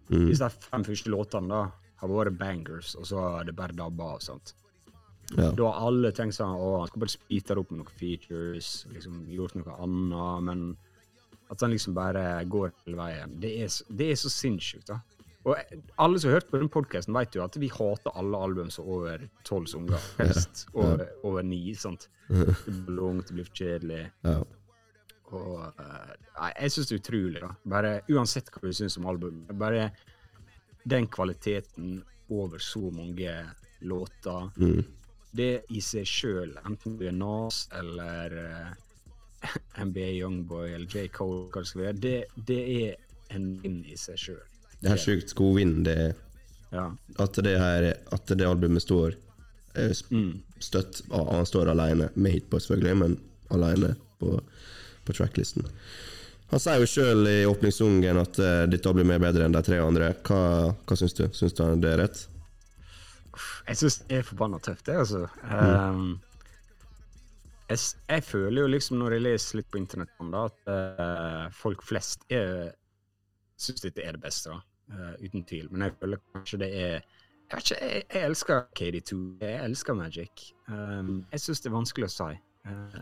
Hvis 0.09 0.41
de 0.41 0.49
fem 0.51 0.85
første 0.87 1.13
låtene 1.13 1.53
da 1.53 1.61
har 1.99 2.11
vært 2.11 2.39
bangers, 2.39 2.95
og 2.99 3.07
så 3.11 3.23
har 3.23 3.47
det 3.47 3.55
bare 3.59 3.77
dabba 3.77 4.15
av. 4.15 4.21
sant? 4.25 4.55
Ja. 5.37 5.51
Da 5.53 5.67
har 5.69 5.89
alle 5.91 6.13
tenkt 6.17 6.39
sånn 6.39 6.55
Å, 6.57 6.69
han 6.81 6.89
skal 6.89 7.03
bare 7.03 7.13
speede 7.13 7.59
opp 7.61 7.73
med 7.73 7.83
noen 7.83 7.97
features, 7.99 8.87
liksom 8.95 9.27
gjort 9.35 9.59
noe 9.59 9.75
annet, 9.85 10.47
men 10.47 10.63
at 11.53 11.65
han 11.65 11.73
liksom 11.73 11.97
bare 11.97 12.23
går 12.49 12.73
hele 12.85 12.99
veien, 12.99 13.35
det 13.41 13.53
er, 13.65 13.73
det 13.97 14.11
er 14.13 14.19
så 14.21 14.33
sinnssykt, 14.33 14.89
da. 14.91 14.99
Og 15.47 15.57
alle 16.03 16.21
som 16.21 16.31
har 16.31 16.41
hørt 16.41 16.51
på 16.51 16.59
den 16.61 16.71
podkasten, 16.73 17.15
vet 17.15 17.37
jo 17.37 17.45
at 17.45 17.57
vi 17.61 17.71
hater 17.73 18.15
alle 18.19 18.41
album 18.49 18.71
som 18.75 18.85
er 18.85 18.95
over 18.97 19.27
tolv 19.47 19.69
sanger. 19.71 20.07
Helst 20.19 20.67
over, 20.75 21.07
over 21.25 21.47
ni. 21.47 21.63
sant? 21.79 22.09
Det 22.29 22.57
blir 22.67 22.97
langt, 22.99 23.29
det 23.29 23.39
blir 23.39 23.49
for 23.49 23.63
kjedelig. 23.63 24.03
Ja. 24.27 24.41
Og 25.37 25.81
eh, 25.85 26.13
nei, 26.39 26.51
jeg 26.55 26.75
syns 26.75 26.91
det 26.91 26.97
er 26.97 27.03
utrolig, 27.03 27.41
da. 27.45 27.51
Bare 27.69 27.95
uansett 28.13 28.51
hva 28.53 28.65
vi 28.65 28.75
syns 28.77 28.99
om 29.01 29.09
album. 29.11 29.43
Bare 29.61 29.91
den 30.89 31.09
kvaliteten 31.13 31.99
over 32.33 32.59
så 32.59 32.91
mange 32.93 33.35
låter. 33.81 34.51
Det 35.39 35.51
i 35.71 35.81
seg 35.85 36.09
sjøl, 36.09 36.55
enten 36.67 36.97
du 36.99 37.07
er 37.09 37.17
Nas 37.17 37.67
eller 37.77 38.37
uh, 38.43 38.71
NBA 39.85 40.15
Youngboy 40.19 40.73
eller 40.73 40.89
J. 40.89 41.09
Cole, 41.13 41.47
hva 41.53 41.63
det 41.63 41.71
skal 41.71 41.85
være, 41.85 41.99
det, 42.03 42.17
det 42.49 42.63
er 42.79 43.37
en 43.37 43.51
vinn 43.63 43.83
i 43.85 43.97
seg 44.01 44.19
sjøl. 44.19 44.47
Det 44.83 44.93
er 44.95 45.01
sjukt 45.03 45.35
god 45.39 45.57
vind. 45.59 45.85
Det 45.89 45.97
er 46.09 46.13
Ja. 46.71 46.91
at 47.19 47.33
det, 47.43 47.55
her, 47.59 47.87
at 48.13 48.27
det 48.37 48.45
albumet 48.47 48.83
står 48.85 49.15
eh, 49.75 49.91
sp- 49.97 50.37
støtt 50.61 51.01
ah, 51.11 51.31
Han 51.39 51.47
står 51.49 51.71
alene, 51.73 52.11
med 52.15 52.33
Hitboy 52.35 52.61
selvfølgelig, 52.61 52.97
men 53.01 53.15
alene 53.51 53.95
på, 54.21 54.35
på 55.05 55.17
tracklisten. 55.17 55.65
Han 56.51 56.61
sier 56.61 56.81
jo 56.81 56.87
sjøl 56.89 57.27
i 57.29 57.39
åpningssungen 57.49 58.21
at 58.21 58.39
uh, 58.41 58.67
ditt 58.69 58.87
album 58.89 59.11
er 59.13 59.21
bedre 59.21 59.45
enn 59.49 59.53
de 59.57 59.61
tre 59.65 59.81
andre. 59.85 60.13
Hva, 60.25 60.39
hva 60.89 60.97
syns 60.97 61.17
du? 61.17 61.27
Syns 61.37 61.53
du 61.57 61.65
det 61.81 61.91
er 61.95 62.01
rett? 62.05 62.23
Jeg 63.69 63.77
syns 63.83 63.99
det 64.09 64.17
er 64.21 64.25
forbanna 64.27 64.59
tøft, 64.65 64.87
det, 64.89 64.97
altså. 64.97 65.27
Um, 65.45 66.19
jeg, 67.69 67.79
jeg 68.09 68.25
føler 68.25 68.63
jo 68.63 68.71
liksom, 68.73 68.97
når 69.01 69.17
jeg 69.19 69.25
leser 69.27 69.61
litt 69.61 69.69
på 69.73 69.81
internett 69.81 70.15
om 70.25 70.33
at 70.41 70.57
uh, 70.73 71.45
folk 71.53 71.85
flest 71.85 72.25
syns 72.29 73.85
dette 73.85 74.05
er 74.05 74.17
det 74.17 74.23
beste, 74.25 74.53
da. 74.57 74.65
Eh, 74.89 75.15
uten 75.27 75.45
tvil. 75.45 75.67
Men 75.71 75.83
jeg 75.89 75.97
føler 76.01 76.21
kanskje 76.35 76.59
det 76.63 76.69
er 76.75 77.01
Jeg 77.51 77.63
ikke, 77.63 77.77
jeg, 77.81 78.03
jeg 78.13 78.25
elsker 78.29 78.65
KD2. 78.77 79.19
Jeg 79.41 79.61
elsker 79.65 79.95
Magic. 79.97 80.43
Um, 80.69 81.25
jeg 81.33 81.41
syns 81.41 81.61
det 81.65 81.71
er 81.71 81.77
vanskelig 81.77 82.09
å 82.09 82.13
si. 82.13 82.33
Uh, 82.69 82.99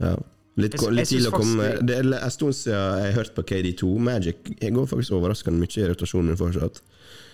Ja. 0.00 0.16
Litt, 0.56 0.74
Jeg 0.78 0.92
litt 0.94 1.08
til 1.10 1.26
å 1.26 1.30
komme 1.34 1.68
det- 1.86 1.96
er 1.98 2.12
en 2.14 2.30
stund 2.30 2.54
siden 2.54 2.74
jeg 2.74 3.12
har 3.14 3.16
hørt 3.18 3.34
på 3.34 3.42
KD2. 3.42 3.98
Magic 3.98 4.36
Jeg 4.60 4.72
går 4.74 4.86
faktisk 4.86 5.14
overraskende 5.18 5.58
mye 5.58 5.78
i 5.82 5.88
rotasjonen 5.90 6.36
fortsatt. 6.38 6.80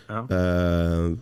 ja. 0.09 0.23
Uh, 0.25 1.17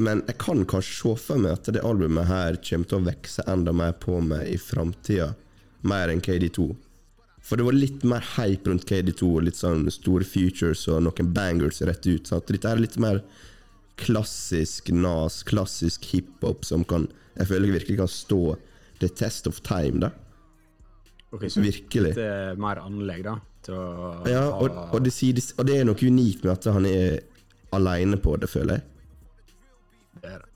men 0.00 0.22
jeg 0.26 0.38
kan 0.38 0.64
kanskje 0.64 0.94
se 0.96 1.14
for 1.16 1.36
meg 1.38 1.52
at 1.52 1.64
det 1.64 1.82
albumet 1.84 2.24
her 2.26 2.56
kommer 2.56 2.88
til 2.88 2.98
å 2.98 3.04
vokse 3.04 3.44
enda 3.46 3.72
mer 3.72 3.92
på 3.92 4.20
meg 4.24 4.48
i 4.48 4.56
framtida. 4.56 5.34
Mer 5.82 6.08
enn 6.08 6.20
KD2. 6.20 6.76
For 7.50 7.58
det 7.58 7.66
var 7.66 7.74
litt 7.74 8.04
mer 8.06 8.22
hype 8.36 8.70
rundt 8.70 8.84
KD2, 8.86 9.28
litt 9.42 9.58
sånn 9.58 9.88
store 9.90 10.22
futures 10.22 10.84
og 10.86 11.00
noen 11.02 11.32
bangers 11.34 11.80
rett 11.82 12.06
ut. 12.06 12.28
Sant? 12.30 12.46
Dette 12.46 12.70
er 12.70 12.78
litt 12.78 12.94
mer 13.02 13.24
klassisk 13.98 14.92
nas, 14.94 15.40
klassisk 15.44 16.06
hiphop 16.12 16.62
som 16.64 16.86
kan 16.88 17.08
Jeg 17.34 17.48
føler 17.50 17.72
virkelig 17.72 17.96
kan 17.98 18.08
stå 18.10 18.38
the 19.00 19.08
test 19.08 19.46
of 19.48 19.58
time, 19.66 19.98
da. 20.02 20.10
Ok, 21.32 21.46
så 21.48 21.62
Virkelig. 21.62 22.12
litt 22.12 22.22
er 22.22 22.58
mer 22.60 22.80
anlegg, 22.82 23.24
da. 23.24 23.36
Ja, 24.28 24.46
og, 24.50 24.70
og, 24.92 25.02
det, 25.04 25.12
og 25.56 25.66
det 25.66 25.76
er 25.78 25.86
noe 25.88 26.06
unikt 26.06 26.44
med 26.44 26.52
at 26.52 26.70
han 26.74 26.86
er 26.88 27.20
aleine 27.76 28.18
på 28.20 28.34
det, 28.40 28.50
føler 28.50 28.78
jeg. 28.78 28.86
det 30.22 30.32
er 30.34 30.38
det. 30.38 30.48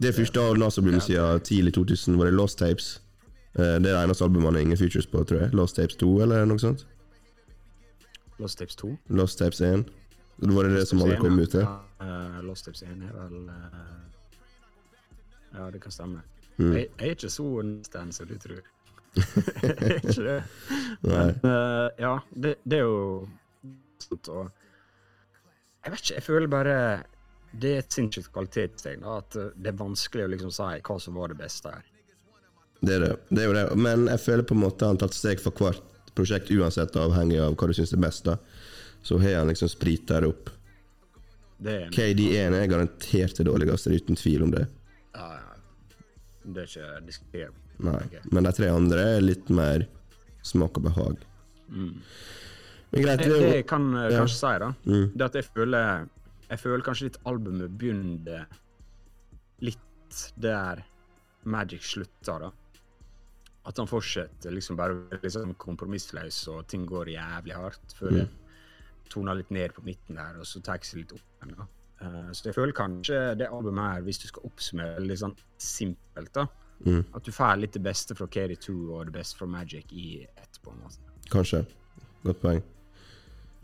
Det 0.00 0.14
første 0.16 0.40
av 0.40 0.58
Nas-albumet 0.58 1.04
siden 1.04 1.42
tidlig 1.44 1.74
2000 1.76 2.16
var 2.20 2.30
det 2.30 2.36
Lost 2.38 2.58
Tapes. 2.62 2.94
Eh, 3.58 3.62
Det 3.62 3.74
er 3.76 3.78
det 3.80 3.94
eneste 4.04 4.24
albumet 4.24 4.46
han 4.46 4.54
har 4.54 4.62
ingen 4.62 4.78
features 4.78 5.06
på, 5.06 5.24
tror 5.24 5.40
jeg. 5.40 5.54
Lost 5.54 5.76
Tapes 5.76 5.96
2, 5.96 6.10
eller 6.22 6.44
noe 6.46 6.58
sånt. 6.58 6.86
Lost 8.38 8.58
Tapes 8.58 8.76
2. 8.76 8.96
Lost 9.08 9.38
Tapes 9.38 9.60
1. 9.60 9.84
Det 10.40 10.54
var 10.56 10.64
det 10.64 10.76
det 10.78 10.86
som 10.88 11.02
alle 11.02 11.16
kom 11.20 11.38
ut 11.38 11.50
til. 11.50 11.66
Ja, 11.66 11.80
eh, 12.00 12.42
Lost 12.46 12.64
Tapes 12.64 12.82
1 12.82 13.02
er 13.08 13.16
vel 13.16 13.48
eh, 13.48 13.96
Ja, 15.54 15.70
det 15.70 15.82
kan 15.82 15.92
stemme. 15.92 16.22
Mm. 16.58 16.72
Jeg, 16.76 16.86
jeg 17.00 17.08
er 17.08 17.16
ikke 17.16 17.30
så 17.30 17.48
stand 17.82 18.12
som 18.14 18.28
du 18.28 18.38
tror. 18.38 18.62
jeg 19.62 19.76
er 19.80 19.94
ikke 19.98 20.22
det. 20.22 20.42
Men 21.02 21.32
uh, 21.42 21.88
ja, 21.98 22.12
det, 22.30 22.54
det 22.62 22.78
er 22.78 22.84
jo 22.86 23.28
sånt 23.98 24.28
å 24.30 24.44
Jeg 25.82 25.92
vet 25.92 26.02
ikke, 26.04 26.14
jeg 26.14 26.22
føler 26.22 26.52
bare 26.52 26.76
det 27.50 27.70
er 27.74 27.80
et 27.82 27.92
sinnssykt 27.92 28.30
kvalitetstegn. 28.30 29.02
At 29.10 29.34
det 29.34 29.72
er 29.72 29.78
vanskelig 29.80 30.28
å 30.28 30.30
liksom 30.30 30.52
si 30.54 30.68
hva 30.86 30.98
som 31.02 31.16
var 31.18 31.32
det 31.32 31.40
beste 31.40 31.72
her. 31.74 31.89
Det 32.80 32.94
er 32.96 33.00
det. 33.04 33.16
det 33.28 33.42
er 33.42 33.46
jo 33.50 33.52
det. 33.58 33.64
Men 33.76 34.06
jeg 34.08 34.20
føler 34.20 34.42
på 34.48 34.54
en 34.56 34.62
måte 34.62 34.86
han 34.88 34.96
har 34.96 35.02
tatt 35.08 35.14
steg 35.18 35.40
for 35.42 35.52
hvert 35.52 35.82
prosjekt, 36.16 36.50
uansett 36.50 36.96
avhengig 36.96 37.38
av 37.40 37.54
hva 37.56 37.66
du 37.68 37.74
syns 37.76 37.92
er 37.92 38.00
best. 38.00 38.24
da. 38.24 38.36
Så 39.02 39.18
har 39.20 39.38
han 39.38 39.48
liksom 39.52 39.68
sprita 39.68 40.20
det 40.20 40.28
opp. 40.32 40.50
Det 41.60 41.74
er, 41.76 41.90
KD1 41.92 42.54
er 42.56 42.66
garantert 42.72 43.36
det 43.36 43.44
dårligste, 43.46 43.90
det 43.92 43.98
er 43.98 44.04
uten 44.04 44.16
tvil 44.16 44.42
om 44.46 44.50
det. 44.54 44.66
ja, 45.14 45.28
ja. 45.36 45.46
Det 46.50 46.62
er 46.62 46.66
ikke 46.70 47.06
diskutert. 47.06 47.52
Nei. 47.84 48.00
Men 48.32 48.44
de 48.48 48.52
tre 48.56 48.68
andre 48.72 49.02
er 49.16 49.20
litt 49.20 49.50
mer 49.52 49.84
smak 50.42 50.78
og 50.80 50.86
behag. 50.88 51.18
Men 51.70 53.02
greit, 53.04 53.20
Det, 53.20 53.28
det 53.28 53.50
jeg 53.60 53.66
kan 53.68 53.94
eh, 53.94 54.08
Ja. 54.10 54.22
kanskje 54.24 54.38
si, 54.40 54.58
da, 54.58 54.70
Mm. 54.88 55.10
det 55.14 55.22
at 55.24 55.34
jeg 55.34 55.44
føler 55.54 56.08
Jeg 56.50 56.58
føler 56.58 56.82
kanskje 56.82 57.04
litt 57.04 57.18
albumet 57.24 57.78
begynner 57.78 58.46
litt 59.60 60.32
der 60.36 60.82
Magic 61.44 61.82
slutta, 61.86 62.38
da. 62.40 62.50
At 63.68 63.76
han 63.76 63.88
fortsetter 63.90 64.54
liksom 64.54 64.78
bare 64.78 65.20
liksom 65.20 65.52
kompromissløs, 65.60 66.46
og 66.48 66.64
ting 66.70 66.86
går 66.88 67.12
jævlig 67.12 67.58
hardt. 67.58 67.92
Før 67.98 68.14
det 68.16 68.28
toner 69.12 69.36
litt 69.36 69.50
ned 69.50 69.74
på 69.76 69.84
midten 69.84 70.16
der, 70.16 70.38
og 70.40 70.48
så 70.48 70.62
tar 70.64 70.80
seg 70.86 71.02
litt 71.02 71.12
opp 71.12 71.44
igjen. 71.44 71.68
Eh, 72.00 72.30
så 72.32 72.48
jeg 72.48 72.56
føler 72.56 72.72
kanskje 72.76 73.20
det 73.36 73.50
albumet 73.50 73.96
her, 73.96 74.06
hvis 74.06 74.22
du 74.22 74.28
skal 74.30 74.48
oppsummere 74.48 75.04
litt 75.04 75.20
sånn 75.20 75.36
simpelt, 75.60 76.32
da 76.32 76.46
Mm. 76.86 77.04
At 77.12 77.24
du 77.24 77.32
får 77.32 77.58
litt 77.60 77.76
det 77.76 77.82
beste 77.84 78.16
fra 78.16 78.26
KD2 78.26 78.74
og 78.88 79.08
det 79.10 79.14
beste 79.18 79.36
fra 79.36 79.48
Magic 79.50 79.92
i 79.92 80.22
ett, 80.24 80.60
på 80.64 80.72
en 80.72 80.80
måte. 80.84 81.16
Kanskje. 81.32 81.64
Godt 82.24 82.40
poeng. 82.40 82.62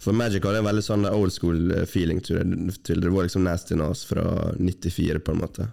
For 0.03 0.13
Magic 0.13 0.45
hadde 0.45 0.61
en 0.61 0.69
veldig 0.69 0.85
sånn 0.85 1.09
old 1.09 1.33
school 1.33 1.73
eh, 1.73 1.87
feeling 1.89 2.21
til 2.25 2.43
det. 2.43 2.77
Det 2.85 3.13
var 3.13 3.25
liksom 3.25 3.47
Nasty 3.47 3.79
Nas 3.79 4.05
fra 4.09 4.27
94, 4.59 5.23
på 5.25 5.33
en 5.33 5.41
måte. 5.41 5.71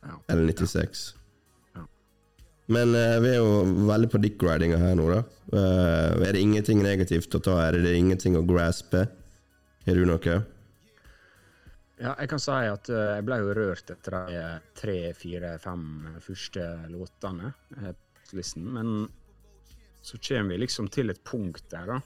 Ja. 0.00 0.16
Eller 0.32 0.48
96. 0.48 1.04
Ja. 1.12 1.25
Men 2.72 2.94
uh, 2.98 3.18
vi 3.22 3.30
er 3.30 3.38
jo 3.38 3.62
veldig 3.86 4.10
på 4.10 4.20
dick-ridinga 4.22 4.78
her 4.80 4.96
nå, 4.98 5.06
da. 5.12 5.22
Uh, 5.52 6.26
er 6.26 6.34
det 6.34 6.42
ingenting 6.42 6.82
negativt 6.82 7.34
å 7.38 7.42
ta 7.42 7.60
her? 7.60 7.78
Er 7.78 7.86
det 7.86 7.94
ingenting 7.98 8.38
å 8.38 8.44
graspe? 8.46 9.04
Har 9.86 9.98
du 9.98 10.06
noe? 10.08 10.38
Ja, 11.96 12.12
jeg 12.18 12.28
kan 12.32 12.42
si 12.42 12.56
at 12.56 12.90
uh, 12.90 13.12
jeg 13.14 13.26
ble 13.28 13.38
jo 13.44 13.54
rørt 13.56 13.94
etter 13.94 14.18
de 14.32 14.42
tre, 14.76 14.98
fire, 15.16 15.54
fem 15.62 15.86
første 16.24 16.66
låtene 16.90 17.54
på 17.70 18.40
listen, 18.40 18.66
men 18.74 19.06
så 20.02 20.18
kommer 20.18 20.54
vi 20.54 20.64
liksom 20.64 20.90
til 20.90 21.14
et 21.14 21.22
punkt 21.26 21.70
der, 21.70 21.86
da. 21.94 22.00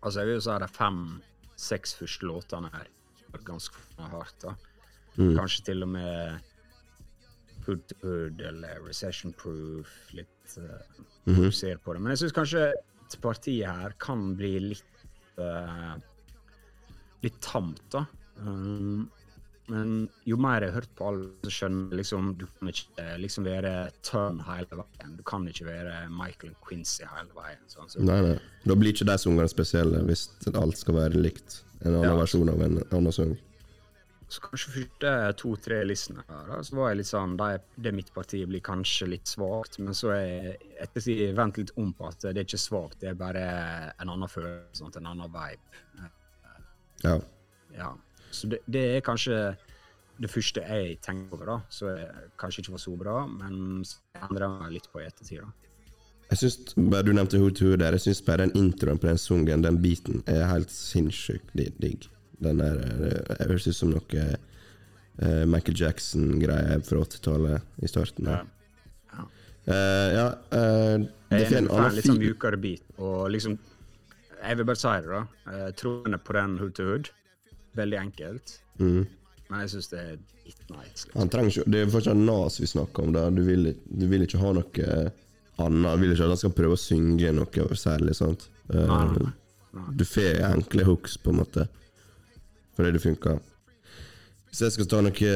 Altså, 0.00 0.20
jeg 0.20 0.28
vil 0.28 0.38
jo 0.38 0.44
si 0.44 0.56
de 0.60 0.68
fem-seks 0.72 1.94
første 2.00 2.28
låtene 2.28 2.72
her 2.72 2.90
ganske 3.44 3.76
hardt, 3.98 4.36
da. 4.44 4.54
Mm. 5.16 5.34
Kanskje 5.36 5.64
til 5.68 5.84
og 5.84 5.90
med 5.94 6.53
Hood 7.66 8.40
eller 8.40 8.80
Recession 8.86 9.32
Proof, 9.32 9.88
litt 10.12 10.58
uh, 10.58 10.80
Mhm. 11.26 11.50
ser 11.52 11.76
på 11.80 11.94
det. 11.94 12.00
Men 12.02 12.12
jeg 12.12 12.18
syns 12.24 12.36
kanskje 12.36 12.64
et 12.72 13.20
parti 13.22 13.58
her 13.64 13.94
kan 13.98 14.34
bli 14.36 14.58
litt 14.60 15.04
uh, 15.38 15.94
litt 17.24 17.38
tamt, 17.40 17.80
da. 17.90 18.04
Um, 18.40 19.06
men 19.72 20.08
jo 20.28 20.36
mer 20.36 20.60
jeg 20.60 20.72
har 20.74 20.82
hørt 20.82 20.90
på 20.98 21.06
alle, 21.08 21.28
så 21.46 21.52
skjønner 21.54 21.88
jeg 21.94 21.98
liksom 22.02 22.34
Du 22.36 22.42
kan 22.58 22.68
ikke 22.68 23.04
liksom 23.22 23.46
være 23.48 23.70
Turn 24.04 24.42
hele 24.44 24.66
veien. 24.82 25.14
Du 25.16 25.22
kan 25.24 25.46
ikke 25.48 25.64
være 25.64 26.02
Michael 26.12 26.52
Quincy 26.66 27.06
hele 27.08 27.32
veien. 27.32 27.62
Sånn. 27.72 27.88
Så, 27.88 28.02
Nei, 28.04 28.18
nei. 28.26 28.34
Da 28.66 28.74
blir 28.76 28.92
ikke 28.92 29.06
de 29.08 29.16
sangene 29.22 29.48
spesielle 29.48 30.02
hvis 30.04 30.26
alt 30.52 30.76
skal 30.82 30.94
være 30.98 31.16
likt. 31.16 31.62
En 31.80 31.94
annen 31.94 32.10
Ja. 32.10 32.16
versjon 32.20 32.50
av 32.52 32.60
en 32.60 32.82
annen 32.92 33.12
sang. 33.12 33.38
Så 34.28 34.40
kanskje 34.44 34.72
første 34.74 35.10
to-tre 35.40 35.80
listene 35.86 36.24
her, 36.28 36.46
da, 36.48 36.60
så 36.64 36.78
var 36.78 36.90
jeg 36.90 37.00
litt 37.00 37.10
sånn 37.10 37.36
Det, 37.38 37.48
Det 37.86 37.92
mitt 37.94 38.10
parti 38.14 38.40
blir 38.48 38.62
kanskje 38.64 39.10
litt 39.12 39.30
svakt, 39.30 39.78
men 39.82 39.96
så 39.96 40.14
er 40.14 40.24
jeg 40.24 40.54
etter 40.86 41.04
si, 41.04 41.16
vent 41.36 41.60
litt 41.60 41.74
om 41.80 41.92
på 41.96 42.08
at 42.08 42.24
det 42.30 42.34
er 42.34 42.46
ikke 42.46 42.62
svakt, 42.62 42.98
det 43.02 43.12
er 43.12 43.20
bare 43.20 43.44
en 44.00 44.14
annen 44.14 44.30
følelse, 44.30 44.80
sånn, 44.80 44.96
en 45.02 45.12
annen 45.12 45.34
vibe. 45.34 46.10
Ja. 47.04 47.18
Ja. 47.74 47.92
Så 48.34 48.50
det, 48.50 48.62
det 48.66 48.84
er 48.96 49.04
kanskje 49.04 49.38
det 50.22 50.30
første 50.30 50.62
jeg 50.62 50.98
tenker 51.02 51.36
over, 51.36 51.50
da. 51.50 51.58
Så 51.68 51.90
jeg 51.90 52.30
kanskje 52.40 52.64
ikke 52.64 52.76
var 52.76 52.82
så 52.84 52.96
bra, 52.98 53.18
men 53.30 53.84
så 53.86 54.24
endrer 54.24 54.46
jeg 54.46 54.62
meg 54.62 54.74
litt 54.78 54.90
på 54.92 55.02
i 55.02 55.06
ettertid, 55.08 55.44
da. 55.44 55.52
Jeg 56.32 56.90
bare 56.90 57.04
Du 57.04 57.12
nevnte 57.12 57.38
Hood 57.38 57.58
to 57.58 57.68
Hood 57.68 57.82
der. 57.82 57.94
Jeg 57.94 58.06
syns 58.06 58.22
bare 58.24 58.46
den 58.46 58.54
introen 58.56 58.98
på 58.98 59.06
den 59.06 59.18
sungen, 59.20 59.62
den 59.62 59.82
biten, 59.82 60.22
er 60.26 60.46
helt 60.48 60.72
sinnssykt 60.72 61.52
digg. 61.54 62.08
Den 62.42 62.58
der 62.62 62.80
eh, 62.82 63.36
jeg 63.38 63.48
høres 63.50 63.68
ut 63.68 63.76
som 63.76 63.92
noe 63.92 64.24
uh, 65.22 65.44
Michael 65.46 65.78
Jackson-greier 65.78 66.82
fra 66.86 67.04
80-tallet 67.04 67.84
i 67.84 67.90
starten. 67.90 68.30
Ja. 68.30 68.40
Uh, 69.64 70.08
ja 70.12 70.26
uh, 70.52 71.04
det 71.30 71.46
er 71.46 71.58
en 71.58 71.64
en 71.64 71.70
annen 71.72 71.94
litt 71.96 72.08
sånn 72.08 72.20
mjukere 72.20 72.58
beat, 72.60 72.82
og 73.00 73.30
liksom 73.32 73.56
Jeg 74.44 74.58
vil 74.58 74.66
bare 74.68 74.76
si 74.76 74.90
det, 75.00 75.08
da. 75.08 75.20
Uh, 75.48 75.68
Troende 75.78 76.18
på 76.20 76.34
den 76.36 76.58
hood 76.60 76.74
to 76.76 76.84
hood. 76.84 77.12
Veldig 77.78 77.96
enkelt. 77.96 78.58
Mm. 78.76 79.06
Men 79.48 79.62
jeg 79.62 79.70
syns 79.72 79.88
det 79.92 80.00
er 80.02 80.18
litt 80.44 80.66
nice. 80.68 80.90
Liksom. 80.90 81.14
Han 81.16 81.30
trenger 81.32 81.54
ikke, 81.54 81.70
Det 81.72 81.80
er 81.80 81.94
fortsatt 81.94 82.20
Nas 82.20 82.58
vi 82.60 82.68
snakker 82.68 83.06
om. 83.06 83.14
da 83.16 83.30
Du 83.32 83.40
vil, 83.46 83.70
du 83.72 84.04
vil 84.10 84.26
ikke 84.26 84.42
ha 84.42 84.52
noe 84.58 84.90
annet. 85.64 85.96
Du 85.96 86.02
vil 86.02 86.12
ikke 86.12 86.26
at 86.26 86.34
han 86.34 86.42
skal 86.42 86.54
prøve 86.58 86.76
å 86.76 86.82
synge 86.82 87.32
noe 87.32 87.78
særlig. 87.80 88.18
sant? 88.20 88.50
Uh, 88.68 88.84
Nei, 88.84 89.00
nei, 89.14 89.30
nei. 89.30 89.34
Du 89.98 90.04
får 90.06 90.38
enkle 90.52 90.84
hooks, 90.86 91.16
på 91.18 91.32
en 91.32 91.40
måte. 91.40 91.66
Fordi 92.76 92.94
det 92.94 93.02
funka. 93.02 93.38
Hvis 94.54 94.62
jeg 94.62 94.74
skal 94.76 94.86
ta 94.90 95.00
noe 95.02 95.30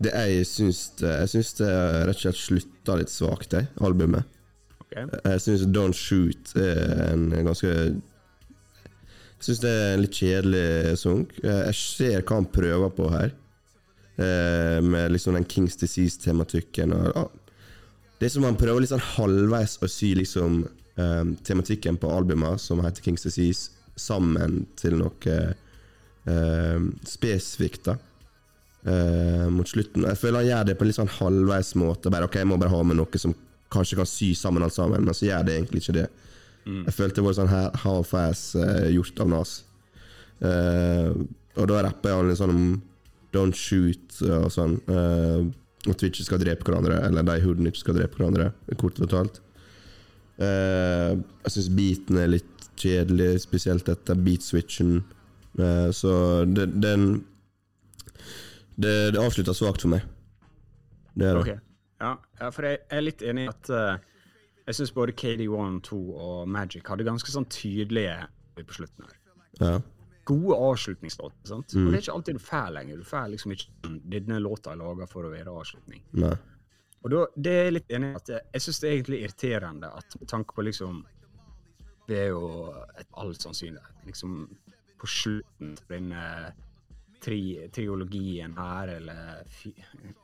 Det 0.00 0.12
jeg 0.14 0.46
syns 0.48 0.78
det, 1.00 1.10
Jeg 1.24 1.32
syns 1.34 1.50
det 1.58 1.72
rett 2.08 2.16
og 2.16 2.22
slett 2.22 2.38
slutta 2.40 2.96
litt 2.96 3.12
svakt, 3.12 3.50
det 3.52 3.66
albumet. 3.84 4.24
Okay. 4.86 5.04
Jeg 5.06 5.42
syns 5.44 5.66
Don't 5.70 5.94
Shoot 5.94 6.54
er 6.58 7.12
en 7.12 7.28
ganske 7.46 7.68
Jeg 7.68 9.44
syns 9.44 9.60
det 9.62 9.74
er 9.74 9.92
en 9.92 10.02
litt 10.04 10.16
kjedelig 10.16 10.96
sang. 11.00 11.22
Jeg 11.44 11.76
ser 11.76 12.24
hva 12.24 12.40
han 12.40 12.48
prøver 12.52 12.90
på 12.96 13.06
her, 13.12 13.30
eh, 14.20 14.80
med 14.84 15.14
liksom 15.14 15.36
den 15.36 15.46
Kings 15.48 15.76
Disease-tematikken. 15.80 16.92
ah, 16.92 17.28
Det 18.18 18.26
er 18.26 18.34
som 18.34 18.44
han 18.44 18.56
prøver 18.56 18.84
sånn 18.84 19.06
halvveis 19.16 19.78
å 19.80 19.88
sy 19.88 20.14
liksom 20.14 20.66
eh, 20.96 21.24
tematikken 21.44 21.96
på 21.96 22.10
albumet, 22.12 22.60
som 22.60 22.80
heter 22.84 23.02
Kings 23.02 23.24
Disease, 23.24 23.70
sammen 23.96 24.66
til 24.76 24.96
noe 25.00 25.38
eh, 26.26 26.78
spesifikt, 27.08 27.84
da. 27.88 27.96
Eh, 28.86 29.46
mot 29.52 29.68
slutten. 29.68 30.06
Jeg 30.08 30.18
føler 30.18 30.40
han 30.40 30.48
gjør 30.48 30.66
det 30.70 30.76
på 30.78 30.84
en 30.86 30.90
litt 30.90 30.98
sånn 30.98 31.14
halvveis 31.18 31.74
måte. 31.76 32.10
Bare, 32.12 32.24
ok, 32.28 32.40
Jeg 32.40 32.48
må 32.48 32.58
bare 32.60 32.72
ha 32.72 32.82
med 32.82 32.96
noe 32.96 33.20
som 33.20 33.34
kanskje 33.70 33.96
kan 34.00 34.08
sy 34.08 34.32
sammen 34.34 34.64
alt 34.66 34.74
sammen, 34.74 35.04
men 35.04 35.14
så 35.14 35.28
gjør 35.28 35.44
det 35.46 35.56
egentlig 35.58 35.82
ikke 35.84 35.98
det. 36.00 36.08
Jeg 36.70 36.92
følte 36.94 37.20
det 37.20 37.24
var 37.24 37.36
sånn 37.38 37.52
half-ass 37.84 38.42
eh, 38.56 38.88
gjort 38.94 39.20
av 39.20 39.28
Nas. 39.32 39.52
Eh, 40.40 41.10
og 41.56 41.66
da 41.68 41.82
rapper 41.86 42.14
han 42.14 42.28
litt 42.30 42.38
sånn 42.40 42.52
om 42.54 42.66
don't 43.34 43.56
shoot 43.56 44.20
og 44.26 44.50
sånn. 44.52 44.80
eh, 44.88 45.48
at 45.88 46.02
vi 46.02 46.10
ikke 46.10 46.26
skal 46.26 46.40
drepe 46.42 46.66
hverandre, 46.66 46.98
eller 47.06 47.24
de 47.24 47.38
hoodene 47.40 47.70
ikke 47.72 47.80
skal 47.86 47.96
drepe 47.96 48.18
hverandre, 48.18 48.50
kort 48.76 48.98
fortalt. 49.00 49.40
Eh, 50.40 51.14
jeg 51.46 51.54
syns 51.54 51.70
beaten 51.72 52.18
er 52.20 52.28
litt 52.34 52.66
kjedelig, 52.80 53.40
spesielt 53.46 53.88
etter 53.88 54.18
beat-switchen. 54.20 54.98
Eh, 55.60 55.90
så 55.96 56.12
det, 56.48 56.66
den 56.80 57.24
Det, 58.80 59.12
det 59.12 59.20
avslutta 59.20 59.52
svakt 59.52 59.82
for 59.84 59.92
meg. 59.92 60.06
Det 61.12 61.26
er 61.28 61.36
det. 61.36 61.40
Ok. 61.42 61.66
Ja, 62.00 62.14
for 62.48 62.64
jeg 62.64 62.78
er 62.88 63.02
litt 63.04 63.22
enig 63.26 63.44
i 63.44 63.50
at 63.52 63.70
eh, 63.76 63.98
jeg 64.70 64.78
syns 64.78 64.92
både 64.96 65.12
KD1, 65.12 65.80
2 65.84 65.98
og 66.14 66.48
Magic 66.48 66.86
hadde 66.88 67.04
ganske 67.04 67.32
sånn 67.32 67.48
tydelige 67.52 68.14
på 68.56 68.76
slutten 68.76 69.04
her. 69.04 69.16
Ja. 69.60 69.72
Gode 70.30 70.56
avslutningslåter. 70.70 71.42
sant? 71.48 71.74
Og 71.74 71.90
det 71.90 71.98
er 71.98 72.04
ikke 72.04 72.14
alltid 72.14 72.38
du 72.38 72.44
får 72.44 72.72
lenger. 72.76 73.00
Du 73.02 73.08
får 73.08 73.28
liksom 73.34 73.52
ikke 73.56 73.92
Denne 74.14 74.38
låta 74.40 74.72
er 74.72 74.80
laga 74.80 75.08
for 75.10 75.26
å 75.26 75.32
være 75.32 75.52
avslutning. 75.52 76.04
Nei. 76.22 76.36
Og 77.00 77.12
da, 77.12 77.22
det 77.36 77.52
er 77.56 77.64
jeg 77.66 77.76
litt 77.78 77.94
enig 77.96 78.10
i 78.10 78.18
at 78.20 78.32
jeg, 78.34 78.46
jeg 78.54 78.64
syns 78.64 78.80
det 78.80 78.88
er 78.88 78.94
egentlig 78.98 79.20
irriterende 79.24 79.90
at 80.00 80.16
med 80.20 80.28
tanke 80.28 80.56
på 80.56 80.64
liksom 80.66 81.00
Det 82.08 82.18
er 82.18 82.28
jo 82.34 82.70
et 82.98 83.08
all 83.22 83.32
sannsynlighet 83.38 84.06
liksom 84.08 84.42
på 85.00 85.08
slutten 85.10 85.72
av 85.78 85.90
denne 85.92 86.24
tri, 87.20 87.40
triologien 87.74 88.54
her, 88.56 88.94
eller 88.98 89.42
fi, 89.52 89.72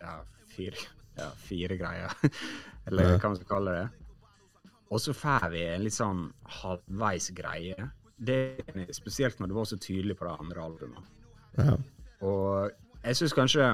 ja, 0.01 0.15
fire, 0.53 0.85
ja, 1.19 1.31
fire 1.49 1.77
greier, 1.81 2.15
eller 2.89 3.11
Ja. 3.13 3.19
hva 3.19 3.33
man 3.33 3.37
skal 3.41 3.51
kalle 3.51 3.75
det. 3.81 3.87
Og 4.95 5.01
så 5.03 5.13
får 5.17 5.49
vi 5.53 5.65
en 5.67 5.83
litt 5.83 5.97
sånn 5.97 6.29
halvveis 6.61 7.31
greie. 7.35 7.89
Det 8.17 8.37
er 8.71 8.93
Spesielt 8.97 9.41
når 9.43 9.51
du 9.51 9.55
var 9.59 9.67
så 9.69 9.77
tydelig 9.83 10.15
på 10.17 10.25
det 10.29 10.37
andre 10.41 10.63
albumet. 10.63 11.09
Ja. 11.59 11.75
Og 12.25 12.71
jeg 13.03 13.19
syns 13.19 13.35
kanskje 13.37 13.67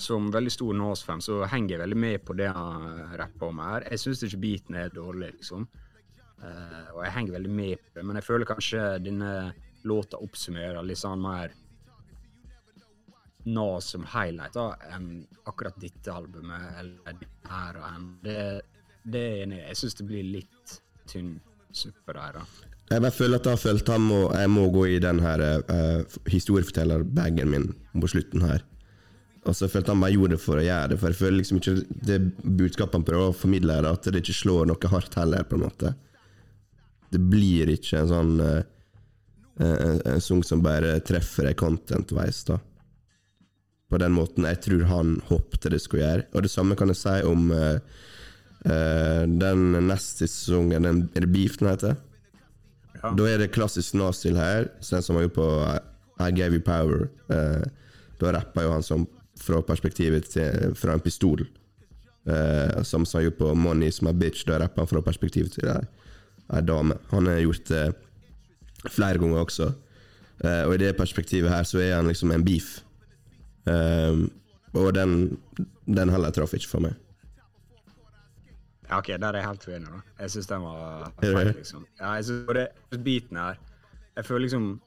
som 0.00 0.30
veldig 0.32 0.50
stor 0.54 0.72
Nas-fan 0.78 1.20
så 1.20 1.42
henger 1.52 1.74
jeg 1.76 1.82
veldig 1.82 1.98
med 2.00 2.22
på 2.24 2.32
det 2.38 2.48
han 2.56 3.12
rapper 3.20 3.50
om 3.52 3.58
her. 3.60 3.84
Jeg 3.92 4.00
syns 4.00 4.22
ikke 4.24 4.40
beaten 4.40 4.78
er 4.80 4.88
dårlig, 4.94 5.34
liksom. 5.36 5.66
Uh, 6.40 6.86
og 6.96 7.02
jeg 7.04 7.12
henger 7.18 7.34
veldig 7.36 7.50
med 7.52 7.82
på 7.84 7.98
det, 7.98 8.04
men 8.08 8.16
jeg 8.16 8.24
føler 8.24 8.48
kanskje 8.48 8.84
denne 9.04 9.32
låta 9.88 10.20
oppsummerer 10.20 10.82
litt 10.84 11.00
sånn 11.00 11.22
mer 11.22 11.54
nå 13.48 13.68
som 13.80 14.04
highlight 14.04 14.56
da, 14.56 14.74
enn 14.92 15.22
akkurat 15.48 15.78
dette 15.80 16.12
albumet 16.12 16.80
eller 16.80 17.22
her 17.48 17.78
og 17.80 17.86
enn. 17.88 18.08
Det, 18.24 18.40
det 19.02 19.20
er 19.20 19.30
jeg 19.30 19.46
enig. 19.46 19.62
Jeg 19.62 19.80
syns 19.80 19.96
det 20.00 20.08
blir 20.10 20.26
litt 20.38 20.74
tynn 21.08 21.38
suppe 21.72 22.16
der, 22.16 22.40
da. 22.40 22.70
Jeg 22.90 23.04
bare 23.04 23.14
føler 23.14 23.38
at 23.38 23.46
jeg 23.46 23.54
har 23.54 23.62
følt 23.62 23.92
ham, 23.92 24.08
og 24.10 24.32
jeg 24.34 24.50
må 24.50 24.66
gå 24.74 24.84
i 24.90 24.98
den 25.02 25.20
her 25.22 25.42
uh, 25.70 26.18
historiefortellerbagen 26.28 27.52
min 27.52 27.68
på 27.94 28.10
slutten 28.10 28.42
her. 28.42 28.64
Og 29.46 29.54
så 29.56 29.70
følte 29.70 29.94
han 29.94 30.02
bare 30.02 30.12
gjorde 30.12 30.34
det 30.34 30.42
for 30.42 30.60
å 30.60 30.64
gjøre 30.64 30.90
det, 30.90 30.98
for 31.00 31.12
jeg 31.12 31.20
føler 31.20 31.38
liksom 31.38 31.60
ikke 31.60 31.76
det 32.08 32.18
budskapet 32.42 32.98
han 32.98 33.06
prøver 33.06 33.30
å 33.30 33.36
formidle, 33.36 33.78
er 33.78 33.88
at 33.88 34.10
det 34.10 34.20
ikke 34.20 34.36
slår 34.36 34.68
noe 34.68 34.90
hardt 34.92 35.16
heller, 35.16 35.46
på 35.48 35.56
en 35.56 35.64
måte. 35.64 35.94
det 37.10 37.18
blir 37.18 37.70
ikke 37.72 37.98
en 37.98 38.10
sånn 38.10 38.34
eh, 38.44 38.66
en, 39.60 40.00
en 40.08 40.22
sang 40.24 40.42
som 40.46 40.62
bare 40.64 40.98
treffer 41.06 41.50
deg 41.50 41.58
content-veis. 41.60 42.42
da. 42.48 42.58
På 43.90 43.98
den 44.00 44.14
måten 44.14 44.46
jeg 44.46 44.60
tror 44.64 44.86
han 44.90 45.16
håpte 45.28 45.72
det 45.72 45.82
skulle 45.82 46.04
gjøre. 46.04 46.28
Og 46.34 46.46
det 46.46 46.52
samme 46.52 46.78
kan 46.78 46.92
jeg 46.92 47.00
si 47.00 47.16
om 47.26 47.50
uh, 47.50 47.78
uh, 48.66 49.24
den 49.26 49.64
neste 49.88 50.28
sesongen, 50.28 50.86
den, 50.86 51.04
er 51.14 51.26
det 51.26 51.32
Beef 51.34 51.58
den 51.60 51.72
heter? 51.72 51.96
Ja. 53.00 53.14
Da 53.16 53.28
er 53.28 53.40
det 53.42 53.52
klassisk 53.54 53.96
Nasil 53.98 54.36
her, 54.38 54.68
den 54.78 55.02
som 55.04 55.16
har 55.16 55.26
gjort 55.26 55.38
på 55.38 55.48
I, 56.20 56.30
Gave 56.36 56.58
You 56.58 56.64
Power. 56.64 57.08
Uh, 57.32 57.64
da 58.20 58.36
rapper 58.36 58.68
jo 58.68 58.76
han 58.76 58.84
som 58.86 59.08
fra 59.40 59.62
perspektivet 59.64 60.28
til, 60.34 60.74
fra 60.76 60.94
en 60.94 61.02
pistol. 61.02 61.46
Eh, 62.28 62.82
som 62.82 63.06
sa 63.06 63.22
jo 63.24 63.32
på 63.32 63.54
Money 63.54 63.88
is 63.88 64.02
my 64.04 64.12
bitch, 64.12 64.44
da 64.46 64.58
rapper 64.60 64.84
han 64.84 64.90
fra 64.90 65.02
perspektivet 65.02 65.56
til 65.56 65.70
ei 65.70 66.62
dame. 66.66 66.98
Han 67.14 67.28
har 67.30 67.40
gjort 67.40 67.70
det 67.70 67.84
flere 68.88 69.18
ganger 69.18 69.44
også. 69.44 69.72
Uh, 70.40 70.62
og 70.68 70.74
i 70.74 70.80
det 70.86 70.94
perspektivet 70.96 71.52
her 71.52 71.66
så 71.68 71.82
er 71.82 71.98
han 71.98 72.08
liksom 72.08 72.32
en 72.32 72.44
beef. 72.44 72.78
Eh, 73.68 74.26
og 74.72 74.94
den, 74.94 75.38
den 75.86 76.10
heller 76.10 76.30
traff 76.30 76.54
ikke 76.56 76.68
for 76.70 76.84
meg. 76.84 76.94
Ja, 78.88 78.98
ok, 78.98 79.12
der 79.22 79.26
er 79.28 79.38
jeg 79.38 79.46
helt 79.46 79.66
uenig. 79.68 79.88
da. 79.88 80.00
Jeg 80.20 80.30
syns 80.30 80.46
den 80.50 80.62
var 80.62 81.12
feil, 81.22 81.52
liksom. 81.56 81.86
Ja, 82.00 82.12
jeg 82.18 82.24
synes, 82.24 82.48
og 82.48 82.54
det 82.54 83.04
beaten 83.04 83.36
her 83.36 83.58
Jeg 84.16 84.24
føler 84.24 84.40
liksom 84.40 84.80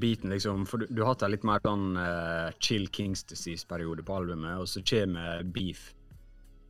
Beaten, 0.00 0.30
liksom 0.30 0.66
For 0.66 0.76
du, 0.78 0.86
du 0.90 1.02
har 1.02 1.12
hatt 1.12 1.22
en 1.22 1.30
litt 1.30 1.44
mer 1.46 1.62
sånn 1.62 1.98
uh, 1.98 2.50
chill 2.62 2.88
Kings 2.90 3.22
Disease-periode 3.30 4.02
på 4.02 4.16
albumet, 4.16 4.58
og 4.58 4.68
så 4.68 4.82
kommer 4.82 5.42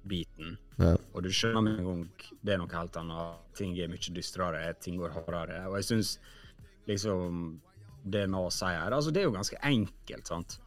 beef-beaten. 0.09 0.57
Ja. 0.79 0.97
Og 1.15 1.23
du 1.23 1.29
skjønner 1.31 1.63
med 1.63 1.79
en 1.79 1.85
gang 1.87 2.09
det 2.45 2.55
er 2.55 2.59
noe 2.59 2.69
helt 2.73 2.97
annet. 3.01 3.39
Ting 3.59 3.77
er 3.79 3.89
mye 3.89 4.15
dystrere, 4.17 4.75
ting 4.81 4.99
går 5.01 5.15
hardere. 5.17 5.63
Og 5.71 5.77
jeg 5.81 5.85
syns 5.91 6.19
liksom 6.89 7.61
det 8.05 8.27
nå 8.29 8.43
sier 8.53 8.83
her 8.83 8.93
Altså, 8.93 9.11
det 9.15 9.23
er 9.23 9.29
jo 9.31 9.33
ganske 9.37 9.57
enkelt, 9.65 10.27
sant? 10.29 10.59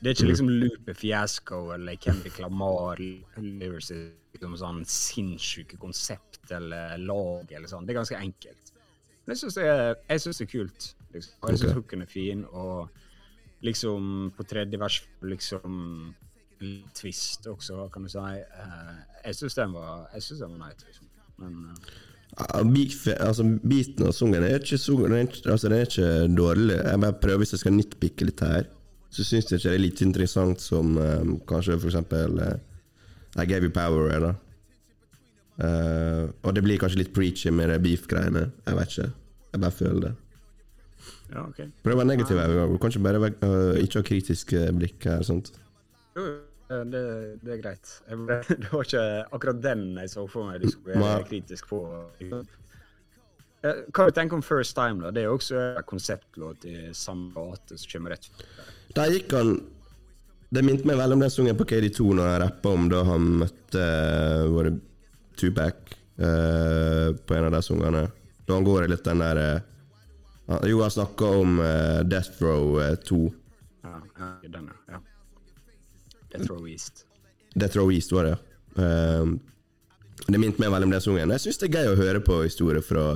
Det 0.00 0.08
er 0.10 0.14
ikke 0.16 0.30
liksom 0.30 0.48
Lupe 0.48 0.94
Fiasco 0.96 1.58
eller 1.74 1.98
Kendrick 2.00 2.38
Lamar 2.40 2.96
lyrics 3.36 3.90
liksom 4.32 4.54
sånn 4.56 4.80
sinnssyke 4.88 5.76
konsept 5.82 6.50
eller 6.56 6.96
lag 7.02 7.50
eller 7.52 7.68
sånn. 7.68 7.84
Det 7.84 7.92
er 7.92 7.98
ganske 8.00 8.16
enkelt. 8.16 8.72
Men 9.26 9.34
jeg 9.34 9.42
syns 9.42 9.58
det, 9.58 9.66
er- 9.66 9.94
det 10.08 10.40
er 10.40 10.46
kult. 10.46 10.94
Liksom. 11.12 11.32
Og 11.42 11.50
jeg 11.50 11.58
syns 11.58 11.70
Ok. 11.70 11.76
hooken 11.76 12.02
er 12.02 12.06
fin, 12.06 12.44
og 12.46 12.88
liksom 13.62 14.32
på 14.36 14.46
tredje 14.48 14.78
vers 14.80 15.02
liksom 15.22 16.14
twist 16.94 17.46
også, 17.50 17.88
kan 17.92 18.04
du 18.04 18.12
si. 18.12 18.18
Eh, 18.20 18.94
jeg 19.24 19.38
syns 19.38 19.58
den 19.58 19.74
var 19.74 20.08
Jeg 20.14 20.22
synes 20.22 20.40
den 20.44 20.54
var 20.56 20.68
nice, 20.68 20.86
liksom. 20.86 21.06
Men 21.40 21.58
eh, 21.70 21.98
Ja, 22.38 22.62
beef, 22.62 23.06
altså 23.18 23.44
Biten 23.68 24.06
og 24.06 24.14
sangen 24.14 24.44
er 24.46 24.60
ikke 24.60 24.76
den 24.78 25.12
er 25.16 25.50
altså, 25.50 25.68
den 25.68 25.78
er 25.78 25.88
ikke 25.88 26.36
dårlig. 26.36 26.76
Jeg 26.76 27.00
bare 27.00 27.12
prøver 27.22 27.42
hvis 27.42 27.52
jeg 27.52 27.62
skal 27.64 27.72
nitpikke 27.74 28.24
litt 28.28 28.40
her. 28.40 28.68
Så 29.10 29.24
syns 29.24 29.50
jeg 29.50 29.58
ikke 29.58 29.68
det 29.68 29.74
er 29.74 29.82
like 29.82 30.04
interessant 30.04 30.60
som 30.62 30.96
um, 30.96 31.40
kanskje 31.48 31.74
eksempel 31.74 32.38
eh, 32.38 32.54
I 33.42 33.46
Gave 33.46 33.66
You 33.66 33.74
Power 33.74 34.12
er, 34.14 34.20
da. 34.20 34.34
Eh, 35.60 36.28
og 36.42 36.54
det 36.54 36.62
blir 36.64 36.78
kanskje 36.80 37.02
litt 37.02 37.12
preachy 37.14 37.50
med 37.50 37.72
de 37.72 37.80
beef-greiene. 37.82 38.46
Jeg 38.66 38.78
vet 38.78 38.94
ikke. 38.94 39.10
Jeg 39.52 39.60
bare 39.64 39.76
føler 39.80 40.00
det. 40.06 40.12
ja, 41.34 41.42
OK. 41.42 41.58
Prøv 41.82 41.96
å 41.96 42.00
være 42.00 42.10
negativ. 42.12 42.38
Kanskje 42.38 42.70
Du 42.70 42.78
kan 42.78 42.94
ikke 42.94 43.04
bare 43.08 43.32
øh, 43.50 43.82
ikke 43.82 43.98
ha 43.98 44.06
kritiske 44.06 44.62
blikk 44.78 45.10
her. 45.10 45.26
Sant? 45.26 45.52
Jo, 46.16 46.22
jo, 46.22 46.38
det, 46.70 47.02
det 47.42 47.52
er 47.56 47.60
greit. 47.64 47.92
Ble- 48.06 48.40
det 48.62 48.70
var 48.70 48.86
ikke 48.86 49.04
akkurat 49.34 49.62
den 49.64 49.86
jeg 49.98 50.12
så 50.12 50.26
for 50.30 50.50
meg 50.50 50.62
du 50.62 50.70
skulle 50.70 51.00
være 51.02 51.26
kritisk 51.28 51.70
på. 51.72 51.80
Eh, 53.60 53.82
Hva 53.92 54.06
du 54.08 54.14
tenker 54.16 54.38
om 54.38 54.44
First 54.44 54.76
Time? 54.78 55.02
da? 55.02 55.10
Det 55.12 55.24
er 55.24 55.28
jo 55.28 55.36
også 55.36 55.58
en 55.76 55.88
konseptlåt 55.88 56.64
i 56.70 56.76
samme 56.96 57.34
gate 57.34 57.76
som 57.76 57.90
kommer 57.92 58.14
rett 58.14 58.30
før. 58.30 58.70
Der 58.96 59.12
gikk 59.14 59.34
han 59.36 59.52
Det 60.50 60.64
minte 60.66 60.86
meg 60.88 60.96
veldig 60.98 61.14
om 61.14 61.20
den 61.22 61.30
sangen 61.30 61.58
på 61.58 61.66
KD2 61.70 62.06
når 62.18 62.26
han 62.26 62.40
rappa 62.42 62.72
om 62.74 62.88
da 62.90 63.04
han 63.06 63.26
møtte 63.42 63.82
øh, 63.82 64.48
Var 64.56 64.70
Tupac 65.38 65.92
uh, 66.20 67.14
på 67.14 67.34
en 67.36 67.44
av 67.46 67.52
de 67.54 67.60
sangene. 67.62 68.02
Da 68.46 68.56
han 68.56 68.66
går 68.66 68.84
i 68.84 68.88
litt 68.90 69.04
den 69.06 69.22
der 69.22 69.38
uh, 70.50 70.58
Jo, 70.66 70.80
han 70.82 70.90
snakka 70.90 71.30
om 71.38 71.60
uh, 71.62 72.00
Death 72.02 72.42
Row 72.42 72.80
øh, 72.82 72.96
2. 73.06 73.20
Ja, 73.86 73.94
ja, 74.18 74.32
den, 74.56 74.66
ja. 74.90 74.98
Ja. 76.32 76.38
Death 76.38 76.50
Row 76.52 76.66
East. 76.68 77.04
Death 77.54 77.78
Row 77.78 77.92
East 77.92 78.12
var 78.14 78.28
det. 78.28 78.36
Ehm, 78.78 79.38
det 80.28 80.38
minte 80.38 80.62
meg 80.62 80.72
veldig 80.72 80.88
om 80.88 80.94
den 80.94 81.04
sangen. 81.04 81.34
Jeg 81.34 81.44
syns 81.46 81.60
det 81.60 81.70
er 81.70 81.80
gøy 81.80 81.92
å 81.92 82.00
høre 82.00 82.20
på 82.24 82.42
historier 82.44 82.84
fra, 82.84 83.06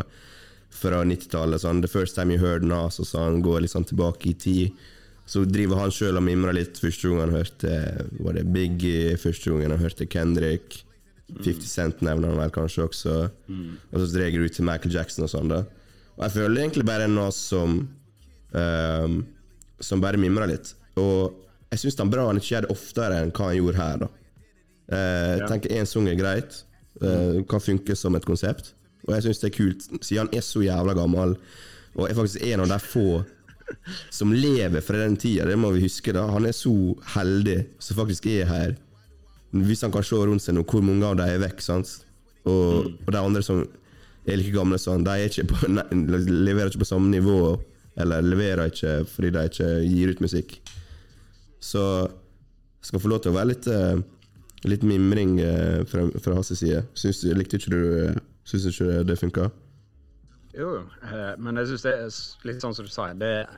fra 0.75 1.03
90-tallet. 1.07 1.63
Sånn, 1.63 1.83
The 1.85 1.91
First 1.91 2.19
Time 2.19 2.35
You 2.35 2.43
Heard 2.43 2.67
Nas, 2.67 2.99
og 3.03 3.09
sånn, 3.09 3.43
går 3.45 3.65
litt 3.65 3.75
sånn 3.75 3.87
tilbake 3.89 4.33
i 4.33 4.39
tid. 4.47 4.87
Så 5.31 5.45
driver 5.49 5.81
han 5.81 5.93
sjøl 5.95 6.19
og 6.21 6.27
mimrer 6.27 6.57
litt 6.57 6.77
første 6.77 7.09
gang 7.09 7.23
han 7.23 7.31
hørte 7.33 7.71
Var 8.21 8.35
det 8.37 8.43
Biggie, 8.53 9.15
første 9.17 9.55
gang 9.55 9.71
han 9.73 9.81
hørte 9.81 10.09
Kendrick. 10.11 10.83
50 11.33 11.65
Cent 11.65 12.03
nevner 12.05 12.29
han 12.29 12.43
vel 12.43 12.53
kanskje 12.53 12.85
også. 12.85 13.15
Og 13.91 13.95
så 14.03 14.09
drar 14.13 14.35
du 14.35 14.45
ut 14.45 14.53
til 14.53 14.67
Michael 14.69 14.93
Jackson 14.93 15.25
og 15.25 15.33
sånn. 15.33 15.49
da 15.49 15.63
Og 16.19 16.27
jeg 16.27 16.35
føler 16.37 16.61
egentlig 16.61 16.85
bare 16.85 17.09
en 17.09 17.17
Nas 17.17 17.39
som 17.41 17.79
um, 18.53 19.17
Som 19.81 20.05
bare 20.05 20.21
mimrer 20.21 20.53
litt. 20.53 20.75
Og 21.01 21.41
jeg 21.75 21.83
syns 21.83 21.97
det 21.99 22.05
er 22.07 22.13
bra 22.15 22.27
han 22.31 22.39
ikke 22.41 22.53
gjør 22.55 22.67
det 22.69 22.75
oftere 22.75 23.19
enn 23.25 23.33
hva 23.35 23.51
han 23.51 23.59
gjorde 23.61 23.81
her. 23.83 23.99
da 24.07 24.09
Eh, 24.85 25.31
jeg 25.33 25.41
Ja. 25.41 25.47
tenker 25.49 25.71
én 25.73 25.87
sang 25.89 26.07
er 26.11 26.15
greit, 26.19 26.59
eh, 27.01 27.39
kan 27.49 27.61
funke 27.61 27.95
som 27.97 28.15
et 28.19 28.25
konsept. 28.29 28.75
Og 29.09 29.15
jeg 29.15 29.23
syns 29.25 29.41
det 29.41 29.49
er 29.49 29.57
kult, 29.57 29.81
siden 30.05 30.27
han 30.27 30.29
er 30.37 30.43
så 30.45 30.61
jævla 30.61 30.93
gammel, 30.95 31.37
og 31.97 32.11
er 32.11 32.15
faktisk 32.15 32.43
en 32.45 32.61
av 32.61 32.69
de 32.69 32.79
få 32.85 33.25
som 34.11 34.31
lever 34.33 34.83
fra 34.85 34.99
den 35.07 35.17
tida, 35.17 35.47
det 35.47 35.57
må 35.59 35.73
vi 35.73 35.81
huske. 35.87 36.13
da 36.13 36.27
Han 36.29 36.45
er 36.45 36.53
så 36.53 36.75
heldig 37.15 37.67
som 37.79 37.97
faktisk 37.97 38.27
er 38.27 38.45
her. 38.45 38.77
Hvis 39.55 39.81
han 39.81 39.91
kan 39.93 40.03
se 40.03 40.17
rundt 40.17 40.43
seg 40.43 40.55
nå, 40.55 40.65
hvor 40.69 40.83
mange 40.83 41.03
av 41.05 41.17
dem 41.17 41.29
er 41.33 41.39
vekk, 41.49 41.61
sant? 41.63 42.05
Og, 42.45 42.93
og 43.07 43.11
de 43.11 43.19
andre 43.19 43.43
som 43.43 43.67
er 44.27 44.37
like 44.37 44.53
gamle 44.53 44.79
som 44.79 44.99
han, 44.99 45.05
de 45.05 45.29
ikke 45.31 45.47
på, 45.49 45.69
nei, 45.79 45.85
leverer 46.29 46.69
ikke 46.69 46.85
på 46.85 46.93
samme 46.93 47.09
nivå, 47.09 47.59
eller 47.97 48.21
leverer 48.21 48.67
ikke 48.69 49.07
fordi 49.09 49.31
de 49.31 49.49
ikke 49.49 49.89
gir 49.89 50.11
ut 50.13 50.21
musikk. 50.21 50.59
Så 51.65 51.83
skal 52.85 53.01
få 53.01 53.11
lov 53.13 53.25
til 53.25 53.33
å 53.33 53.39
være 53.39 53.53
litt 53.55 53.71
eh, 53.73 53.97
Litt 54.65 54.85
mimring 54.89 55.39
eh, 55.45 55.83
fra, 55.89 56.07
fra 56.25 56.39
hans 56.39 56.53
side. 56.57 56.87
Syns 56.97 57.21
du, 57.21 57.29
likte 57.37 57.61
ikke 57.61 57.73
du 57.75 57.83
eh, 58.05 58.23
Syns 58.49 58.69
ikke 58.71 59.03
det 59.09 59.19
funka? 59.21 59.51
Jo, 60.55 60.85
Men 61.43 61.59
jeg 61.59 61.73
syns 61.73 61.85
det 61.85 61.93
er 61.99 62.17
litt 62.47 62.63
sånn 62.63 62.77
som 62.77 62.87
du 62.87 62.93
sa, 62.93 63.09
Det 63.19 63.31
er 63.41 63.55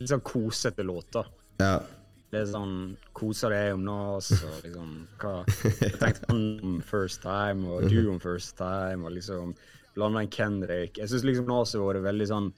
litt 0.00 0.10
sånn 0.10 0.24
kosete 0.26 0.82
låter. 0.82 1.28
Ja. 1.60 1.76
Det 2.30 2.40
er 2.40 2.48
sånn 2.50 2.96
Koser 3.16 3.52
deg 3.54 3.74
om 3.76 3.84
Nas 3.86 4.32
og 4.38 4.64
liksom 4.64 4.90
hva 5.20 5.34
Jeg 5.84 5.94
tenkte 6.00 6.32
om 6.34 6.80
First 6.86 7.22
Time, 7.22 7.68
og 7.68 7.86
du 7.92 8.00
om 8.10 8.18
First 8.22 8.56
Time, 8.58 9.04
og 9.04 9.14
liksom 9.14 9.54
blanda 9.94 10.24
inn 10.24 10.32
Kendrick. 10.32 10.98
Jeg 10.98 11.12
syns 11.12 11.26
liksom 11.26 11.48
Nas 11.50 11.76
har 11.76 11.84
vært 11.84 12.06
veldig 12.08 12.28
sånn 12.30 12.52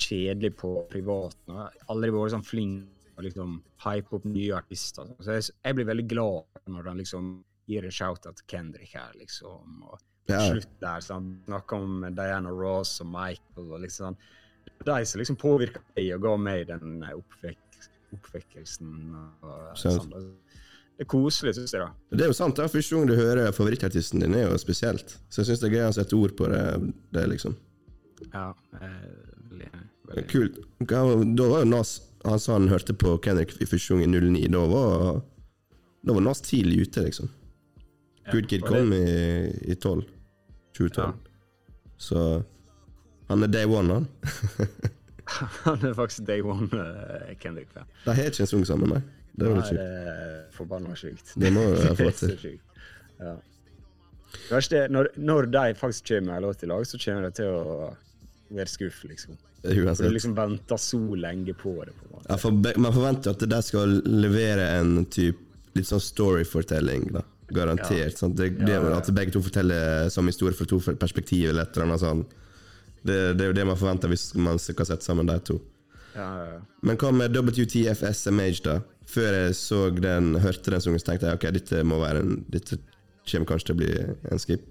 kjedelig 0.00 0.52
på 0.60 0.74
privaten. 0.92 1.56
har 1.56 1.74
Aldri 1.92 2.12
vært 2.14 2.36
sånn 2.36 2.46
flink 2.46 2.95
og 3.16 3.24
liksom 3.24 3.62
hype 3.84 4.12
opp 4.16 4.24
nye 4.28 4.52
artister. 4.58 5.08
Så 5.24 5.36
jeg, 5.38 5.48
jeg 5.64 5.74
blir 5.78 5.88
veldig 5.88 6.06
glad 6.10 6.66
når 6.72 6.90
han 6.90 6.98
liksom 7.00 7.30
gir 7.66 7.84
en 7.88 7.90
shout-out 7.94 8.36
til 8.36 8.46
Kendrick 8.52 8.92
her, 8.94 9.12
liksom. 9.18 9.82
Og 9.88 9.98
Ja. 10.28 10.40
slutt 10.50 10.68
der. 10.80 11.00
sånn, 11.00 11.38
Snakker 11.46 11.76
om 11.76 12.00
Diana 12.14 12.50
Ross 12.50 13.00
og 13.00 13.06
Michael 13.06 13.70
og 13.72 13.80
liksom 13.80 14.16
De 14.84 15.04
som 15.06 15.20
liksom 15.20 15.36
påvirka 15.38 15.80
meg 15.96 16.08
og 16.16 16.20
ga 16.22 16.36
meg 16.36 16.66
den 16.68 17.02
eh, 17.02 17.14
oppvek 17.14 17.56
oppvekkelsen. 18.12 18.90
Og, 19.42 19.76
sånn. 19.78 20.10
Det 20.96 21.04
er 21.04 21.08
koselig, 21.10 21.54
syns 21.58 21.74
jeg. 21.74 21.82
da. 21.82 22.16
Det 22.16 22.24
er 22.24 22.30
jo 22.30 22.36
sant. 22.36 22.56
det 22.56 22.64
er 22.64 22.72
Første 22.72 22.96
gang 22.96 23.06
du 23.10 23.14
hører 23.18 23.52
favorittartisten 23.52 24.22
din, 24.22 24.34
er 24.34 24.46
jo 24.50 24.58
spesielt. 24.58 25.16
Så 25.28 25.42
jeg 25.42 25.50
syns 25.50 25.60
det 25.62 25.68
er 25.70 25.76
gøy 25.76 25.88
å 25.90 25.94
sette 25.96 26.16
ord 26.18 26.36
på 26.38 26.48
det. 26.52 26.62
det 27.12 27.26
liksom. 27.34 27.56
Ja, 28.32 28.46
eh, 28.80 29.08
veldig, 29.50 29.70
veldig. 30.08 30.26
Kult. 30.32 30.60
Da 30.88 31.02
var 31.04 31.64
jo 31.64 31.68
Nas 31.68 31.98
Han 32.26 32.40
sa 32.42 32.56
han 32.56 32.68
hørte 32.68 32.94
på 32.98 33.16
Kendrick 33.22 33.54
i 33.62 33.66
første 33.70 33.94
gang 33.94 34.02
i 34.04 34.20
09. 34.20 34.46
Da 34.52 34.62
var, 34.70 35.20
da 36.06 36.16
var 36.16 36.24
Nas 36.26 36.40
tidlig 36.44 36.80
ute, 36.88 37.04
liksom. 37.06 37.30
Good 38.32 38.48
Kid 38.50 38.64
kom 38.66 38.90
det- 38.90 39.00
i, 39.62 39.72
i 39.72 39.74
12. 39.78 40.02
2012. 40.74 41.06
Ja. 41.06 41.12
Så 41.98 42.22
han 43.30 43.42
er 43.42 43.46
day 43.50 43.64
one, 43.64 43.94
han. 43.94 44.08
Han 45.64 45.82
er 45.82 45.94
faktisk 45.98 46.22
day 46.28 46.38
one 46.46 46.68
uh, 46.70 47.32
Kendrick-fan. 47.42 47.86
De 48.04 48.12
har 48.14 48.28
ikke 48.30 48.44
en 48.44 48.46
sang 48.46 48.66
sammen, 48.68 48.92
nei. 48.94 49.00
Det 49.34 49.48
er 49.48 49.56
litt 49.56 49.66
sjukt. 49.66 49.80
det 49.80 50.12
er 50.12 50.44
forbanna 50.54 50.94
sjukt. 50.96 51.32
Det 51.34 51.50
må 51.52 51.64
jeg 51.72 51.96
få 51.98 52.06
Det 52.12 52.36
til. 52.40 52.60
Ja. 53.18 53.32
Det 54.70 54.84
når, 54.94 55.08
når 55.18 55.48
de 55.50 55.64
faktisk 55.80 56.06
kommer 56.12 56.28
med 56.30 56.36
en 56.36 56.46
låt 56.46 56.62
i 56.62 56.68
lag, 56.70 56.86
så 56.86 57.00
kommer 57.02 57.26
de 57.26 57.32
til 57.40 57.50
å 57.58 57.88
være 58.48 58.70
skuff, 58.70 59.04
liksom. 59.04 59.36
Uansett. 59.66 60.06
du 60.06 60.14
liksom 60.14 60.34
venter 60.36 60.78
så 60.78 61.00
lenge 61.18 61.54
på 61.54 61.72
det. 61.84 61.92
på. 61.98 62.20
Ja, 62.28 62.36
for 62.38 62.54
man 62.78 62.94
forventer 62.94 63.34
at 63.34 63.42
det 63.42 63.48
der 63.50 63.64
skal 63.66 64.00
levere 64.06 64.68
en 64.78 65.04
typ 65.10 65.40
litt 65.76 65.88
sånn 65.88 66.02
storyfortelling, 66.02 67.10
da. 67.16 67.24
Garantert. 67.54 68.18
sant? 68.18 68.36
Det, 68.38 68.50
det, 68.58 68.76
At 68.76 69.10
begge 69.14 69.34
to 69.34 69.42
forteller 69.42 70.08
samme 70.10 70.32
historie 70.34 70.56
fra 70.56 70.66
to 70.66 70.80
perspektiv, 70.98 71.50
eller 71.50 71.66
et 71.66 71.76
eller 71.76 71.86
annet 71.86 72.02
sånt. 72.02 72.36
Det, 73.06 73.18
det 73.38 73.44
er 73.44 73.52
jo 73.52 73.56
det 73.58 73.66
man 73.68 73.78
forventer 73.78 74.10
hvis 74.10 74.32
man 74.34 74.58
skal 74.58 74.88
sette 74.88 75.06
sammen 75.06 75.28
de 75.30 75.38
to. 75.46 75.60
Ja, 76.16 76.26
ja, 76.26 76.46
ja. 76.56 76.60
Men 76.82 76.98
hva 76.98 77.12
med 77.14 77.36
WTF 77.36 78.02
SMH, 78.08 78.62
da? 78.64 78.80
Før 79.06 79.36
jeg 79.36 79.54
så 79.54 79.80
den, 79.94 80.34
hørte 80.42 80.72
den 80.74 80.82
sangen, 80.82 80.98
så 80.98 81.12
tenkte 81.12 81.30
jeg 81.30 81.38
ok, 81.38 81.46
dette 81.54 81.82
må 81.86 82.00
være 82.02 82.24
en 82.24 82.40
Dette 82.50 82.80
kommer 83.26 83.46
kanskje 83.50 83.68
til 83.68 83.76
å 83.76 83.80
bli 83.82 83.92
en 84.32 84.42
skip. 84.42 84.66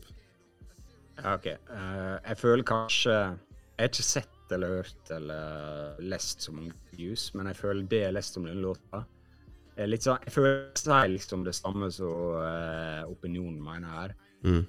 Ja, 1.19 1.35
ok. 1.37 1.47
Uh, 1.69 2.15
jeg 2.19 2.39
føler 2.41 2.67
kanskje 2.67 3.15
Jeg 3.75 3.83
har 3.83 3.91
ikke 3.91 4.07
sett 4.07 4.53
eller 4.55 4.77
hørt 4.77 5.09
eller 5.11 5.97
lest 5.99 6.45
så 6.45 6.53
mange 6.55 6.71
views, 6.93 7.33
men 7.35 7.49
jeg 7.49 7.57
føler 7.59 7.87
det 7.91 7.97
jeg 7.99 8.07
har 8.07 8.15
lest 8.15 8.37
om 8.39 8.45
den 8.47 8.61
låta, 8.63 9.01
litt 9.83 10.05
sånn 10.05 10.21
Jeg 10.23 10.31
føler 10.31 10.61
seg 10.79 11.09
liksom 11.11 11.43
det 11.43 11.51
samme 11.57 11.89
som 11.91 12.37
uh, 12.39 13.03
opinionen 13.11 13.59
mener 13.59 13.91
her. 13.91 14.13
Mm. 14.45 14.61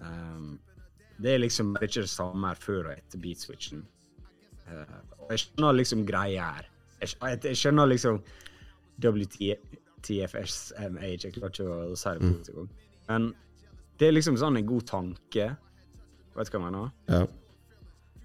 Um, 0.00 0.54
det 1.20 1.34
er 1.34 1.42
liksom 1.42 1.74
ikke 1.76 2.06
det 2.06 2.08
samme 2.08 2.48
her 2.48 2.56
før 2.56 2.88
og 2.88 2.94
etter 2.94 3.20
beat-switchen. 3.20 3.82
Eh, 4.70 4.94
og 5.18 5.34
jeg 5.34 5.42
skjønner 5.42 5.76
liksom 5.76 6.06
greia 6.08 6.46
her. 6.54 6.70
Jeg, 7.02 7.12
jeg, 7.20 7.40
jeg 7.44 7.58
skjønner 7.60 7.90
liksom 7.90 8.22
WTFSMH 9.04 11.04
Jeg 11.10 11.34
klarer 11.34 11.52
ikke 11.52 11.66
å 11.68 11.98
si 11.98 12.14
det 12.16 12.24
på 12.24 12.30
engang. 12.30 12.70
Men 13.10 13.28
det 14.00 14.08
er 14.08 14.16
liksom 14.16 14.38
sånn 14.40 14.56
en 14.60 14.68
god 14.68 14.84
tanke. 14.88 15.50
Vet 16.36 16.48
du 16.48 16.54
hva 16.54 16.56
jeg 16.56 16.64
mener? 16.64 16.92
Ja. 17.12 17.22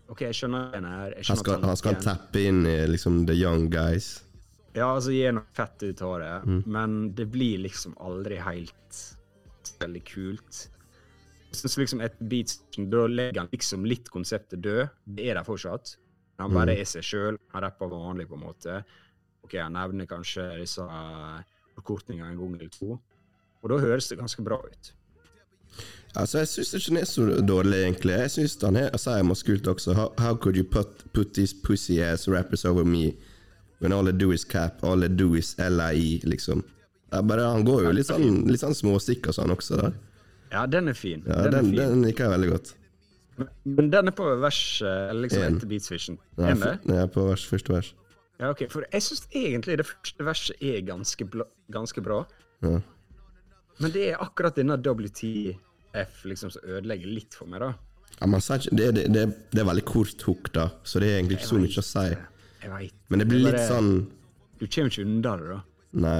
OK, 0.10 0.22
jeg 0.22 0.36
skjønner 0.38 0.72
her. 0.86 1.15
Jeg 1.18 1.26
Han 1.28 1.38
skal, 1.38 1.62
han 1.65 1.78
skal 1.80 1.96
tappe 2.04 2.41
inn 2.46 2.65
i 2.70 2.76
liksom 2.88 3.26
the 3.28 3.34
young 3.34 3.70
guys. 3.74 4.22
Ja, 4.76 4.91
altså 4.94 5.12
gi 5.15 5.24
noe 5.32 5.46
fett 5.56 5.82
ut 5.88 6.02
av 6.02 6.20
det, 6.20 6.34
Mm. 6.50 6.63
men 6.68 6.96
det 7.15 7.30
blir 7.32 7.58
liksom 7.63 7.96
aldri 7.98 8.38
helt 8.44 9.15
veldig 9.80 10.04
kult. 10.06 10.68
Jeg 11.52 11.56
synes 11.62 11.78
liksom 11.78 12.02
et 12.04 12.18
beat, 12.30 12.58
Da 12.78 13.08
legger 13.08 13.39
han 13.39 13.48
liksom 13.52 13.86
litt 13.88 14.10
konseptet 14.12 14.62
død. 14.62 14.89
Det 15.08 15.30
er 15.30 15.34
der 15.36 15.44
fortsatt. 15.44 15.96
Han 16.39 16.52
bare 16.54 16.74
Mm. 16.76 16.80
er 16.82 16.84
seg 16.86 17.02
sjøl. 17.04 17.38
Han 17.54 17.62
rapper 17.63 17.88
vanlig, 17.89 18.28
på 18.28 18.34
en 18.36 18.41
måte. 18.44 18.84
Ok, 19.44 19.54
Han 19.58 19.74
nevner 19.74 20.06
kanskje 20.06 20.58
disse 20.60 20.80
eh, 20.82 21.44
forkortningene 21.80 22.32
en 22.32 22.38
gang 22.38 22.54
eller 22.56 22.70
to. 22.70 23.00
Og 23.63 23.70
da 23.70 23.78
høres 23.78 24.10
det 24.10 24.20
ganske 24.20 24.44
bra 24.44 24.58
ut. 24.58 24.91
Altså, 26.15 26.38
Jeg 26.39 26.47
syns 26.47 26.73
ikke 26.73 26.89
den 26.93 26.97
er 27.01 27.06
så 27.10 27.25
dårlig, 27.47 27.80
egentlig. 27.84 28.13
Jeg 28.21 28.32
syns 28.32 28.58
han 28.63 28.78
er 28.80 28.93
sier 28.97 29.23
maskult 29.28 29.67
også. 29.67 29.93
How, 29.97 30.13
how 30.17 30.36
could 30.36 30.56
you 30.56 30.63
put, 30.63 31.04
put 31.13 31.34
these 31.36 31.54
pussy 31.63 31.99
ass 31.99 32.28
rappers 32.32 32.63
over 32.65 32.86
me 32.86 33.13
when 33.82 33.91
all 33.91 34.06
they 34.08 34.13
do 34.15 34.32
is 34.32 34.45
cap, 34.45 34.84
all 34.84 34.99
they 34.99 35.10
do 35.12 35.34
is 35.36 35.56
LIE, 35.60 36.21
liksom? 36.23 36.63
Er 37.12 37.21
bare, 37.21 37.43
han 37.51 37.65
går 37.67 37.84
jo 37.89 37.91
litt 37.91 38.08
sånn, 38.08 38.45
litt 38.47 38.63
sånn 38.63 38.75
småstikk 38.75 39.28
og 39.28 39.36
sånn 39.38 39.51
også, 39.54 39.78
da. 39.82 39.91
Ja, 40.54 40.63
den 40.71 40.88
er 40.88 40.95
fin. 40.95 41.23
Ja, 41.28 41.41
den, 41.43 41.51
den, 41.51 41.69
fin. 41.73 41.75
den 41.82 42.01
liker 42.08 42.25
jeg 42.30 42.34
veldig 42.38 42.49
godt. 42.54 42.73
Men, 43.67 43.89
den 43.91 44.08
er 44.08 44.15
på 44.15 44.30
vers 44.39 44.60
eh, 44.88 45.12
liksom 45.19 45.43
En. 45.43 45.58
etter 45.60 45.67
beatsvision. 45.67 46.17
Ja, 46.38 46.47
Er 46.47 46.56
den 46.56 46.63
det? 46.63 46.95
ja, 46.95 47.06
på 47.12 47.25
vers, 47.28 47.43
første 47.49 47.73
vers. 47.75 47.89
Ja, 48.39 48.49
ok, 48.51 48.65
for 48.71 48.84
jeg 48.91 49.04
syns 49.04 49.25
egentlig 49.36 49.78
det 49.80 49.86
første 49.88 50.28
verset 50.28 50.63
er 50.63 50.80
ganske, 50.88 51.28
ganske 51.71 52.04
bra. 52.04 52.21
Ja. 52.63 52.80
Men 53.83 53.91
det 53.91 54.05
er 54.11 54.21
akkurat 54.23 54.55
denne 54.55 54.77
WTF 54.79 56.23
liksom 56.29 56.51
som 56.53 56.63
ødelegger 56.63 57.11
litt 57.11 57.35
for 57.35 57.49
meg, 57.51 57.59
da. 57.63 57.73
Ja, 58.21 58.27
ikke, 58.29 58.71
det, 58.79 58.88
det, 58.95 59.03
det, 59.11 59.25
det 59.51 59.61
er 59.61 59.67
veldig 59.67 59.85
kort 59.89 60.21
hook, 60.23 60.51
da, 60.55 60.69
så 60.88 61.01
det 61.03 61.09
er 61.09 61.17
egentlig 61.19 61.41
ikke 61.41 61.49
så 61.49 61.59
mye 61.59 61.81
å 61.81 61.85
si. 61.89 62.05
Jeg 62.63 62.71
vet. 62.71 62.97
Men 63.11 63.21
det 63.21 63.27
blir 63.29 63.43
litt 63.43 63.59
sånn 63.67 63.89
Du 64.55 64.65
kommer 64.71 64.89
ikke 64.93 65.03
unna 65.05 65.33
det, 65.41 65.49
da. 65.51 65.59
Nei. 66.05 66.19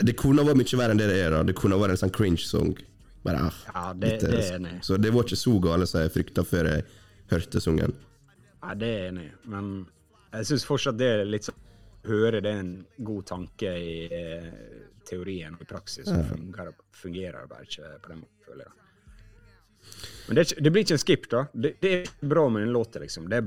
Det 0.00 0.16
kunne 0.18 0.44
vært 0.48 0.58
mye 0.58 0.80
verre 0.80 0.96
enn 0.96 1.00
det 1.00 1.08
det 1.12 1.18
er. 1.22 1.30
da 1.36 1.42
Det 1.46 1.54
kunne 1.56 1.78
vært 1.78 1.94
en 1.94 2.00
sånn 2.02 2.12
cringe-song. 2.16 2.74
Bare, 3.22 3.46
ah, 3.46 3.62
Ja, 3.74 3.92
det- 3.92 4.10
litt, 4.16 4.20
det 4.26 4.42
er 4.44 4.58
enig. 4.58 4.74
Så 4.84 4.96
det 4.98 5.12
var 5.14 5.24
ikke 5.28 5.38
så 5.38 5.54
gale 5.62 5.86
som 5.86 6.00
jeg 6.02 6.12
frykta 6.16 6.44
før 6.44 6.68
jeg 6.72 6.84
hørte 7.30 7.60
sungen. 7.60 7.94
Nei, 8.64 8.74
det 8.74 8.88
er 8.88 9.08
enig 9.12 9.30
men 9.48 9.86
jeg 10.32 10.46
syns 10.50 10.64
fortsatt 10.68 10.98
det 10.98 11.06
er 11.06 11.24
litt 11.24 11.46
sånn 11.48 11.54
Høre 12.08 12.40
det 12.40 12.48
er 12.48 12.60
en 12.62 12.86
god 13.04 13.26
tanke 13.28 13.68
i 13.76 14.08
eh, 14.08 14.46
teorien 15.10 15.56
og 15.58 15.64
i 15.64 15.68
praksis, 15.70 16.06
så 16.08 16.20
fungerer, 16.28 16.72
fungerer 16.96 17.40
det 17.42 17.50
bare 17.50 17.66
ikke 17.66 17.90
på 18.04 18.12
den 18.12 18.22
måten, 18.22 18.44
føler 18.46 18.64
jeg. 18.68 18.76
Men 20.28 20.36
det, 20.36 20.44
ikke, 20.46 20.62
det 20.62 20.70
blir 20.74 20.84
ikke 20.86 20.94
en 20.96 21.02
skip, 21.02 21.26
da. 21.32 21.40
Det, 21.52 21.72
det 21.82 21.92
er 21.96 22.28
bra 22.30 22.44
med 22.52 22.62
den 22.62 22.72
låta, 22.76 23.00
liksom. 23.02 23.26
Det 23.32 23.40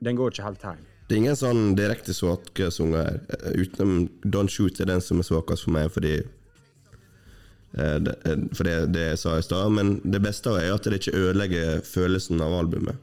den 0.00 0.16
går 0.16 0.32
ikke 0.32 0.46
helt 0.46 0.64
hjem. 0.64 0.82
Det 1.10 1.16
er 1.16 1.22
ingen 1.24 1.38
sånn 1.38 1.62
direkte 1.74 2.14
svake 2.14 2.68
sanger 2.70 3.00
her, 3.02 3.16
utenom 3.58 4.04
Don't 4.22 4.52
Shoot 4.54 4.78
er 4.80 4.86
den 4.92 5.02
som 5.02 5.18
er 5.18 5.26
svakest 5.26 5.66
for 5.66 5.74
meg, 5.74 5.88
fordi 5.90 6.12
eh, 6.22 7.96
det, 8.06 8.14
eh, 8.30 8.44
For 8.54 8.68
det, 8.68 8.76
det 8.94 9.06
jeg 9.08 9.18
sa 9.24 9.34
i 9.40 9.42
stad. 9.44 9.74
Men 9.74 9.96
det 10.06 10.22
beste 10.22 10.54
er 10.54 10.70
at 10.76 10.86
det 10.86 11.00
ikke 11.00 11.18
ødelegger 11.18 11.82
følelsen 11.84 12.40
av 12.46 12.54
albumet. 12.62 13.02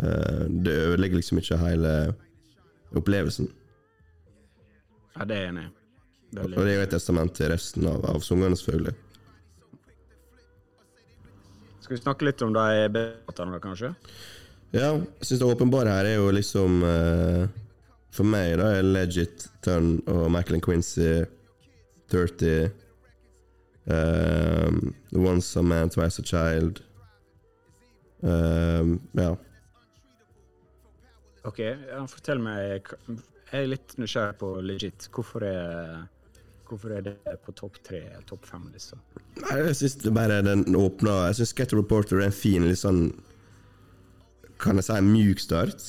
Eh, 0.00 0.46
Det 0.64 0.78
ødelegger 0.88 1.20
liksom 1.20 1.42
ikke 1.42 1.60
hele 1.60 1.94
opplevelsen. 2.96 3.52
Ja, 5.14 5.28
det 5.28 5.36
er 5.36 5.42
jeg 5.44 5.52
enig 5.52 5.68
i. 5.68 5.72
Og 6.42 6.54
det 6.54 6.70
er 6.72 6.78
jo 6.78 6.86
et 6.86 6.94
testament 6.94 7.34
til 7.36 7.50
resten 7.52 7.86
av, 7.88 8.04
av 8.10 8.22
sangene, 8.24 8.56
selvfølgelig. 8.58 8.94
Skal 11.84 11.96
vi 11.96 12.00
snakke 12.00 12.24
litt 12.24 12.42
om 12.42 12.54
de 12.54 12.86
B-låtene, 12.94 13.60
kanskje? 13.60 13.92
Ja, 14.74 14.94
jeg 14.96 15.28
syns 15.28 15.42
det 15.42 15.48
åpenbare 15.52 15.92
her 15.92 16.08
er 16.08 16.16
jo 16.16 16.30
liksom 16.34 16.80
uh, 16.82 17.44
For 18.14 18.26
meg, 18.26 18.56
da, 18.58 18.72
er 18.78 18.86
Legit, 18.86 19.44
Turn 19.62 20.00
og 20.10 20.30
Michael 20.32 20.58
and 20.58 20.64
Quincy 20.64 21.10
30 22.10 22.70
um, 23.86 24.94
Once 25.12 25.60
a 25.60 25.62
Man, 25.62 25.90
Twice 25.90 26.18
a 26.18 26.24
Child 26.24 26.82
um, 28.22 28.96
Ja. 29.14 29.34
OK, 31.44 31.60
fortell 32.08 32.40
meg 32.40 32.88
Jeg 33.04 33.60
er 33.60 33.68
litt 33.68 33.94
nysgjerrig 34.00 34.38
på 34.40 34.48
legit. 34.64 35.06
Hvorfor 35.14 35.44
er, 35.46 36.06
hvorfor 36.68 36.92
er 36.96 37.02
det 37.06 37.14
på 37.44 37.52
topp 37.56 37.76
tre, 37.84 38.00
topp 38.28 38.46
fem, 38.48 38.64
liksom? 38.72 38.98
Nei, 39.42 39.56
Jeg 39.68 39.76
syns 39.80 39.96
det 40.02 40.12
bare 40.16 40.40
den 40.46 40.64
åpna 40.78 41.26
Jeg 41.28 41.40
syns 41.40 41.54
a 41.60 41.76
Reporter 41.76 42.20
er 42.20 42.26
en 42.30 42.32
fin, 42.36 42.64
litt 42.68 42.78
sånn 42.80 43.12
Kan 44.62 44.76
jeg 44.80 44.84
si 44.86 45.00
mjuk 45.04 45.40
start 45.42 45.82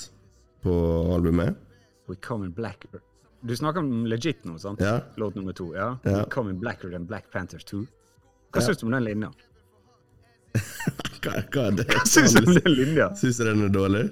på 0.66 0.74
albumet. 1.14 1.56
We 2.10 2.16
come 2.16 2.46
in 2.48 2.52
blacker. 2.58 3.00
Du 3.46 3.54
snakker 3.56 3.80
om 3.86 4.06
legit 4.10 4.44
nå, 4.46 4.58
sant? 4.58 4.80
Ja. 4.82 5.00
Låt 5.22 5.36
nummer 5.38 5.54
to. 5.54 5.68
ja? 5.76 5.92
Ja. 6.04 6.24
We 6.24 6.26
come 6.34 6.50
in 6.50 6.60
blacker 6.60 6.90
than 6.90 7.06
Black 7.06 7.30
Panther 7.32 7.60
2. 7.62 7.84
Hva 8.52 8.62
Ja. 8.62 8.66
syns 8.66 8.78
du 8.82 8.86
om 8.88 8.92
den 8.96 9.04
linja? 9.06 9.30
Hva, 11.22 11.42
hva 11.52 11.68
er 11.68 11.78
det? 11.78 11.86
Hva 11.92 12.04
syns 12.10 12.34
du 12.34 12.42
om 12.48 12.56
den 12.58 12.72
linja? 12.74 13.12
Syns 13.20 13.38
du 13.38 13.44
den 13.46 13.64
er 13.68 13.74
dårlig? 13.74 14.04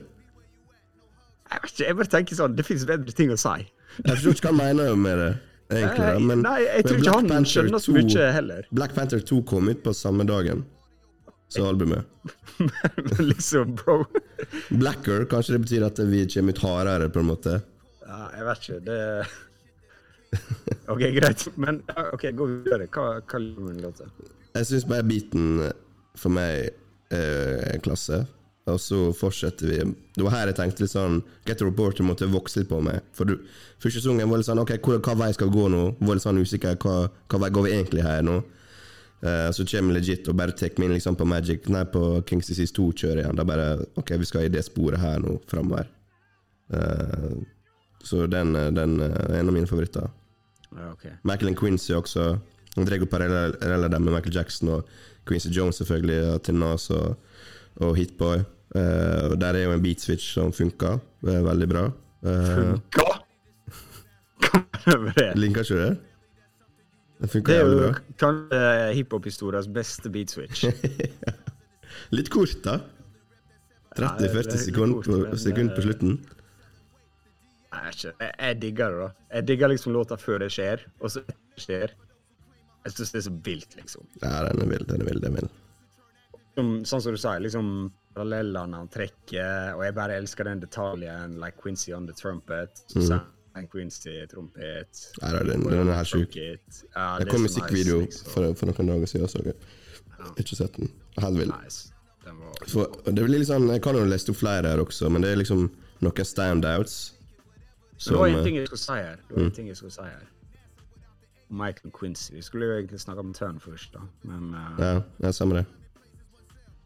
Jeg 1.53 1.61
vet 1.61 1.71
ikke, 1.73 1.85
jeg 1.87 1.95
bare 1.99 2.09
tenker 2.13 2.37
sånn, 2.39 2.55
det 2.57 2.65
fins 2.65 2.85
bedre 2.89 3.13
ting 3.13 3.29
å 3.33 3.37
si. 3.37 3.65
Jeg 3.99 4.15
forstår 4.15 4.37
ikke 4.37 4.47
hva 4.49 4.53
han 4.53 4.77
mener 4.77 4.95
med 4.97 5.19
det, 5.21 5.31
egentlig. 5.79 6.07
da, 6.07 6.19
men, 6.19 6.45
Nei, 6.45 6.59
jeg 6.65 6.85
tror 6.87 7.01
ikke 7.01 7.15
han 7.17 7.29
Panther 7.31 7.51
skjønner 7.53 7.83
så 7.83 7.95
mye 7.97 8.29
heller. 8.37 8.69
Black 8.71 8.95
Panther 8.97 9.23
2 9.33 9.41
kom 9.49 9.69
ut 9.71 9.83
på 9.85 9.93
samme 9.97 10.25
dagen 10.29 10.65
som 11.53 11.67
albumet. 11.67 12.05
Men 12.57 13.25
liksom, 13.31 13.75
bro 13.75 14.03
Blacker, 14.69 15.25
kanskje 15.29 15.55
det 15.55 15.63
betyr 15.65 15.85
at 15.87 15.99
vi 15.99 16.25
kommer 16.33 16.55
ut 16.55 16.61
hardere, 16.63 17.09
på 17.09 17.21
en 17.21 17.29
måte. 17.29 17.57
Ja, 18.03 18.21
jeg 18.37 18.47
vet 18.49 18.67
ikke. 18.67 18.79
Det 18.89 18.99
OK, 20.89 21.01
greit. 21.13 21.47
Men 21.55 21.81
ok, 22.13 22.29
gå 22.33 22.47
videre. 22.49 22.87
Hva, 22.89 23.19
hva 23.21 23.41
liker 23.41 23.59
du 23.61 23.67
med 23.67 23.83
låta? 23.83 24.09
Jeg 24.53 24.69
syns 24.69 24.87
bare 24.89 25.05
beaten 25.05 25.59
for 26.17 26.33
meg 26.33 26.71
er 27.13 27.77
klasse. 27.85 28.23
Og 28.71 28.79
så 28.79 28.97
fortsetter 29.11 29.67
vi. 29.67 29.77
Det 30.15 30.23
var 30.23 30.37
her 30.37 30.49
jeg 30.49 30.55
tenkte 30.55 30.85
litt 30.85 30.93
sånn 30.93 31.17
Get 31.43 31.59
a 31.59 31.65
Reporter 31.67 32.05
måtte 32.07 32.29
vokse 32.31 32.61
litt 32.61 32.69
på 32.69 32.79
meg. 32.85 33.01
For 33.17 33.27
du, 33.27 33.35
første 33.83 33.99
sesongen 33.99 34.29
var 34.31 34.39
litt 34.39 34.47
sånn 34.47 34.61
Ok, 34.63 34.77
hva, 34.85 35.01
hva 35.03 35.15
vei 35.19 35.31
skal 35.35 35.49
vi 35.51 35.57
gå 35.57 35.65
nå? 35.73 35.81
Var 35.99 36.19
litt 36.19 36.23
sånn 36.23 36.39
usikker. 36.39 36.77
Hva, 36.79 37.09
hva 37.11 37.41
vei 37.43 37.49
går 37.57 37.67
vi 37.67 37.73
egentlig 37.75 38.05
her 38.07 38.23
nå? 38.23 38.37
Uh, 39.23 39.49
så 39.55 39.63
kommer 39.67 39.95
legit 39.95 40.27
og 40.27 40.35
bare 40.35 40.55
tar 40.55 40.73
meg 40.75 40.89
inn 40.89 40.97
liksom 40.97 41.15
på 41.15 41.27
Magic 41.27 41.69
Nei, 41.71 41.85
på 41.87 42.01
Kings 42.27 42.49
Disease 42.51 42.75
2 42.75 42.89
kjører 43.01 43.21
igjen. 43.23 43.37
Da 43.39 43.47
bare 43.47 43.67
Ok, 43.99 44.15
vi 44.19 44.27
skal 44.27 44.47
i 44.47 44.53
det 44.53 44.63
sporet 44.67 45.03
her 45.03 45.19
nå 45.23 45.37
framover. 45.51 45.91
Uh, 46.71 47.43
så 48.03 48.25
den, 48.27 48.55
den 48.75 48.97
er 49.03 49.39
en 49.39 49.51
av 49.51 49.55
mine 49.55 49.67
favoritter. 49.67 50.07
Okay. 50.71 50.89
ok. 50.91 51.05
Michael 51.23 51.51
and 51.51 51.59
Quincy 51.59 51.93
også. 51.95 52.33
Han 52.75 52.87
drar 52.87 53.05
paralleller 53.05 53.99
med 53.99 54.13
Michael 54.13 54.35
Jackson 54.35 54.71
og 54.73 54.87
Quincy 55.27 55.51
Jones, 55.51 55.75
selvfølgelig, 55.75 56.33
og 56.33 56.43
Tinnas 56.43 56.89
og, 56.91 57.15
og 57.75 57.95
Hitboy. 57.95 58.43
Og 58.73 59.35
der 59.41 59.53
er 59.59 59.67
jo 59.67 59.73
en 59.75 59.83
beat 59.83 60.01
switch 60.01 60.31
som 60.33 60.49
funker 60.55 60.95
uh, 60.97 61.39
veldig 61.45 61.67
bra. 61.69 61.83
Uh, 62.25 62.73
funka?! 62.81 63.09
Linka 65.37 65.61
ikke 65.63 65.77
det? 65.79 65.91
Den 67.23 67.29
funka 67.31 67.53
jævlig 67.59 67.77
bra. 67.79 67.87
Det 67.87 67.93
er 67.93 67.93
jo 67.93 68.17
kanskje 68.23 68.61
hiphop-historias 68.97 69.67
beste 69.75 70.09
beat 70.11 70.33
switch. 70.33 70.65
Litt 72.17 72.29
kort, 72.33 72.57
da. 72.65 72.79
Ja, 73.97 74.09
det- 74.17 74.31
det 74.33 74.33
30-40 74.33 74.53
er 74.57 74.63
sekunder 74.65 75.05
på, 75.05 75.37
sekund 75.37 75.69
på 75.75 75.81
eh, 75.81 75.85
slutten. 75.85 76.15
Jeg, 77.73 78.13
jeg 78.39 78.57
digger 78.61 78.89
det, 78.93 78.99
da. 78.99 79.09
Jeg 79.37 79.47
digger 79.47 79.67
liksom 79.71 79.93
låta 79.93 80.17
før 80.17 80.41
det 80.43 80.49
skjer, 80.53 80.81
og 80.99 81.11
så 81.13 81.21
skjer. 81.61 81.93
Jeg 82.83 82.93
syns 82.97 83.11
det 83.13 83.19
er 83.21 83.25
så 83.29 83.33
vilt, 83.45 83.75
liksom. 83.77 84.07
Ja, 84.21 84.33
den 84.49 84.61
er 84.65 84.71
vill, 84.73 84.85
den 84.89 85.01
er 85.01 85.05
vill, 85.07 85.21
den 85.23 85.37
er 85.37 85.41
vill. 85.45 85.51
Som, 86.57 86.73
sånn 86.85 87.01
som 87.05 87.15
du 87.15 87.21
sier, 87.21 87.39
liksom 87.41 87.69
parallellene 88.15 88.77
han 88.77 88.87
trekker, 88.93 89.73
og 89.77 89.83
jeg 89.85 89.95
bare 89.97 90.17
elsker 90.21 90.43
den 90.49 90.59
detaljen, 90.63 91.37
like 91.41 91.57
Quincy 91.61 91.91
on 91.93 92.07
the 92.07 92.13
trumpet. 92.17 92.83
Så 92.87 92.99
Mm. 92.99 93.07
sang 93.53 93.67
Quincy 93.69 94.25
trompet. 94.31 95.01
Da, 95.21 95.31
den, 95.43 95.61
den 95.69 95.89
er 95.89 96.03
sjuk. 96.03 96.35
Ja, 96.35 97.17
Det 97.19 97.29
kom 97.29 97.41
musikkvideo 97.45 97.99
nice, 98.01 98.23
liksom. 98.23 98.31
for, 98.33 98.53
for 98.53 98.65
noen 98.71 98.87
dager 98.93 99.05
siden. 99.11 99.27
Så 99.29 99.43
jeg 99.45 99.53
har 100.19 100.33
ikke 100.41 100.55
sett 100.55 100.75
den. 100.77 100.91
Helt 101.21 101.37
vill. 101.39 101.51
Nice. 101.63 101.91
Den 102.25 102.39
var 102.39 102.53
For, 102.67 102.87
det 103.11 103.19
blir 103.25 103.39
litt 103.39 103.47
sånn, 103.49 103.67
Jeg 103.69 103.81
kan 103.83 103.95
jo 103.95 104.05
lese 104.07 104.31
opp 104.31 104.37
flere 104.39 104.67
her 104.71 104.79
også, 104.81 105.09
men 105.11 105.21
det 105.21 105.31
er 105.33 105.35
liksom 105.43 105.67
noen 106.01 106.25
standouts. 106.25 107.13
Som, 107.97 108.13
det 108.15 108.19
var 108.19 108.27
en 108.27 108.35
eh, 108.39 108.43
ting 108.43 108.55
jeg 108.57 108.67
skulle 108.67 108.79
si 108.87 108.93
her. 108.97 109.19
Det 109.29 109.35
var 109.37 109.43
en 109.43 109.51
ting 109.51 109.67
jeg 109.67 109.77
skulle 109.77 109.91
si 109.91 110.01
her. 110.01 110.23
Michael 111.53 111.91
Quincy. 111.93 112.33
Vi 112.33 112.41
skulle 112.41 112.65
jo 112.65 112.77
egentlig 112.79 112.99
snakke 112.99 113.19
om 113.21 113.33
Tørn 113.33 113.59
først, 113.61 113.93
da. 113.93 113.99
Men 114.23 114.53
uh, 114.55 114.79
Ja, 114.81 115.01
ja 115.21 115.31
samme 115.31 115.59
det. 115.59 115.65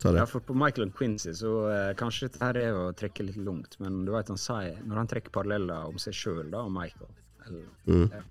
Ja, 0.03 0.25
for 0.29 0.39
på 0.45 0.53
Michael 0.53 0.91
Quincy 0.93 1.31
så 1.33 1.51
eh, 1.73 1.93
kanskje 1.97 2.27
dette 2.27 2.43
her 2.45 2.57
er 2.61 2.75
å 2.77 2.91
trekke 2.93 3.23
litt 3.25 3.37
langt, 3.41 3.79
men 3.81 4.03
du 4.05 4.11
vet 4.13 4.27
han 4.29 4.37
sier 4.37 4.75
Når 4.85 4.95
han 5.01 5.07
trekker 5.09 5.33
paralleller 5.33 5.87
om 5.89 5.97
seg 5.97 6.13
sjøl 6.13 6.53
og 6.53 6.69
Michael, 6.71 7.09
eller, 7.47 7.63
Mm. 7.87 8.11
ja, 8.11 8.21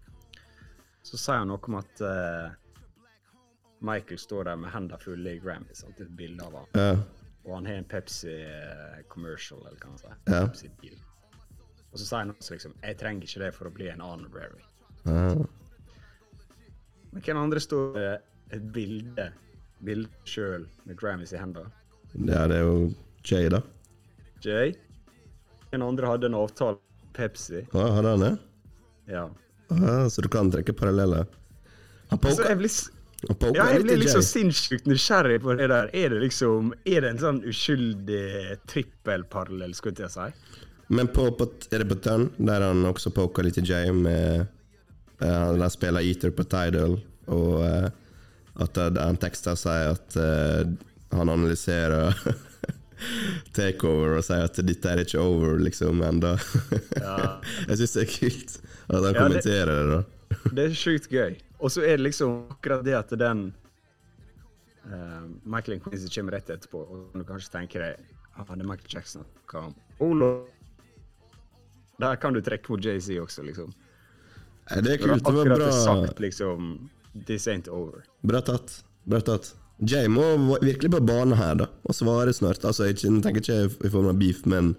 så 1.02 1.16
sier 1.18 1.38
han 1.42 1.48
noe 1.48 1.58
om 1.66 1.74
at 1.80 2.00
eh, 2.06 2.50
Michael 3.80 4.18
står 4.18 4.44
der 4.44 4.56
med 4.56 4.70
hendene 4.70 4.98
fulle 5.02 5.34
i 5.36 5.40
Grammys, 5.42 5.82
alltid 5.84 6.06
Et 6.06 6.16
bilde 6.16 6.44
av 6.46 6.54
han. 6.54 6.66
Ja, 6.74 6.96
Og 7.46 7.54
han 7.56 7.66
har 7.66 7.74
en 7.80 7.84
Pepsi-commercial, 7.90 9.60
eller 9.66 9.78
hva 9.78 9.90
han 9.90 9.98
sier. 9.98 10.16
Ja. 10.26 10.40
Pepsi-bil. 10.46 10.96
Og 11.92 11.98
så 12.00 12.04
sier 12.08 12.18
han 12.24 12.32
også 12.34 12.54
liksom 12.56 12.74
Jeg 12.82 12.96
trenger 12.98 13.22
ikke 13.28 13.42
det 13.44 13.50
for 13.54 13.68
å 13.68 13.74
bli 13.74 13.88
en 13.92 14.00
honorary. 14.00 14.62
ja. 15.04 15.34
Men 17.12 17.22
hvem 17.22 17.38
andre 17.40 17.60
står 17.60 17.94
med 17.94 18.22
et 18.52 18.64
bilde 18.74 19.32
bilde 19.86 20.28
sjøl 20.28 20.66
med 20.84 20.98
Grammys 21.00 21.34
i 21.34 21.40
hendene? 21.40 21.70
ja, 22.16 22.46
det 22.48 22.60
er 22.60 22.64
jo 22.64 22.76
Jay, 23.26 23.48
da. 23.52 23.62
Jay? 24.44 24.74
En 25.74 25.82
andre 25.82 26.12
hadde 26.12 26.30
en 26.30 26.36
avtale 26.38 26.78
med 26.78 27.14
Pepsi. 27.16 27.64
Å, 27.72 27.88
hadde 27.96 28.12
han 28.14 28.24
det? 28.24 28.34
Ja. 29.10 29.24
Ja, 29.70 29.96
så 30.10 30.22
du 30.22 30.28
kan 30.30 30.50
trekke 30.54 30.74
paralleller? 30.76 31.26
Han 32.12 32.22
poka 32.22 32.46
altså, 32.52 32.92
ja, 33.26 33.64
jeg 33.72 33.82
blir 33.82 33.98
liksom 33.98 34.22
sinnssykt 34.22 34.86
nysgjerrig 34.86 35.40
på 35.42 35.56
det 35.58 35.70
der. 35.72 35.88
Er 35.96 36.12
det 36.12 36.20
liksom 36.22 36.74
Er 36.84 37.02
det 37.02 37.14
en 37.14 37.22
sånn 37.22 37.40
uskyldig 37.48 38.58
trippelparallell, 38.70 39.72
skulle 39.74 40.04
jeg 40.04 40.12
si? 40.12 40.26
Men 40.92 41.08
på, 41.10 41.24
på, 41.34 41.48
er 41.72 41.82
det 41.82 41.88
på 41.90 41.98
Tønn, 42.04 42.28
der 42.38 42.62
han 42.62 42.84
også 42.86 43.10
poker 43.16 43.46
litt 43.46 43.58
i 43.58 43.64
Jay 43.66 43.90
med 43.90 44.46
uh, 45.24 45.26
Han 45.26 45.64
spiller 45.72 46.04
Eater 46.04 46.30
på 46.30 46.46
Tidal, 46.46 47.00
og 47.26 47.54
eh, 47.66 47.88
at 48.62 48.78
uh, 48.80 48.90
han 48.96 49.18
tekster 49.20 49.56
sier 49.58 49.92
at 49.92 50.16
eh, 50.16 50.68
han 51.12 51.28
analyserer 51.28 52.16
takeover 53.56 54.16
og 54.16 54.24
sier 54.24 54.46
at 54.46 54.60
dette 54.64 54.92
er 54.92 55.02
ikke 55.04 55.20
over, 55.20 55.58
liksom, 55.60 56.00
ennå. 56.06 56.32
jeg 57.68 57.80
syns 57.82 57.96
det 57.98 58.06
er 58.06 58.10
kult 58.14 58.56
at 58.86 58.96
han 58.96 59.10
Ja, 59.10 59.20
kommenterer 59.20 59.72
det, 59.74 59.86
da. 59.92 60.40
Det 60.56 60.64
er 60.64 60.76
sjukt 60.78 61.12
gøy. 61.12 61.36
Og 61.60 61.72
så 61.72 61.84
er 61.84 61.98
det 61.98 62.08
liksom 62.08 62.42
akkurat 62.52 62.84
det 62.86 62.96
at 62.96 63.12
den 63.20 63.46
uh, 64.88 65.22
Michael 65.44 65.80
Quincy 65.84 66.10
kommer 66.14 66.38
rett 66.38 66.52
etterpå, 66.52 66.82
og 66.84 67.16
du 67.16 67.24
kanskje 67.28 67.52
tenker 67.58 67.84
deg 67.84 68.12
ah, 68.36 68.44
det 68.52 68.62
er 68.62 68.68
Michael 68.68 68.92
Jackson. 68.98 69.26
Hva 69.50 69.68
om 69.68 69.76
Olo? 70.04 70.30
Der 72.00 72.18
kan 72.20 72.36
du 72.36 72.42
trekke 72.44 72.72
mot 72.72 72.84
JC 72.84 73.16
også, 73.22 73.44
liksom. 73.46 73.72
Det 74.66 74.96
er 74.96 75.00
kult. 75.00 75.22
Det 75.24 75.32
var 75.32 75.46
akkurat 75.46 75.60
bra, 75.62 75.72
sagt 75.72 76.20
liksom 76.20 76.74
This 77.24 77.46
ain't 77.48 77.68
over. 77.68 78.04
bra 78.24 78.40
tatt. 78.40 78.82
Bra 79.06 79.20
tatt. 79.20 79.54
Jay 79.84 80.06
må 80.08 80.22
virkelig 80.60 80.90
på 80.90 81.00
bane 81.06 81.36
her, 81.36 81.54
da, 81.54 81.66
og 81.84 81.94
svare 81.94 82.32
snart. 82.32 82.64
Altså, 82.64 82.86
jeg 82.88 82.96
tenker 83.22 83.40
ikke 83.42 83.84
i 83.86 83.90
form 83.92 84.08
av 84.08 84.18
beef, 84.18 84.44
men 84.46 84.74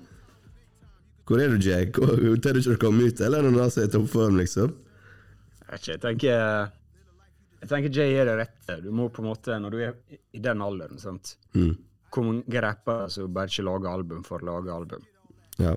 Hvor 1.28 1.42
er 1.44 1.50
du, 1.50 1.58
Jay? 1.60 1.86
Tør 1.92 2.54
du 2.56 2.60
ikke 2.62 2.76
å 2.78 2.80
komme 2.80 3.08
ut, 3.10 3.20
eller 3.22 3.42
når 3.44 3.52
du 3.52 3.60
er 3.82 3.86
i 3.86 3.92
toppform, 3.92 4.38
liksom? 4.40 4.74
Jeg 5.84 6.00
tenker 6.00 6.72
Jeg 7.60 7.70
tenker 7.70 7.90
Jay 7.92 8.14
er 8.16 8.26
det 8.30 8.38
rette. 8.38 8.82
Du 8.84 8.92
må 8.92 9.10
på 9.12 9.20
en 9.24 9.28
måte, 9.34 9.58
når 9.60 9.72
du 9.72 9.78
er 9.84 9.94
i- 10.14 10.20
i 10.34 10.40
den 10.40 10.62
alderen, 10.62 10.98
sant 11.00 11.36
Mm. 11.54 11.76
Hvor 12.12 12.24
mange 12.24 12.62
rappere 12.62 13.10
som 13.12 13.34
bare 13.34 13.48
ikke 13.48 13.66
lager 13.66 13.90
album 13.92 14.24
for 14.24 14.40
å 14.40 14.46
lage 14.46 14.72
album? 14.74 15.04
Ja. 15.60 15.76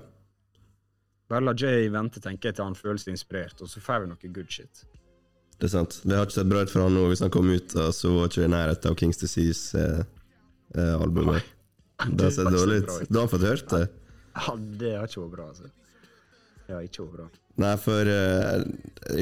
Bare 1.27 1.41
la 1.41 1.53
Jay 1.53 1.89
vente, 1.89 2.19
tenker 2.21 2.49
jeg, 2.49 2.55
til 2.55 2.65
han 2.65 2.73
føler 2.75 2.97
seg 2.99 3.13
inspirert, 3.13 3.61
og 3.61 3.67
så 3.67 3.79
får 3.81 4.01
vi 4.01 4.07
noe 4.07 4.33
good 4.33 4.49
shit. 4.49 4.85
Det 5.61 5.67
er 5.67 5.73
sant. 5.75 5.99
Det 6.01 6.17
har 6.17 6.25
ikke 6.25 6.39
sett 6.39 6.49
bra 6.49 6.63
ut 6.65 6.71
for 6.73 6.81
han 6.81 6.95
nå. 6.97 7.03
Hvis 7.11 7.21
han 7.21 7.31
kom 7.33 7.51
ut, 7.53 7.75
så 7.93 8.13
var 8.15 8.31
ikke 8.31 8.47
i 8.47 8.49
nærheten 8.49 8.89
av 8.89 8.95
Kings 8.97 9.19
Disease 9.21 9.77
eh, 9.77 9.99
eh. 10.73 11.03
Det 12.09 12.23
har 12.25 12.31
sett 12.33 12.49
dårlig 12.49 12.79
ut. 12.81 12.95
Du 13.09 13.19
har 13.19 13.29
fått 13.29 13.45
hørt 13.45 13.67
det? 13.69 13.83
Ja, 14.33 14.55
det 14.57 14.95
har 14.97 15.05
ikke 15.05 15.27
vært 15.27 15.35
bra, 15.35 15.47
altså. 15.51 15.69
Det 16.65 16.73
har 16.73 16.87
ikke 16.87 17.05
vært 17.05 17.17
bra. 17.19 17.27
Nei, 17.61 17.71
for 17.83 18.09
uh, 18.09 18.63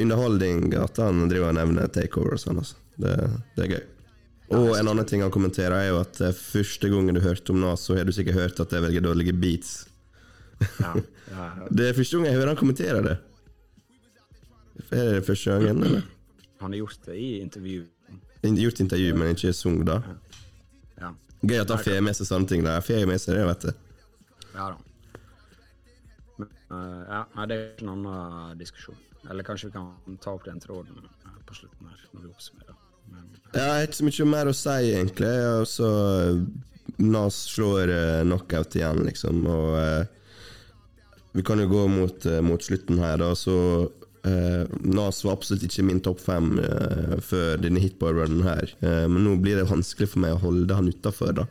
underholdning 0.00 0.70
at 0.78 1.00
han 1.02 1.26
driver 1.28 1.50
og 1.50 1.58
nevner 1.58 1.90
takeover 1.92 2.38
og 2.38 2.40
sånn, 2.40 2.60
altså. 2.62 2.78
Det, 3.00 3.16
det 3.56 3.66
er 3.66 3.74
gøy. 3.74 3.82
Og 4.56 4.72
en 4.78 4.90
annen 4.90 5.06
ting 5.06 5.20
han 5.22 5.34
kommenterer, 5.34 5.76
er 5.76 5.90
jo 5.92 5.98
at 6.00 6.18
eh, 6.26 6.34
første 6.34 6.88
gangen 6.90 7.14
du 7.14 7.20
hørte 7.22 7.52
om 7.52 7.60
Nas, 7.62 7.84
så 7.86 7.94
har 7.94 8.08
du 8.08 8.10
sikkert 8.16 8.38
hørt 8.38 8.62
at 8.62 8.72
det 8.72 8.80
er 8.80 8.86
veldig 8.88 9.02
dårlige 9.04 9.34
beats. 9.36 9.74
Ja, 10.80 10.94
ja, 10.96 11.44
ja. 11.60 11.68
Det 11.76 11.90
er 11.90 11.94
første 12.00 12.18
gang 12.18 12.26
jeg 12.26 12.38
hører 12.40 12.50
han 12.50 12.58
kommentere 12.58 13.04
det. 13.04 13.14
Er 14.90 15.12
det 15.20 15.22
første 15.28 15.54
gangen, 15.54 15.84
eller? 15.86 16.08
Han 16.60 16.72
har 16.72 16.78
gjort 16.78 17.06
det 17.06 17.16
i 17.16 17.40
intervju. 17.40 17.86
Gjort 18.42 18.80
intervju, 18.80 19.14
men 19.16 19.34
ikke 19.34 19.52
sunget, 19.56 19.86
da. 19.88 20.16
Ja. 21.00 21.12
Gøy 21.40 21.60
at 21.62 21.72
han 21.72 21.82
får 21.84 22.00
med 22.04 22.16
seg 22.18 22.28
sånne 22.28 22.50
ting. 22.50 22.64
Jeg 22.66 22.86
får 22.86 23.06
med 23.08 23.22
seg 23.22 23.38
det, 23.38 23.46
vet 23.48 23.66
du. 23.66 23.70
Ja 24.54 24.66
da. 24.74 25.22
Men, 26.40 26.52
uh, 26.72 27.00
ja, 27.08 27.46
det 27.48 27.56
er 27.56 27.84
en 27.84 27.92
annen 27.94 28.60
diskusjon. 28.60 28.98
Eller 29.30 29.44
kanskje 29.44 29.68
vi 29.68 29.76
kan 29.76 30.18
ta 30.20 30.34
opp 30.36 30.46
den 30.48 30.60
tråden 30.60 30.96
eh, 31.04 31.40
på 31.48 31.56
slutten 31.56 31.88
her, 31.88 32.04
når 32.12 32.22
vi 32.24 32.30
oppsummerer. 32.32 32.78
Men 33.10 33.26
Ja, 33.52 33.60
jeg 33.60 33.72
har 33.72 33.88
ikke 33.88 33.98
så 33.98 34.08
mye 34.08 34.28
mer 34.32 34.48
å 34.48 34.56
si, 34.56 34.76
egentlig. 34.94 35.34
Og 35.60 35.66
så 35.68 35.90
eh, 36.22 36.40
Nas 37.00 37.36
slår 37.54 37.92
uh, 37.92 38.22
knockout 38.24 38.76
igjen, 38.76 39.04
liksom. 39.06 39.44
Og 39.48 39.76
uh, 39.76 40.20
vi 41.32 41.44
kan 41.46 41.60
jo 41.62 41.68
gå 41.70 41.86
mot, 41.86 42.26
eh, 42.26 42.40
mot 42.40 42.62
slutten 42.62 42.98
her, 42.98 43.16
da. 43.16 43.34
Så 43.34 43.54
eh, 44.28 44.64
Nas 44.84 45.22
var 45.24 45.36
absolutt 45.36 45.64
ikke 45.66 45.84
min 45.86 46.02
topp 46.04 46.20
fem 46.24 46.52
uh, 46.58 47.16
før 47.24 47.60
denne 47.62 47.82
hitboy-runnen 47.82 48.44
her. 48.46 48.74
uh, 48.84 49.06
men 49.10 49.24
nå 49.26 49.36
blir 49.42 49.60
det 49.60 49.68
vanskelig 49.70 50.10
for 50.12 50.24
meg 50.24 50.36
å 50.36 50.42
holde 50.44 50.76
han 50.76 50.90
utafor, 50.90 51.34
da. 51.42 51.46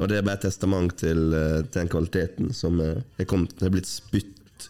Og 0.00 0.10
det 0.10 0.18
er 0.18 0.26
bare 0.26 0.40
et 0.40 0.48
testament 0.48 0.96
til, 0.98 1.28
til 1.30 1.76
den 1.76 1.90
kvaliteten 1.92 2.50
som 2.56 2.80
er, 2.82 3.04
kommet, 3.30 3.54
er 3.62 3.70
blitt 3.70 3.86
spytt 3.86 4.68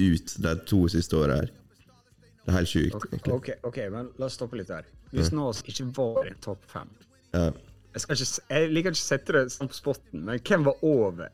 ut 0.00 0.34
de 0.42 0.54
to 0.66 0.80
siste 0.90 1.16
åra 1.16 1.38
her. 1.44 1.52
Det 2.42 2.50
er 2.50 2.58
helt 2.58 2.70
sjukt, 2.70 3.06
egentlig. 3.10 3.36
ok, 3.36 3.48
ok, 3.66 3.78
men 3.94 4.10
la 4.18 4.26
oss 4.26 4.36
stoppe 4.38 4.58
litt 4.58 4.70
der. 4.70 4.88
Hvis 5.14 5.30
Nas 5.34 5.62
ikke 5.66 5.86
var 5.96 6.28
topp 6.42 6.66
fem 6.70 6.90
Ja. 7.34 7.50
Jeg, 7.96 8.04
ikke, 8.12 8.42
jeg 8.52 8.72
liker 8.74 8.92
ikke 8.92 8.98
å 8.98 9.00
sette 9.00 9.34
det 9.36 9.42
sånn 9.54 9.70
på 9.72 9.76
spotten, 9.78 10.24
men 10.26 10.40
hvem 10.44 10.66
var 10.66 10.82
over? 10.84 11.30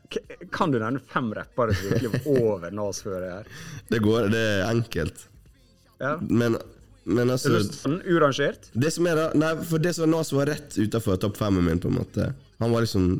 Kan 0.55 0.71
du 0.71 0.79
nevne 0.79 1.01
fem 1.11 1.27
rappere 1.35 1.75
som 1.75 1.91
virkelig 1.91 2.13
var 2.13 2.39
over 2.53 2.77
Nas 2.77 3.01
før 3.03 3.19
det 3.19 3.31
her? 3.33 3.49
Det 3.91 3.99
går, 4.05 4.29
det 4.31 4.43
er 4.53 4.63
enkelt. 4.69 5.25
Ja. 5.99 6.15
Men, 6.21 6.57
men 7.03 7.27
Er 7.27 7.35
altså 7.35 7.51
du 7.57 7.75
sånn 7.75 7.99
urangert? 8.07 8.71
Det 8.73 8.93
som 8.95 9.07
er 9.11 9.19
da 9.19 9.27
Nei, 9.37 9.51
for 9.67 9.83
det 9.83 9.93
som 9.97 10.11
Nas 10.11 10.31
var 10.35 10.49
rett 10.51 10.77
utafor 10.79 11.19
topp 11.21 11.37
femmen 11.39 11.67
min, 11.67 11.83
på 11.83 11.91
en 11.91 11.99
måte. 11.99 12.31
Han 12.63 12.71
var 12.73 12.83
liksom 12.85 13.11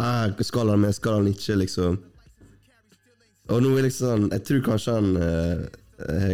eh, 0.00 0.44
Skal 0.46 0.72
han 0.72 0.80
med, 0.84 0.94
skal 0.96 1.20
han 1.20 1.28
ikke, 1.32 1.56
liksom? 1.60 1.98
Og 3.50 3.64
nå 3.64 3.72
er 3.76 3.88
liksom 3.88 4.28
Jeg 4.30 4.44
tror 4.46 4.64
kanskje 4.70 4.96
han 4.98 5.10
eh, 5.16 5.64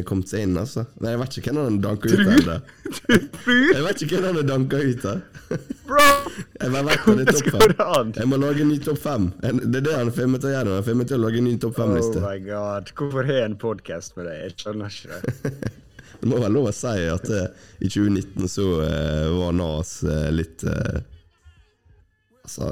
kommet 0.09 0.31
seg 0.31 0.47
inn, 0.47 0.57
altså. 0.61 0.85
Men 1.01 1.13
jeg 1.13 1.21
vet 1.23 1.37
ikke 1.41 1.53
hvem 1.53 1.63
han 1.63 1.79
danka 1.85 2.11
ut 2.13 2.23
ennå. 2.25 2.59
Jeg 3.77 3.83
vet 3.85 4.03
ikke 4.05 4.19
hvem 4.19 4.27
han 4.29 4.39
har 4.41 4.47
danka 4.49 4.81
ut 4.83 5.07
av. 5.11 5.23
Bro! 5.87 6.05
Jeg 6.61 6.73
bare 6.75 6.85
vet 6.89 7.07
det 7.07 7.25
er 7.27 7.39
topp 7.39 7.79
fem. 7.79 8.13
Jeg 8.17 8.31
må 8.31 8.39
lage 8.43 8.65
en 8.65 8.71
ny 8.73 8.79
topp 8.83 9.01
fem. 9.03 9.29
Det 9.41 9.81
er 9.81 9.87
det 9.87 9.97
han 9.97 10.13
får 10.17 10.31
meg 10.33 10.43
til 10.43 10.51
å 10.51 10.55
gjøre. 10.57 10.77
Han 10.79 10.87
får 10.89 10.99
meg 11.01 11.11
til 11.11 11.19
å 11.19 11.23
lage 11.25 11.41
en 11.41 11.49
ny 11.49 11.57
topp 11.63 11.81
fem-liste. 11.81 12.21
Oh 12.21 12.27
my 12.27 12.45
god. 12.47 12.93
Hvorfor 13.01 13.31
har 13.31 13.41
jeg 13.41 13.51
en 13.51 13.59
podkast 13.67 14.17
med 14.19 14.31
deg? 14.31 14.39
Jeg 14.45 14.57
skjønner 14.63 15.01
ikke 15.01 15.21
det. 15.21 15.73
Det 16.17 16.31
må 16.31 16.39
være 16.41 16.55
lov 16.55 16.71
å 16.71 16.73
si 16.73 17.03
at 17.13 17.27
eh, 17.29 17.67
i 17.85 17.91
2019 17.93 18.49
så 18.49 18.65
uh, 18.81 19.27
var 19.37 19.51
Nas 19.53 19.99
uh, 20.07 20.31
litt 20.33 20.65
Altså 22.41 22.71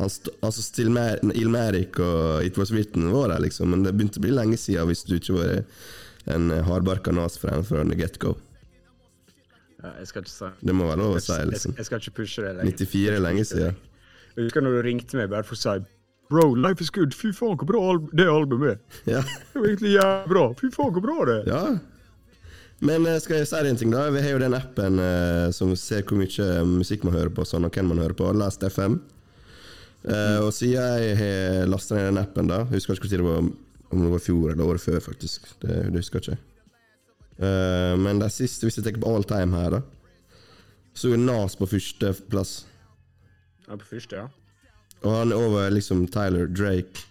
altså 0.00 0.62
Stilmer 0.64 1.20
Ilmerik 1.34 1.98
og 2.02 2.44
It 2.46 2.58
Was 2.58 2.72
Written 2.74 3.06
var 3.12 3.30
der, 3.34 3.42
liksom, 3.44 3.70
men 3.74 3.84
det 3.86 3.92
begynte 3.94 4.20
å 4.20 4.24
bli 4.24 4.32
lenge 4.34 4.58
siden 4.60 4.88
hvis 4.90 5.04
du 5.06 5.14
ikke 5.18 5.36
var 5.38 5.54
en 6.34 6.50
hardbarka 6.66 7.12
Nas-fan 7.14 7.64
fra 7.68 7.84
the 7.84 7.96
get-go. 7.98 8.34
Ja, 9.84 9.90
jeg 10.00 10.08
skal 10.08 10.22
ikke 10.24 10.32
si 10.32 10.48
Det 10.64 10.74
må 10.76 10.86
være 10.88 11.02
lov 11.02 11.18
å 11.18 11.20
si, 11.20 11.36
liksom. 11.50 11.74
jeg 11.76 11.88
skal 11.90 12.00
ikke 12.00 12.16
pushe 12.22 12.44
det 12.46 12.54
lenger. 12.56 12.78
94 12.86 13.18
er 13.18 13.20
lenge 13.26 13.44
siden. 13.50 13.82
Jeg 14.34 14.46
husker 14.48 14.64
når 14.64 14.78
du 14.78 14.82
ringte 14.88 15.18
meg 15.20 15.28
bare 15.30 15.46
for 15.46 15.54
å 15.58 15.60
si 15.60 15.74
Bro, 16.32 16.54
Life 16.56 16.80
is 16.80 16.88
good. 16.90 17.12
Fy 17.12 17.34
faen, 17.36 17.52
hvor 17.60 17.68
bra 17.68 17.80
al 17.92 17.98
det 18.16 18.24
albumet 18.32 18.70
er. 18.72 18.78
Ja. 19.18 19.20
Det 19.52 19.60
var 19.60 19.66
egentlig 19.68 19.90
jævlig 19.92 20.30
bra. 20.32 20.44
Fy 20.56 20.70
faen, 20.72 20.94
hvor 20.96 21.04
bra 21.04 21.16
det 21.28 21.34
er. 21.42 21.50
ja. 21.52 21.64
Men 22.84 23.04
eh, 23.06 23.20
skal 23.22 23.38
jeg 23.38 23.46
si 23.48 23.54
deg 23.60 23.68
en 23.70 23.78
ting, 23.80 23.92
da? 23.94 24.06
Vi 24.12 24.20
har 24.24 24.32
jo 24.34 24.40
den 24.42 24.56
appen 24.56 24.98
eh, 25.00 25.50
som 25.54 25.70
ser 25.78 26.02
hvor 26.04 26.18
mye 26.18 26.48
musikk 26.66 27.04
man 27.06 27.14
hører 27.14 27.30
på, 27.32 27.44
sånn, 27.46 27.64
og 27.68 27.76
hvem 27.76 27.86
man 27.92 28.00
hører 28.02 28.16
på. 28.18 28.26
Last 28.36 28.64
FM. 28.66 28.98
Eh, 30.04 30.38
og 30.44 30.50
siden 30.52 30.76
jeg 30.76 31.16
har 31.16 31.68
lasta 31.70 31.96
ned 31.96 32.10
den 32.10 32.20
appen, 32.20 32.48
da 32.50 32.58
Jeg 32.66 32.76
husker 32.76 32.98
ikke 32.98 33.06
hvor 33.06 33.12
tid 33.14 33.22
det 33.22 33.28
var, 33.28 33.46
om 33.88 34.02
det 34.02 34.10
var 34.12 34.20
i 34.20 34.26
fjor 34.26 34.52
eller 34.52 34.64
året 34.74 34.84
før, 34.84 35.00
faktisk. 35.00 35.48
Det, 35.62 35.78
det 35.88 36.02
husker 36.02 36.20
jeg 36.20 36.36
ikke. 36.36 36.50
Eh, 37.38 37.94
men 37.98 38.20
det 38.20 38.30
siste, 38.34 38.66
hvis 38.66 38.78
jeg 38.78 38.86
tenker 38.86 39.02
på 39.04 39.14
all 39.14 39.24
time 39.28 39.56
her, 39.56 39.78
da, 39.78 39.82
så 40.94 41.10
er 41.10 41.22
Nas 41.22 41.56
på 41.58 41.66
førsteplass. 41.66 42.52
Ja, 43.64 43.78
på 43.80 43.88
første, 43.88 44.20
ja. 44.20 44.28
Og 45.04 45.12
han 45.12 45.32
er 45.32 45.40
over 45.40 45.72
liksom 45.72 46.04
Tyler, 46.12 46.46
Drake, 46.48 47.06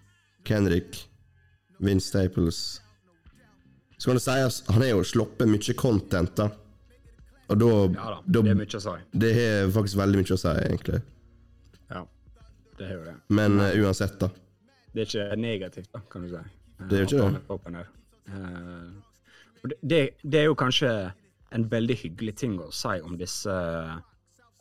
Kendrick, 0.45 1.03
Vince 1.83 2.07
Staples 2.07 2.81
Så 3.97 4.09
kan 4.09 4.19
si 4.19 4.31
at 4.31 4.69
han 4.73 4.81
har 4.81 4.89
jo 4.93 5.03
sluppet 5.05 5.49
mye 5.49 5.75
content, 5.77 6.33
da. 6.37 6.49
Og 7.51 7.59
da, 7.59 7.71
Ja 7.97 8.07
da 8.25 8.41
det 8.41 8.53
er 8.53 8.57
mye 8.59 8.79
å 8.79 8.81
si. 8.83 8.95
Det 9.23 9.33
har 9.37 9.73
faktisk 9.75 9.99
veldig 9.99 10.21
mye 10.21 10.35
å 10.35 10.39
si, 10.41 10.53
egentlig. 10.63 11.01
Det 12.77 12.87
er 12.89 12.93
jo 12.97 13.03
det. 13.05 13.15
Men 13.29 13.59
uh, 13.61 13.71
uansett, 13.83 14.19
da. 14.21 14.29
Det 14.93 15.01
er 15.01 15.09
ikke 15.09 15.41
negativt, 15.41 15.89
da, 15.93 16.01
kan 16.09 16.25
du 16.25 16.29
si. 16.29 16.43
Det 16.89 16.97
er 16.97 17.03
jo 17.03 17.09
ikke 17.09 17.27
det. 17.33 17.43
open 17.53 17.75
her. 17.79 17.89
Eh, 18.27 19.73
det, 19.81 19.99
det, 20.21 20.39
er 20.39 20.47
jo 20.49 20.55
kanskje 20.57 20.89
en 21.53 21.65
veldig 21.71 21.97
hyggelig 22.03 22.35
ting 22.37 22.57
å 22.61 22.69
si 22.73 22.99
om 23.01 23.17
disse 23.17 23.53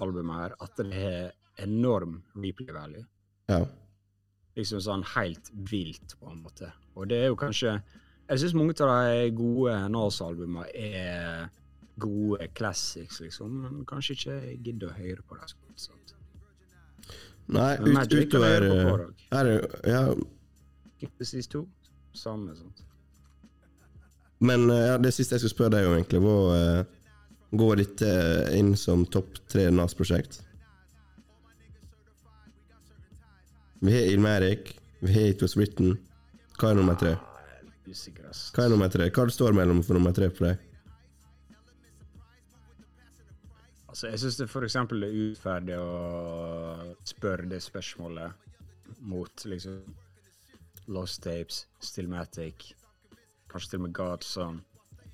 albumene 0.03 0.39
her, 0.39 0.55
at 0.63 0.81
det 0.81 0.97
har 0.97 1.33
enorm 1.63 2.21
replay 2.37 2.73
value. 2.75 3.05
Ja. 3.51 3.61
Liksom 4.57 4.81
sånn 4.85 5.05
helt 5.15 5.51
vilt, 5.69 6.17
på 6.21 6.31
en 6.33 6.43
måte. 6.45 6.71
Og 6.97 7.09
det 7.13 7.23
er 7.23 7.33
jo 7.33 7.41
kanskje 7.41 7.81
Jeg 8.29 8.39
syns 8.39 8.55
mange 8.55 8.75
av 8.81 8.89
de 9.11 9.31
gode 9.35 9.73
Nas-albumene 9.93 10.69
er 10.73 11.49
gode 12.01 12.47
classics, 12.57 13.19
liksom, 13.21 13.51
men 13.65 13.83
kanskje 13.89 14.15
ikke 14.17 14.37
gidder 14.65 14.93
å 14.93 14.97
høre 14.97 15.25
på 15.27 15.37
det. 15.37 15.49
Nei, 17.47 17.79
ut, 17.81 17.89
Magic 17.93 18.29
utover 18.29 18.63
eh, 18.63 19.39
er, 19.39 19.51
Ja, 19.89 20.15
Precis 21.19 21.49
to. 21.51 21.65
Samme 22.15 22.55
sånt. 22.57 22.83
men 24.39 24.71
eh, 24.71 24.87
ja, 24.93 24.99
det 24.99 25.13
siste 25.15 25.35
jeg 25.35 25.43
skulle 25.43 25.55
spørre 25.57 25.75
deg 25.79 25.89
om, 25.89 25.97
egentlig, 25.97 26.21
var 26.23 26.57
eh, 26.57 26.85
Går 27.53 27.77
dette 27.83 28.11
inn 28.57 28.73
som 28.81 29.05
topp 29.13 29.37
tre 29.53 29.67
NAS-prosjekt? 29.71 30.39
Vi 33.83 33.93
har 33.93 34.07
Ilmerik, 34.09 34.71
vi 35.03 35.13
har 35.13 35.29
It 35.35 35.43
Was 35.43 35.57
Written. 35.59 35.99
Hva 36.57 36.71
er 36.71 36.79
nummer 36.79 36.97
tre? 36.97 37.13
Ah. 37.19 37.29
Hva 38.55 38.65
er 38.65 38.73
nummer 38.73 38.89
tre? 38.89 39.11
Hva 39.13 39.27
står 39.29 39.53
mellom 39.59 39.83
for 39.85 39.99
nummer 39.99 40.15
tre 40.17 40.31
på 40.33 40.47
deg? 40.47 40.63
Altså, 43.93 44.09
jeg 44.09 44.21
syns 44.23 44.37
det 44.41 44.47
eksempel 44.65 45.05
er 45.05 45.17
uferdig 45.35 45.75
å 45.77 45.89
spørre 47.05 47.45
det 47.51 47.59
spørsmålet 47.61 48.33
mot 49.05 49.45
liksom 49.45 49.83
Lost 50.93 51.21
Tapes, 51.27 51.67
Stillmatic, 51.85 52.71
kanskje 53.53 53.75
til 53.75 53.83
og 53.83 53.85
med 53.85 53.93
Godson. 53.99 54.63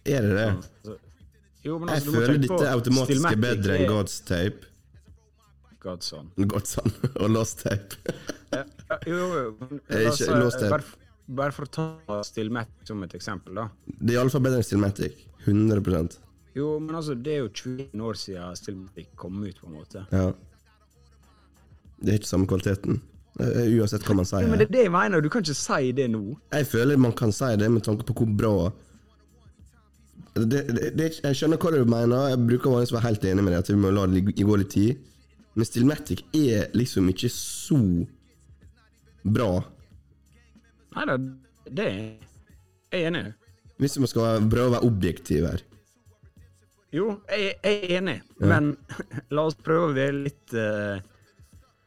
Er 0.06 0.22
det 0.22 0.36
det? 0.36 0.46
Altså, 0.52 0.94
jo, 1.66 1.78
men 1.82 1.90
Jeg 1.90 1.96
altså, 1.98 2.12
du 2.12 2.16
føler 2.20 2.38
dette 2.44 2.70
automatisk 2.70 3.10
Stillmatic 3.10 3.42
bedre 3.48 3.80
enn 3.80 3.90
God's 3.90 4.16
Tape. 4.30 4.70
Godson. 5.82 6.30
Godson 6.54 6.94
og 7.22 7.28
Lost 7.34 7.64
Tape. 7.66 8.14
Jo, 9.10 9.18
jo, 9.18 9.80
Jeg 9.90 10.14
si- 10.16 10.30
Lost 10.30 10.62
Tape. 10.62 10.70
Bare, 10.70 11.10
bare 11.42 11.52
for 11.58 11.66
å 11.66 11.74
ta 11.80 12.22
Stillmatic 12.30 12.86
som 12.88 13.02
et 13.04 13.18
eksempel, 13.18 13.58
da. 13.58 13.66
Det 13.98 14.14
er 14.14 14.20
iallfall 14.22 14.46
bedre 14.46 14.62
enn 14.62 14.70
Stillmatic. 14.70 15.26
100 15.50 15.82
Jo, 16.58 16.72
men 16.82 16.96
altså, 16.98 17.14
det 17.14 17.36
er 17.36 17.44
jo 17.44 17.50
21 17.54 18.02
år 18.08 18.18
siden 18.18 18.58
Stillmatic 18.58 19.12
kom 19.20 19.38
ut, 19.44 19.60
på 19.60 19.68
en 19.68 19.78
måte. 19.78 20.02
Ja. 20.10 20.32
Det 21.98 22.12
er 22.12 22.20
ikke 22.20 22.30
samme 22.30 22.48
kvaliteten. 22.50 23.00
Eh, 23.38 23.70
Uansett 23.78 24.06
hva 24.06 24.16
man 24.18 24.26
sier. 24.26 24.42
Ja, 24.42 24.50
men 24.50 24.58
det 24.58 24.68
er 24.68 24.74
det 24.74 24.84
jeg 24.88 24.94
mener, 24.94 25.22
du 25.22 25.30
kan 25.30 25.44
ikke 25.44 25.54
si 25.54 25.92
det 25.94 26.08
nå. 26.10 26.22
Jeg 26.54 26.66
føler 26.66 26.98
man 26.98 27.14
kan 27.18 27.34
si 27.34 27.50
det 27.60 27.70
med 27.70 27.84
tanke 27.86 28.06
på 28.06 28.16
hvor 28.18 28.30
bra 28.40 28.54
det, 30.38 30.60
det, 30.68 30.90
det, 30.94 31.06
Jeg 31.24 31.36
skjønner 31.38 31.58
hva 31.58 31.72
du 31.74 31.82
mener, 31.88 32.28
jeg 32.32 32.40
bruker 32.46 32.70
vanligvis 32.70 32.92
å 32.92 32.98
være 32.98 33.08
helt 33.08 33.24
enig 33.30 33.44
med 33.44 33.54
deg, 33.54 33.64
at 33.64 33.70
vi 33.72 33.78
må 33.80 33.90
la 33.94 34.06
det 34.10 34.22
gå 34.38 34.58
litt 34.60 34.70
tid. 34.74 35.06
Men 35.58 35.66
Stillmatic 35.66 36.22
er 36.36 36.68
liksom 36.78 37.08
ikke 37.10 37.30
så 37.34 37.78
bra. 39.26 39.48
Nei 40.94 41.06
da, 41.10 41.16
det 41.66 41.86
er 41.88 41.98
jeg 42.94 43.08
enig 43.10 43.24
i. 43.26 43.32
Hvis 43.82 43.98
man 44.02 44.10
skal 44.10 44.46
prøve 44.50 44.70
å 44.70 44.74
være 44.76 44.86
objektiv 44.90 45.46
her. 45.46 45.64
Jo, 46.92 47.20
jeg, 47.28 47.58
jeg 47.62 47.78
er 47.84 47.96
enig, 47.98 48.16
men 48.40 48.70
la 49.34 49.42
oss 49.50 49.56
prøve 49.60 49.90
å 49.90 49.94
være 49.96 50.22
litt 50.24 50.54
uh, 50.56 50.96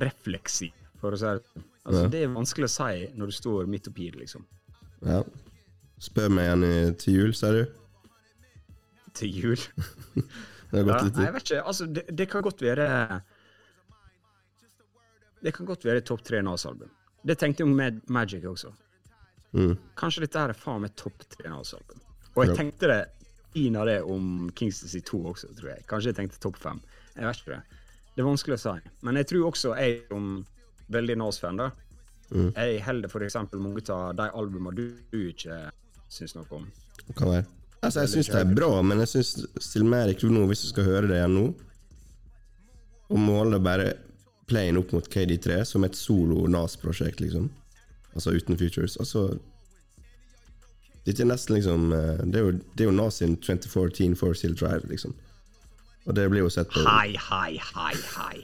refleksiv, 0.02 0.76
for 1.02 1.16
å 1.16 1.18
si 1.18 1.26
det 1.26 1.42
sånn. 1.48 1.68
Altså, 1.82 2.02
Ja. 2.06 2.10
Det 2.14 2.20
er 2.22 2.34
vanskelig 2.36 2.68
å 2.70 2.74
si 2.76 3.08
når 3.18 3.32
du 3.32 3.34
står 3.34 3.70
midt 3.72 3.88
oppi 3.90 4.12
det, 4.14 4.20
liksom. 4.22 4.44
Ja. 5.02 5.24
Spør 6.02 6.30
meg 6.30 6.46
igjen 6.46 6.66
i- 6.68 6.94
til 7.02 7.14
jul, 7.18 7.34
sier 7.34 7.58
du? 7.58 7.64
Til 9.18 9.30
jul. 9.42 9.58
Det 10.72 10.80
har 10.80 10.88
Ja, 10.88 11.00
litt 11.04 11.14
tid. 11.18 11.24
jeg 11.26 11.34
vet 11.36 11.44
ikke, 11.50 11.64
altså, 11.68 11.86
det, 11.92 12.04
det 12.16 12.26
kan 12.32 12.42
godt 12.46 12.62
være 12.64 12.86
Det 15.44 15.52
kan 15.58 15.66
godt 15.68 15.84
være 15.84 16.04
topp 16.06 16.22
tre 16.24 16.40
Nas-album. 16.46 16.90
Det 17.26 17.36
tenkte 17.42 17.64
jeg 17.64 17.68
om 17.70 17.76
Mag 17.78 17.98
Magic 18.08 18.46
også. 18.48 18.70
Mm. 19.58 19.74
Kanskje 20.00 20.24
dette 20.24 20.40
her 20.40 20.54
er 20.54 20.58
faen 20.58 20.82
meg 20.86 20.94
topp 20.96 21.26
tre 21.34 21.50
Nas-album. 21.50 22.00
Og 22.36 22.46
jeg 22.46 22.54
Ja. 22.54 22.58
tenkte 22.62 22.88
det 22.88 23.02
inn 23.60 23.76
av 23.76 23.86
det 23.90 24.00
om 24.04 24.50
Kingston 24.56 25.02
2 25.08 25.22
også, 25.34 25.52
tror 25.58 25.70
jeg. 25.74 25.86
Kanskje 25.90 26.12
jeg 26.12 26.16
tenkte 26.22 26.40
topp 26.40 26.58
fem. 26.62 26.82
Jeg 27.16 27.26
vet 27.28 27.42
ikke 27.42 27.56
det. 27.58 27.80
Det 28.16 28.24
er 28.24 28.28
vanskelig 28.28 28.58
å 28.58 28.62
si. 28.64 28.92
Men 29.08 29.16
jeg 29.20 29.28
tror 29.32 29.48
også 29.52 29.74
jeg 29.80 30.02
som 30.10 30.46
veldig 30.92 31.18
Nas-fan, 31.18 31.58
da, 31.58 31.72
Mm. 32.32 32.54
jeg 32.56 32.82
holder 32.86 33.10
eksempel 33.26 33.60
mange 33.60 33.82
av 33.92 34.16
de 34.16 34.30
albumene 34.32 34.72
du, 34.74 34.86
du 35.12 35.18
ikke 35.34 35.70
syns 36.08 36.34
noe 36.38 36.46
om. 36.56 36.72
Kan 37.14 37.28
være. 37.28 37.46
Altså, 37.84 38.06
jeg 38.06 38.10
syns 38.14 38.30
det 38.32 38.40
er 38.40 38.56
bra, 38.56 38.82
men 38.82 39.00
jeg 39.00 39.08
syns 39.08 39.32
ikke 40.14 40.30
nå, 40.32 40.46
hvis 40.48 40.62
du 40.64 40.68
skal 40.70 40.84
høre 40.88 41.08
det 41.10 41.18
igjen 41.18 41.34
nå 41.36 41.44
Og 43.10 43.20
måle 43.20 43.60
bare 43.60 43.90
playen 44.48 44.78
opp 44.80 44.94
mot 44.94 45.10
KD3 45.12 45.66
som 45.68 45.84
et 45.84 45.96
solo 46.00 46.46
NAS-prosjekt, 46.48 47.20
liksom. 47.20 47.50
Altså 48.16 48.32
uten 48.32 48.56
features. 48.56 48.96
Altså 48.98 49.40
Dette 51.06 51.24
er 51.24 51.30
nesten 51.32 51.56
liksom 51.58 51.92
eh, 51.98 52.22
Det 52.30 52.38
er 52.38 52.46
jo, 52.46 52.52
det 52.78 52.86
er 52.86 52.90
jo 52.92 52.96
Nazin 52.96 53.36
sin 53.42 53.58
2014 53.64 54.16
Four 54.20 54.38
Seal 54.38 54.54
Drive, 54.58 54.86
liksom. 54.90 55.16
Og 56.06 56.16
det 56.18 56.28
blir 56.30 56.46
jo 56.46 56.50
sett 56.54 56.70
på 56.74 56.84
Hei, 56.86 57.16
hei, 57.18 57.58
hei, 57.74 57.96
hei. 58.16 58.38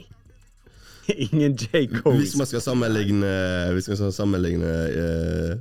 Ingen 1.28 1.56
J. 1.56 1.86
Cole. 2.00 2.18
Hvis 2.20 2.36
man 2.36 2.46
skal 2.50 2.62
sammenligne 2.62 3.32
Hvis 3.76 3.88
man 3.88 4.00
skal 4.02 4.12
sammenligne 4.12 4.72
eh, 4.90 5.56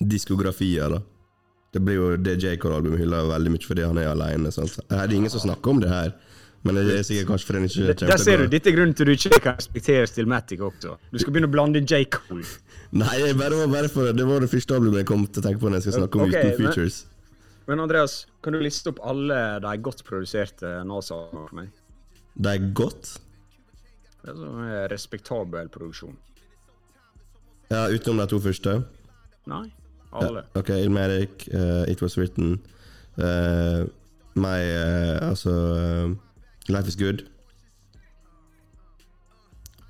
diskografier, 0.00 0.88
da. 0.96 1.02
Det 1.70 1.82
blir 1.84 1.98
jo 1.98 2.06
det 2.16 2.38
J. 2.42 2.56
Cole-albumet 2.58 3.02
hyller 3.02 3.28
veldig 3.30 3.52
mye 3.54 3.66
fordi 3.68 3.84
han 3.86 3.98
er 4.00 4.08
alene. 4.10 4.50
Sant? 4.54 4.80
Her 4.90 5.04
er 5.04 5.10
det 5.10 5.18
ingen 5.20 5.30
som 5.30 5.44
snakker 5.44 5.74
om 5.74 5.82
det 5.82 5.90
her, 5.92 6.14
men 6.62 6.76
det 6.76 6.98
er 6.98 7.04
sikkert 7.08 7.30
kanskje 7.30 7.46
fordi 7.48 7.60
den 7.60 7.68
ikke 7.70 8.08
Der 8.10 8.20
ser 8.20 8.42
du, 8.42 8.48
dette 8.52 8.68
er 8.68 8.74
grunnen 8.76 8.92
til 8.96 9.06
at 9.06 9.08
du 9.08 9.12
ikke 9.16 9.40
kan 9.40 9.56
respektere 9.56 10.08
Stillmatic 10.10 10.60
også. 10.60 10.96
Du 11.12 11.16
skal 11.22 11.32
begynne 11.32 11.48
å 11.48 11.52
blande 11.54 11.80
J. 11.80 12.02
Cole. 12.12 12.44
Nei, 13.02 13.14
det 13.22 13.36
var 13.38 13.70
bare 13.72 13.88
for, 13.88 14.10
det 14.12 14.26
var 14.28 14.44
det 14.44 14.50
første 14.52 14.76
albumet 14.76 15.00
jeg 15.00 15.08
kom 15.08 15.24
til 15.24 15.40
å 15.40 15.46
tenke 15.46 15.62
på 15.62 15.70
når 15.70 15.80
jeg 15.80 15.86
skal 15.88 16.02
snakke 16.02 16.20
om 16.20 16.26
okay, 16.26 16.50
uten 16.50 16.58
features. 16.58 17.00
Men 17.70 17.80
Andreas, 17.80 18.26
kan 18.44 18.56
du 18.56 18.60
liste 18.60 18.92
opp 18.92 19.00
alle 19.06 19.40
de 19.64 19.74
godt 19.86 20.04
produserte 20.04 20.72
NASA-ene 20.88 21.44
for 21.46 21.56
meg? 21.56 21.70
De 22.34 22.52
er 22.52 22.70
godt. 22.76 23.14
Det 24.20 24.32
er 24.32 24.36
sånn 24.36 24.64
eh, 24.66 24.84
respektabel 24.92 25.70
produksjon. 25.72 26.16
Ja, 27.70 27.86
utenom 27.88 28.20
de 28.20 28.26
to 28.32 28.40
første. 28.42 28.80
Nei, 29.48 29.68
alle. 30.18 30.44
Ok, 30.58 30.74
Ilmatic, 30.74 31.46
uh, 31.54 31.86
It 31.88 32.02
Was 32.02 32.18
Written, 32.18 32.58
uh, 33.16 33.86
My 34.38 34.58
uh, 34.62 35.28
Altså 35.30 35.54
eh, 35.76 36.10
Life 36.74 36.88
Is 36.92 36.96
Good. 37.00 37.24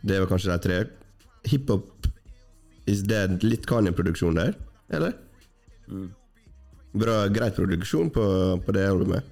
Det 0.06 0.16
var 0.22 0.30
kanskje 0.30 0.50
de 0.54 0.58
tre. 0.64 0.78
Hiphop 1.50 2.06
Is 2.88 3.02
Dead. 3.06 3.42
Litt 3.44 3.66
Kanye-produksjon 3.68 4.38
der, 4.38 4.54
eller? 4.96 5.12
Bra, 6.96 7.16
Greit 7.30 7.54
produksjon 7.58 8.10
på, 8.14 8.24
på 8.64 8.72
det 8.74 8.86
albumet. 8.88 9.26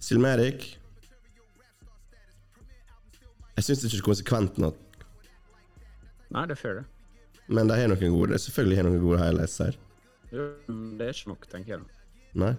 Silmatic 0.00 0.76
Jeg 3.56 3.66
syns 3.66 3.82
det 3.82 3.90
ikke 3.90 3.98
er 4.00 4.06
konsekvent 4.06 4.58
nok, 4.62 4.76
Nei, 6.32 6.44
det 6.48 6.54
er 6.54 6.60
fair, 6.60 6.78
det. 6.78 6.84
men 7.52 7.68
de 7.68 7.76
har 7.76 7.90
noen 7.90 8.12
gode 8.14 8.38
Selvfølgelig 8.40 8.78
har 8.78 8.86
noen 8.86 9.00
gode 9.02 9.18
highlights 9.20 9.58
her. 9.60 9.76
Jo, 10.30 10.46
Det 10.70 11.08
er 11.08 11.12
ikke 11.12 11.28
nok, 11.32 11.44
tenker 11.50 11.74
jeg. 11.74 11.80
Nei? 12.38 12.52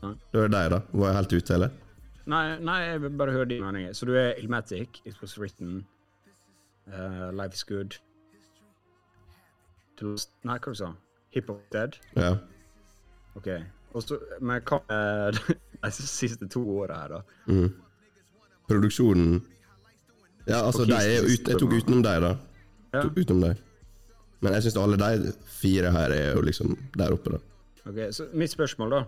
Nei. 0.00 0.12
Det 0.32 0.46
deg, 0.50 0.70
da. 0.72 0.80
Var 0.90 1.10
jeg 1.12 1.18
helt 1.20 1.34
ute, 1.36 1.54
eller? 1.58 1.76
Nei, 2.26 2.58
nei, 2.64 2.78
jeg 2.88 3.02
vil 3.02 3.16
bare 3.20 3.32
høre 3.34 3.48
dine 3.50 3.66
meninger. 3.66 3.92
Så 3.92 4.06
du 4.08 4.14
er 4.16 4.38
Ilmatic, 4.40 5.00
It 5.04 5.16
Was 5.20 5.36
Written, 5.38 5.82
uh, 6.88 7.30
Life 7.36 7.52
Is 7.54 7.64
Good 7.68 7.98
To 10.00 10.16
Nei, 10.42 10.56
hva 10.58 10.72
du 10.72 10.78
sa 10.78 10.90
du? 10.90 11.00
Hip 11.34 11.48
Hop 11.50 11.62
Dead? 11.72 11.98
Ja. 12.16 12.36
OK. 13.38 13.48
Også, 13.94 14.18
men 14.40 14.62
hva 14.66 14.80
med 14.88 15.38
de 15.84 15.90
siste 15.94 16.48
to 16.50 16.62
åra 16.78 17.02
her, 17.02 17.14
da? 17.14 17.20
Mm. 17.46 17.68
Produksjonen 18.68 19.42
Ja, 20.48 20.64
altså, 20.64 20.84
de 20.88 20.96
er 20.96 21.24
ut, 21.24 21.48
jeg 21.48 21.60
tok 21.60 21.72
utenom 21.76 22.02
deg, 22.04 22.24
da. 22.24 22.32
Ja. 22.94 23.02
Tok 23.02 23.18
utenom 23.20 23.44
deg. 23.46 23.60
Men 24.44 24.56
jeg 24.56 24.66
syns 24.66 24.78
alle 24.80 24.98
de 25.00 25.32
fire 25.48 25.92
her 25.94 26.12
er 26.12 26.34
jo 26.36 26.42
liksom 26.44 26.74
der 26.98 27.14
oppe, 27.16 27.36
da. 27.36 27.42
Ok, 27.84 28.00
Så 28.16 28.26
mitt 28.32 28.52
spørsmål, 28.52 28.90
da. 28.96 29.04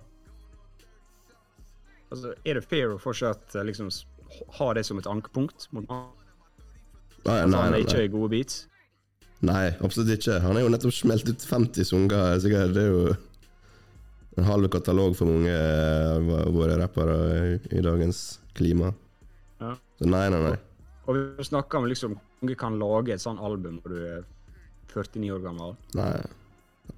Altså, 2.13 2.35
Er 2.47 2.55
det 2.61 2.65
fair 2.65 2.93
å 2.95 2.99
fortsatt 3.03 3.55
eh, 3.57 3.65
liksom 3.67 3.89
ha 4.59 4.73
det 4.75 4.85
som 4.87 4.99
et 5.01 5.07
ankepunkt? 5.11 5.69
mot 5.75 5.89
nei, 5.89 6.03
nei, 7.27 7.37
Altså, 7.41 7.51
nei, 7.51 7.63
han 7.65 7.75
er 7.75 7.85
ikke 7.85 7.97
nei. 8.01 8.05
i 8.09 8.13
gode 8.15 8.31
beats? 8.35 8.61
nei, 9.47 9.65
absolutt 9.85 10.13
ikke. 10.17 10.39
Han 10.43 10.57
er 10.57 10.65
jo 10.65 10.71
nettopp 10.73 10.95
smelt 10.97 11.29
ut 11.29 11.43
50 11.45 11.85
sanger. 11.85 12.39
sikkert. 12.41 12.73
Det 12.75 12.83
er 12.85 12.93
jo 12.93 13.17
en 14.39 14.45
halv 14.49 14.69
katalog 14.73 15.17
for 15.17 15.29
mange 15.31 15.53
av 15.53 16.31
våre 16.55 16.77
rappere 16.81 17.17
i, 17.55 17.59
i 17.79 17.83
dagens 17.85 18.39
klima. 18.57 18.93
Ja. 19.61 19.75
Så 19.99 20.09
nei, 20.09 20.25
nei, 20.33 20.41
nei. 20.51 20.57
Og 21.07 21.15
vi 21.39 21.45
snakker 21.47 21.79
om 21.79 21.87
liksom 21.91 22.17
hvor 22.17 22.25
mange 22.43 22.57
kan 22.59 22.79
lage 22.81 23.15
et 23.15 23.23
sånt 23.23 23.41
album 23.41 23.79
når 23.85 23.93
du 23.95 24.01
er 24.17 24.25
49 24.93 25.31
år 25.37 25.45
gammel. 25.45 25.77
nei. 25.95 26.17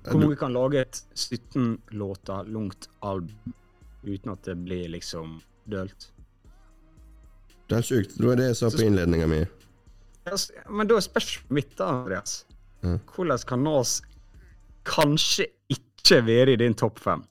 Hvor 0.05 0.21
mange 0.21 0.37
kan 0.37 0.53
lage 0.53 0.83
et 0.85 0.99
17 1.17 1.79
låter 1.97 2.45
langt 2.53 2.89
album 3.01 3.55
uten 4.09 4.33
at 4.33 4.45
det 4.49 4.57
blir 4.65 4.89
liksom 4.93 5.39
dølt? 5.71 6.11
Det 7.69 7.79
er 7.79 7.85
sjukt. 7.85 8.17
Det 8.17 8.27
var 8.27 8.39
det 8.41 8.51
jeg 8.51 8.61
sa 8.61 8.71
på 8.73 8.85
innledninga 8.87 9.29
mi. 9.29 9.43
Men 10.69 10.89
da 10.89 10.97
er 10.97 11.05
spørsmålet 11.05 11.57
mitt, 11.57 11.73
da, 11.79 11.89
Andreas. 12.01 12.45
Mm. 12.85 13.01
Hvordan 13.13 13.45
kan 13.49 13.65
Nas 13.65 13.99
kanskje 14.89 15.49
ikke 15.73 16.23
være 16.25 16.55
i 16.55 16.61
din 16.61 16.77
topp 16.79 17.01
fem? 17.03 17.25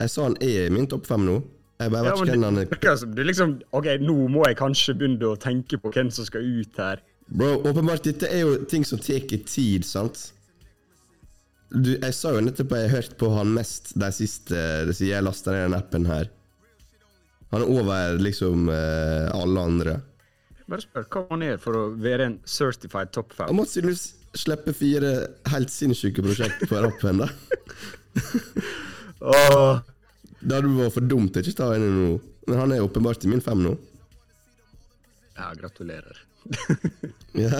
Jeg 0.00 0.12
sa 0.12 0.26
han 0.26 0.36
er 0.44 0.66
i 0.66 0.72
min 0.74 0.88
topp 0.90 1.06
fem 1.08 1.24
nå. 1.26 1.40
Jeg 1.80 1.92
bare 1.92 2.04
vet 2.04 2.22
ikke 2.22 2.32
hvem 2.32 2.46
han 2.46 2.58
er. 2.62 3.04
du 3.16 3.22
liksom 3.22 3.52
OK, 3.76 3.88
nå 4.00 4.16
må 4.32 4.46
jeg 4.48 4.56
kanskje 4.58 4.94
begynne 4.96 5.28
å 5.28 5.36
tenke 5.40 5.78
på 5.80 5.92
hvem 5.92 6.10
som 6.10 6.26
skal 6.28 6.44
ut 6.44 6.80
her. 6.80 7.02
Bro, 7.26 7.60
åpenbart, 7.66 8.04
dette 8.06 8.28
er 8.30 8.44
jo 8.44 8.56
ting 8.70 8.84
som 8.86 9.00
tar 9.02 9.24
tid, 9.28 9.84
sant? 9.84 10.32
Du, 11.70 11.92
jeg 11.96 12.14
sa 12.14 12.32
jo 12.36 12.42
nettopp 12.44 12.74
at 12.76 12.84
jeg 12.84 12.90
har 12.90 13.00
hørt 13.00 13.16
på 13.18 13.30
han 13.34 13.54
mest 13.56 13.90
de 13.98 14.10
siste 14.14 14.58
siden 14.92 15.10
jeg 15.10 15.26
lasta 15.26 15.54
ned 15.54 15.66
den 15.66 15.78
appen 15.78 16.06
her. 16.08 16.28
Han 17.54 17.62
er 17.62 17.72
over 17.72 18.20
liksom 18.22 18.68
uh, 18.70 19.32
alle 19.34 19.64
andre. 19.70 19.96
Bare 20.66 20.82
spør 20.82 21.06
hva 21.10 21.24
han 21.30 21.42
er 21.46 21.58
for 21.62 21.78
å 21.78 21.82
være 21.94 22.30
en 22.30 22.38
certified 22.46 23.12
top 23.14 23.34
fan. 23.34 23.50
Han 23.50 23.58
måtte 23.60 23.76
tydeligvis 23.76 24.06
slippe 24.36 24.74
fire 24.76 25.12
helt 25.52 25.72
sinnssyke 25.72 26.24
prosjekt 26.26 26.66
på 26.68 26.80
rappen, 26.82 27.22
da. 27.22 27.28
oh. 29.32 29.78
Det 30.46 30.54
hadde 30.54 30.72
vært 30.76 30.94
for 30.94 31.06
dumt 31.10 31.38
å 31.38 31.42
ikke 31.42 31.58
ta 31.58 31.70
henne 31.72 31.90
nå. 31.94 32.08
Men 32.46 32.60
han 32.62 32.74
er 32.74 32.84
åpenbart 32.84 33.24
i 33.26 33.30
min 33.30 33.42
fem 33.42 33.62
nå. 33.64 33.72
Ja, 35.36 35.50
gratulerer. 35.58 36.20
Ja. 37.36 37.58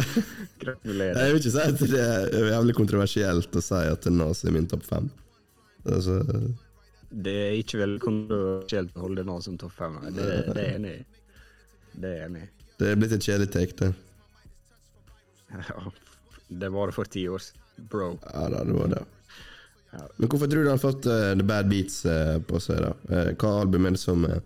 Gratulerer. 0.62 1.18
Jeg 1.20 1.34
vil 1.34 1.42
ikke 1.42 1.50
si 1.52 1.60
at 1.60 1.80
det 1.82 2.00
er 2.00 2.46
jævlig 2.48 2.74
kontroversielt 2.78 3.58
å 3.60 3.60
si 3.60 3.80
at 3.92 4.06
Nas 4.08 4.40
er 4.48 4.54
min 4.56 4.68
topp 4.70 4.86
fem. 4.88 5.10
Altså, 5.84 6.22
Det 7.12 7.34
er 7.42 7.58
ikke 7.60 7.82
veldig 7.82 8.00
kontroversielt 8.00 8.96
å 8.96 9.04
holde 9.04 9.26
Nas 9.28 9.44
som 9.50 9.58
topp 9.60 9.76
fem. 9.76 9.98
Det, 10.16 10.30
det 10.48 10.64
er 10.64 10.78
enig 10.78 10.94
i. 10.94 11.02
Det 11.96 12.14
er 12.14 12.24
enig 12.30 12.46
det 12.76 12.90
er 12.92 12.98
blitt 13.00 13.14
et 13.16 13.24
kjedelig 13.24 13.52
take, 13.54 13.76
det. 13.80 13.92
Ja, 15.48 15.92
det 16.48 16.68
var 16.74 16.90
det 16.90 16.96
for 16.96 17.08
ti 17.08 17.22
år 17.32 17.40
siden. 17.40 17.62
Bro. 17.76 18.08
Ja 18.24 18.48
da, 18.52 18.64
det 18.64 18.74
var 18.76 18.90
det. 18.92 19.02
Men 20.16 20.28
hvorfor 20.28 20.48
tror 20.48 20.64
du 20.64 20.68
han 20.68 20.76
har 20.76 20.82
fått 20.82 21.08
uh, 21.08 21.32
The 21.36 21.44
Bad 21.44 21.68
Beats 21.70 22.02
uh, 22.08 22.36
på 22.44 22.60
seg, 22.60 22.82
da? 22.84 22.92
Uh, 23.08 23.30
hva 23.40 23.52
album 23.62 23.88
er 23.88 23.96
det 23.96 24.00
som, 24.00 24.24
eh, 24.28 24.40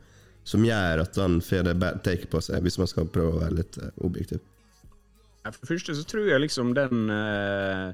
som 0.45 0.65
gjør 0.65 1.03
at 1.05 1.19
han 1.21 1.41
får 1.45 1.67
det 1.69 1.75
bad 1.81 2.01
take 2.07 2.31
på 2.31 2.41
seg, 2.45 2.63
hvis 2.65 2.79
man 2.81 2.89
skal 2.91 3.09
prøve 3.13 3.37
å 3.37 3.43
være 3.43 3.59
litt 3.61 3.79
uh, 3.81 3.91
objektiv? 4.07 4.41
For 5.45 5.57
det 5.57 5.71
første 5.73 5.97
så 5.97 6.05
tror 6.09 6.29
jeg 6.29 6.43
liksom 6.43 6.73
den 6.77 7.13
uh, 7.13 7.93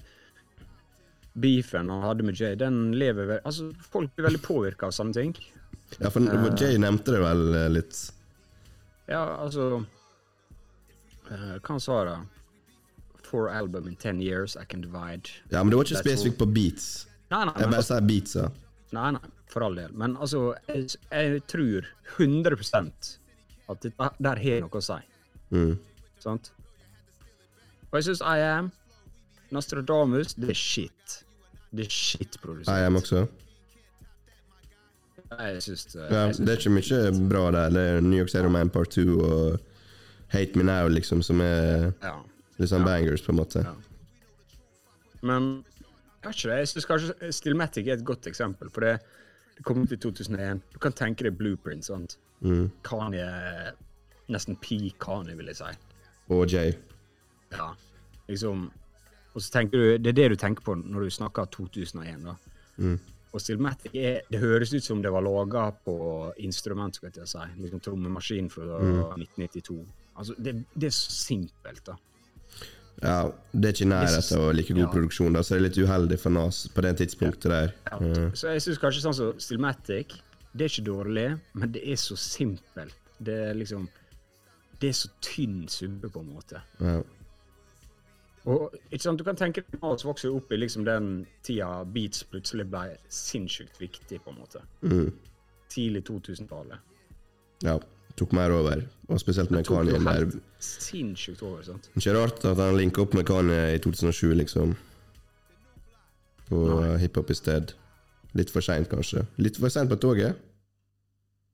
beefen 1.39 1.91
han 1.93 2.03
hadde 2.03 2.27
med 2.27 2.39
Jay, 2.39 2.57
den 2.59 2.95
lever 2.99 3.39
Altså, 3.45 3.71
folk 3.91 4.15
blir 4.17 4.29
veldig 4.29 4.43
påvirka 4.43 4.89
av 4.89 4.97
sånne 4.97 5.15
ting. 5.17 5.35
Ja, 6.01 6.11
for 6.11 6.23
uh, 6.23 6.49
Jay 6.59 6.79
nevnte 6.83 7.15
det 7.15 7.23
vel 7.23 7.45
uh, 7.55 7.67
litt. 7.71 8.01
Ja, 9.07 9.23
altså 9.39 9.85
Hva 11.29 11.61
han 11.69 11.83
sa 11.83 12.01
da? 12.07 12.17
Four 13.27 13.51
album 13.51 13.89
in 13.91 13.97
ten 13.99 14.21
years, 14.23 14.55
I 14.55 14.65
can 14.65 14.83
divide. 14.83 15.31
Ja, 15.51 15.63
men 15.63 15.71
det 15.71 15.79
var 15.81 15.89
ikke 15.89 16.03
spesifikt 16.03 16.39
på 16.39 16.47
beats. 16.47 17.07
Nei, 17.31 17.43
nei, 17.49 17.55
Jeg 17.59 17.73
bare 17.73 17.83
bare 17.83 18.21
sier 18.23 18.45
ja. 18.45 18.51
nei, 18.95 19.09
nei, 19.17 19.31
for 19.57 19.65
all 19.65 19.79
del. 19.79 19.93
Men 19.97 20.19
altså, 20.21 20.51
jeg, 20.69 20.99
jeg 21.09 21.41
tror 21.49 21.87
100 22.19 22.59
at 23.67 23.83
dette 23.83 24.11
der 24.23 24.41
har 24.43 24.61
noe 24.67 24.81
å 24.81 24.85
si. 24.85 24.99
Mm. 25.57 25.73
Sant? 26.21 26.51
Og 27.89 27.97
jeg 27.97 28.11
syns 28.11 28.21
I 28.21 28.43
Am, 28.45 28.69
Nostradamus, 29.55 30.35
det 30.37 30.53
er 30.53 30.61
shit. 30.61 31.17
Det 31.73 31.87
er 31.87 31.93
shit 31.93 32.37
produsert. 32.43 32.75
I 32.75 32.85
am 32.85 33.01
også. 33.01 33.25
Jeg 35.27 35.63
syns 35.65 35.87
det. 35.95 36.05
Ja, 36.13 36.27
det 36.37 36.53
er 36.53 36.61
ikke 36.61 36.75
mye 36.77 37.01
bra 37.31 37.47
der. 37.57 37.73
Det 37.73 37.87
er 37.95 38.05
New 38.05 38.21
York 38.21 38.31
City 38.31 38.53
Man 38.53 38.71
Part 38.75 38.93
2 38.95 39.07
og 39.17 39.57
Hate 40.35 40.59
Me 40.59 40.67
Now, 40.69 40.91
liksom, 40.93 41.23
som 41.25 41.41
er 41.41 41.89
ja. 42.03 42.15
litt 42.61 42.71
sånn 42.71 42.85
Ja. 42.85 42.91
bangers, 42.93 43.25
på 43.25 43.33
en 43.33 43.41
måte. 43.41 43.65
Ja. 43.65 43.75
Men 45.27 45.49
jeg 46.21 46.29
vet 46.29 46.37
ikke, 46.37 46.51
det, 46.51 46.59
jeg 46.59 46.71
syns 46.75 46.89
kanskje 46.91 47.33
Stillmatic 47.35 47.89
er 47.89 47.99
et 47.99 48.07
godt 48.07 48.29
eksempel. 48.31 48.71
For 48.75 48.85
det, 48.85 48.99
det 49.57 49.65
kom 49.65 49.83
ut 49.83 49.93
i 49.93 49.97
2001. 49.97 50.61
Du 50.73 50.79
kan 50.79 50.93
tenke 50.93 51.25
deg 51.25 51.37
Blueprint. 51.39 51.85
sant? 51.85 52.19
Mm. 52.43 52.71
Kanye 52.85 53.73
Nesten 54.29 54.57
peak 54.61 54.99
Kanye, 54.99 55.37
vil 55.37 55.47
jeg 55.47 55.57
si. 55.57 55.71
Og 56.35 56.47
Jay. 56.53 56.73
Ja, 57.53 57.71
liksom 58.29 58.71
Og 59.35 59.43
så 59.43 59.51
tenker 59.53 59.71
du, 59.79 59.99
Det 59.99 60.09
er 60.09 60.13
det 60.13 60.31
du 60.31 60.37
tenker 60.37 60.63
på 60.65 60.75
når 60.75 61.01
du 61.05 61.11
snakker 61.11 61.45
2001. 61.53 62.25
da. 62.25 62.35
Mm. 62.79 62.99
Og 63.33 63.41
Stillmatic 63.41 63.93
er, 63.95 64.21
det 64.31 64.41
høres 64.41 64.73
ut 64.75 64.83
som 64.83 65.03
det 65.03 65.11
var 65.13 65.21
laga 65.21 65.71
på 65.85 66.33
instrument, 66.39 66.95
skal 66.97 67.11
jeg 67.15 67.29
si. 67.29 67.39
Liksom 67.61 67.81
trommemaskin 67.81 68.49
fra 68.51 68.79
Mm. 68.81 69.21
1992. 69.21 69.87
Altså, 70.17 70.35
det, 70.39 70.65
det 70.75 70.87
er 70.87 70.91
så 70.91 71.11
simpelt, 71.13 71.85
da. 71.87 71.93
Ja, 73.03 73.31
det 73.53 73.69
er 73.69 73.73
ikke 73.75 73.85
i 73.85 73.89
nærheten 73.91 74.39
av 74.41 74.55
like 74.57 74.73
god 74.75 74.81
Ja. 74.87 74.91
produksjon, 74.93 75.33
da, 75.35 75.41
så 75.43 75.55
det 75.55 75.59
er 75.59 75.65
litt 75.69 75.79
uheldig 75.89 76.19
for 76.19 76.31
Nas 76.31 76.63
på 76.73 76.83
det 76.83 76.95
tidspunktet 76.97 77.51
der. 77.53 77.75
Ja, 77.91 77.99
Mm. 77.99 78.31
Så 78.35 78.49
jeg 78.53 78.63
syns 78.63 78.79
kanskje 78.79 79.03
sånn 79.05 79.15
som 79.15 79.33
Stillmatic, 79.39 80.15
det 80.57 80.65
er 80.65 80.69
ikke 80.73 80.87
dårlig, 80.87 81.41
men 81.55 81.73
det 81.73 81.83
er 81.85 81.97
så 81.97 82.17
simpelt. 82.17 82.95
Det 83.23 83.35
er 83.51 83.55
liksom 83.55 83.89
Det 84.81 84.89
er 84.89 84.93
så 84.93 85.09
tynn 85.23 85.69
subbe, 85.69 86.09
på 86.13 86.21
en 86.21 86.35
måte. 86.35 86.61
Ja. 86.81 87.03
Og 88.47 88.75
ikke 88.93 89.03
sant, 89.03 89.19
Du 89.19 89.25
kan 89.25 89.37
tenke 89.37 89.63
deg 89.73 89.83
at 89.83 90.05
vokser 90.05 90.35
opp 90.37 90.53
i 90.53 90.57
liksom 90.57 90.85
den 90.85 91.27
tida 91.43 91.85
beats 91.85 92.23
plutselig 92.25 92.69
ble 92.71 92.97
sinnssykt 93.09 93.81
viktig, 93.81 94.21
på 94.23 94.31
en 94.31 94.39
måte. 94.39 94.61
Mm. 94.83 95.13
Tidlig 95.69 96.05
2000-tallet. 96.05 96.79
ja. 97.63 97.79
Tok 98.17 98.33
mer 98.33 98.53
over, 98.57 98.81
og 99.13 99.21
spesielt 99.21 99.51
med 99.53 99.67
Kanye. 99.69 99.99
Der. 100.01 100.31
sinnssykt 100.63 101.43
over, 101.45 101.63
sant. 101.67 101.91
Ikke 101.97 102.15
rart 102.17 102.45
at 102.49 102.57
han 102.57 102.77
linka 102.79 103.03
opp 103.05 103.15
med 103.15 103.27
Kanye 103.29 103.75
i 103.75 103.81
2007, 103.85 104.33
liksom. 104.41 104.73
På 106.49 106.63
uh, 106.79 106.95
hiphop 107.03 107.31
i 107.31 107.37
sted. 107.37 107.75
Litt 108.37 108.53
for 108.53 108.65
seint, 108.65 108.89
kanskje. 108.89 109.27
Litt 109.43 109.61
for 109.61 109.73
seint 109.73 109.93
på 109.93 109.99
toget. 110.01 110.41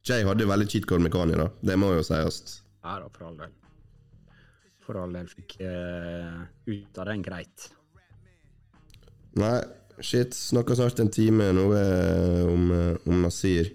Jay 0.06 0.24
hadde 0.26 0.46
veldig 0.50 0.68
cheat 0.70 0.86
code 0.86 1.02
med 1.02 1.14
Kanye, 1.14 1.38
da. 1.38 1.50
Det 1.62 1.78
må 1.78 1.92
jo 1.96 2.06
sies. 2.06 2.60
Ja 2.82 2.96
da, 3.02 3.10
for 3.14 3.28
all 3.28 3.36
del. 3.38 3.52
For 4.82 4.98
all 4.98 5.14
del 5.14 5.30
fikk 5.30 5.60
uh, 5.62 6.42
ut 6.70 6.98
av 6.98 7.10
den 7.10 7.22
greit. 7.26 7.70
Nei, 9.38 9.56
shit. 10.02 10.34
Snakker 10.34 10.76
snart 10.78 11.00
en 11.00 11.10
time 11.12 11.50
nå 11.56 11.68
eh, 11.78 12.42
om, 12.50 12.66
eh, 12.76 13.08
om 13.08 13.22
Nasir. 13.22 13.70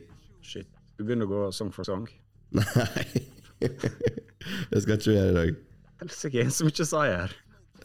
Shit. 0.46 0.70
Du 0.98 1.06
begynner 1.06 1.26
å 1.26 1.32
gå 1.32 1.40
song 1.56 1.72
for 1.74 1.88
song. 1.88 2.06
Nei. 2.56 3.06
det 4.72 4.82
skal 4.84 4.96
ikke 4.98 5.16
gjøre 5.16 5.32
i 5.32 5.38
dag. 5.38 5.56
Helsike, 6.04 6.46
så 6.54 6.68
mye 6.68 6.86
sa 6.88 7.02
jeg 7.08 7.18
her. 7.24 7.34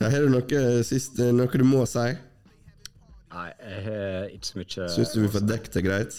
Har 0.02 0.24
du 0.24 0.28
noe 0.32 0.60
sist, 0.86 1.18
eh, 1.22 1.32
noe 1.34 1.48
du 1.62 1.64
må 1.66 1.84
si? 1.88 2.04
Nei, 3.32 3.48
jeg 3.64 3.82
har 3.86 4.28
ikke 4.34 4.48
så 4.50 4.58
mye 4.60 4.86
Syns 4.92 5.12
du 5.14 5.20
vi 5.22 5.30
får 5.32 5.46
dekket 5.48 5.76
det 5.78 5.82
greit? 5.86 6.16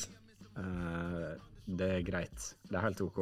Uh, 0.58 1.34
det 1.68 1.90
er 2.00 2.04
greit. 2.08 2.48
Det 2.70 2.78
er 2.80 2.86
helt 2.88 3.02
OK. 3.06 3.20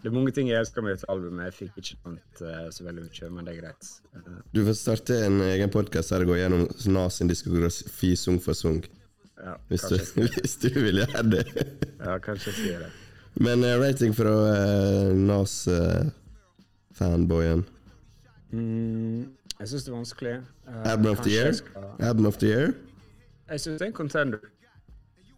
Det 0.00 0.08
er 0.08 0.14
mange 0.16 0.32
ting 0.32 0.48
jeg 0.48 0.56
elsker 0.62 0.80
med 0.84 0.94
dette 0.96 1.08
albumet. 1.12 1.50
Jeg 1.50 1.56
fikk 1.58 1.82
ikke 1.82 2.14
nevnt 2.14 2.40
uh, 2.46 2.70
så 2.72 2.86
veldig 2.86 3.04
mye, 3.04 3.28
men 3.36 3.44
det 3.48 3.52
er 3.54 3.60
greit. 3.60 3.90
Uh. 4.16 4.38
Du 4.56 4.62
får 4.64 4.78
starte 4.80 5.18
en 5.26 5.42
egen 5.50 5.72
podkast 5.74 6.14
der 6.14 6.24
du 6.24 6.30
går 6.32 6.40
gjennom 6.40 6.64
Nas 6.94 7.20
sin 7.20 7.28
diskografi 7.28 8.14
sung 8.16 8.40
for 8.40 8.56
sung. 8.56 8.80
ja, 9.40 9.54
Hvis, 9.68 9.84
du- 9.92 10.24
hvis 10.40 10.56
du 10.64 10.70
vil 10.80 11.02
gjøre 11.02 11.26
det. 11.36 11.44
ja, 12.00 12.16
kanskje 12.24 12.48
jeg 12.52 12.56
skal 12.56 12.70
gjøre 12.72 12.88
det. 12.88 12.99
Men 13.34 13.64
uh, 13.64 13.80
rating 13.80 14.14
fra 14.16 14.30
uh, 14.30 15.16
Nas-fanboyen. 15.16 17.64
Mm, 18.50 19.20
jeg 19.60 19.68
syns 19.68 19.84
det 19.84 19.92
er 19.92 19.96
vanskelig. 19.96 20.34
Uh, 20.66 20.90
Album 20.92 21.06
of 21.12 21.18
the 21.22 21.30
year? 21.30 21.52
Skal- 21.52 21.84
Album 22.00 22.26
of 22.26 22.36
the 22.42 22.48
year? 22.48 22.72
jeg 23.50 23.60
syns 23.60 23.78
det 23.78 23.84
er 23.86 23.90
en 23.90 23.94
contender. 23.96 24.38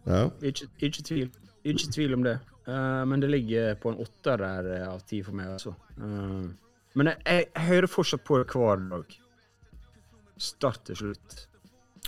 Ja. 0.05 0.29
Ikke, 0.41 0.67
ikke 0.79 1.01
tvil. 1.03 1.31
Ikke 1.63 1.87
tvil 1.93 2.13
om 2.13 2.23
det. 2.23 2.39
Uh, 2.67 3.07
men 3.07 3.21
det 3.21 3.29
ligger 3.29 3.73
på 3.75 3.89
en 3.89 3.95
åtter 3.99 4.37
der 4.39 4.63
eh, 4.75 4.87
av 4.87 5.01
ti 5.07 5.23
for 5.23 5.31
meg, 5.35 5.47
altså. 5.51 5.73
Uh, 5.97 6.45
men 6.95 7.07
jeg, 7.09 7.17
jeg, 7.25 7.45
jeg 7.55 7.63
hører 7.67 7.87
fortsatt 7.91 8.23
på 8.23 8.37
det 8.39 8.47
hver 8.53 8.75
dag. 8.89 9.03
Start 10.37 10.79
til 10.85 10.95
slutt. 10.95 11.47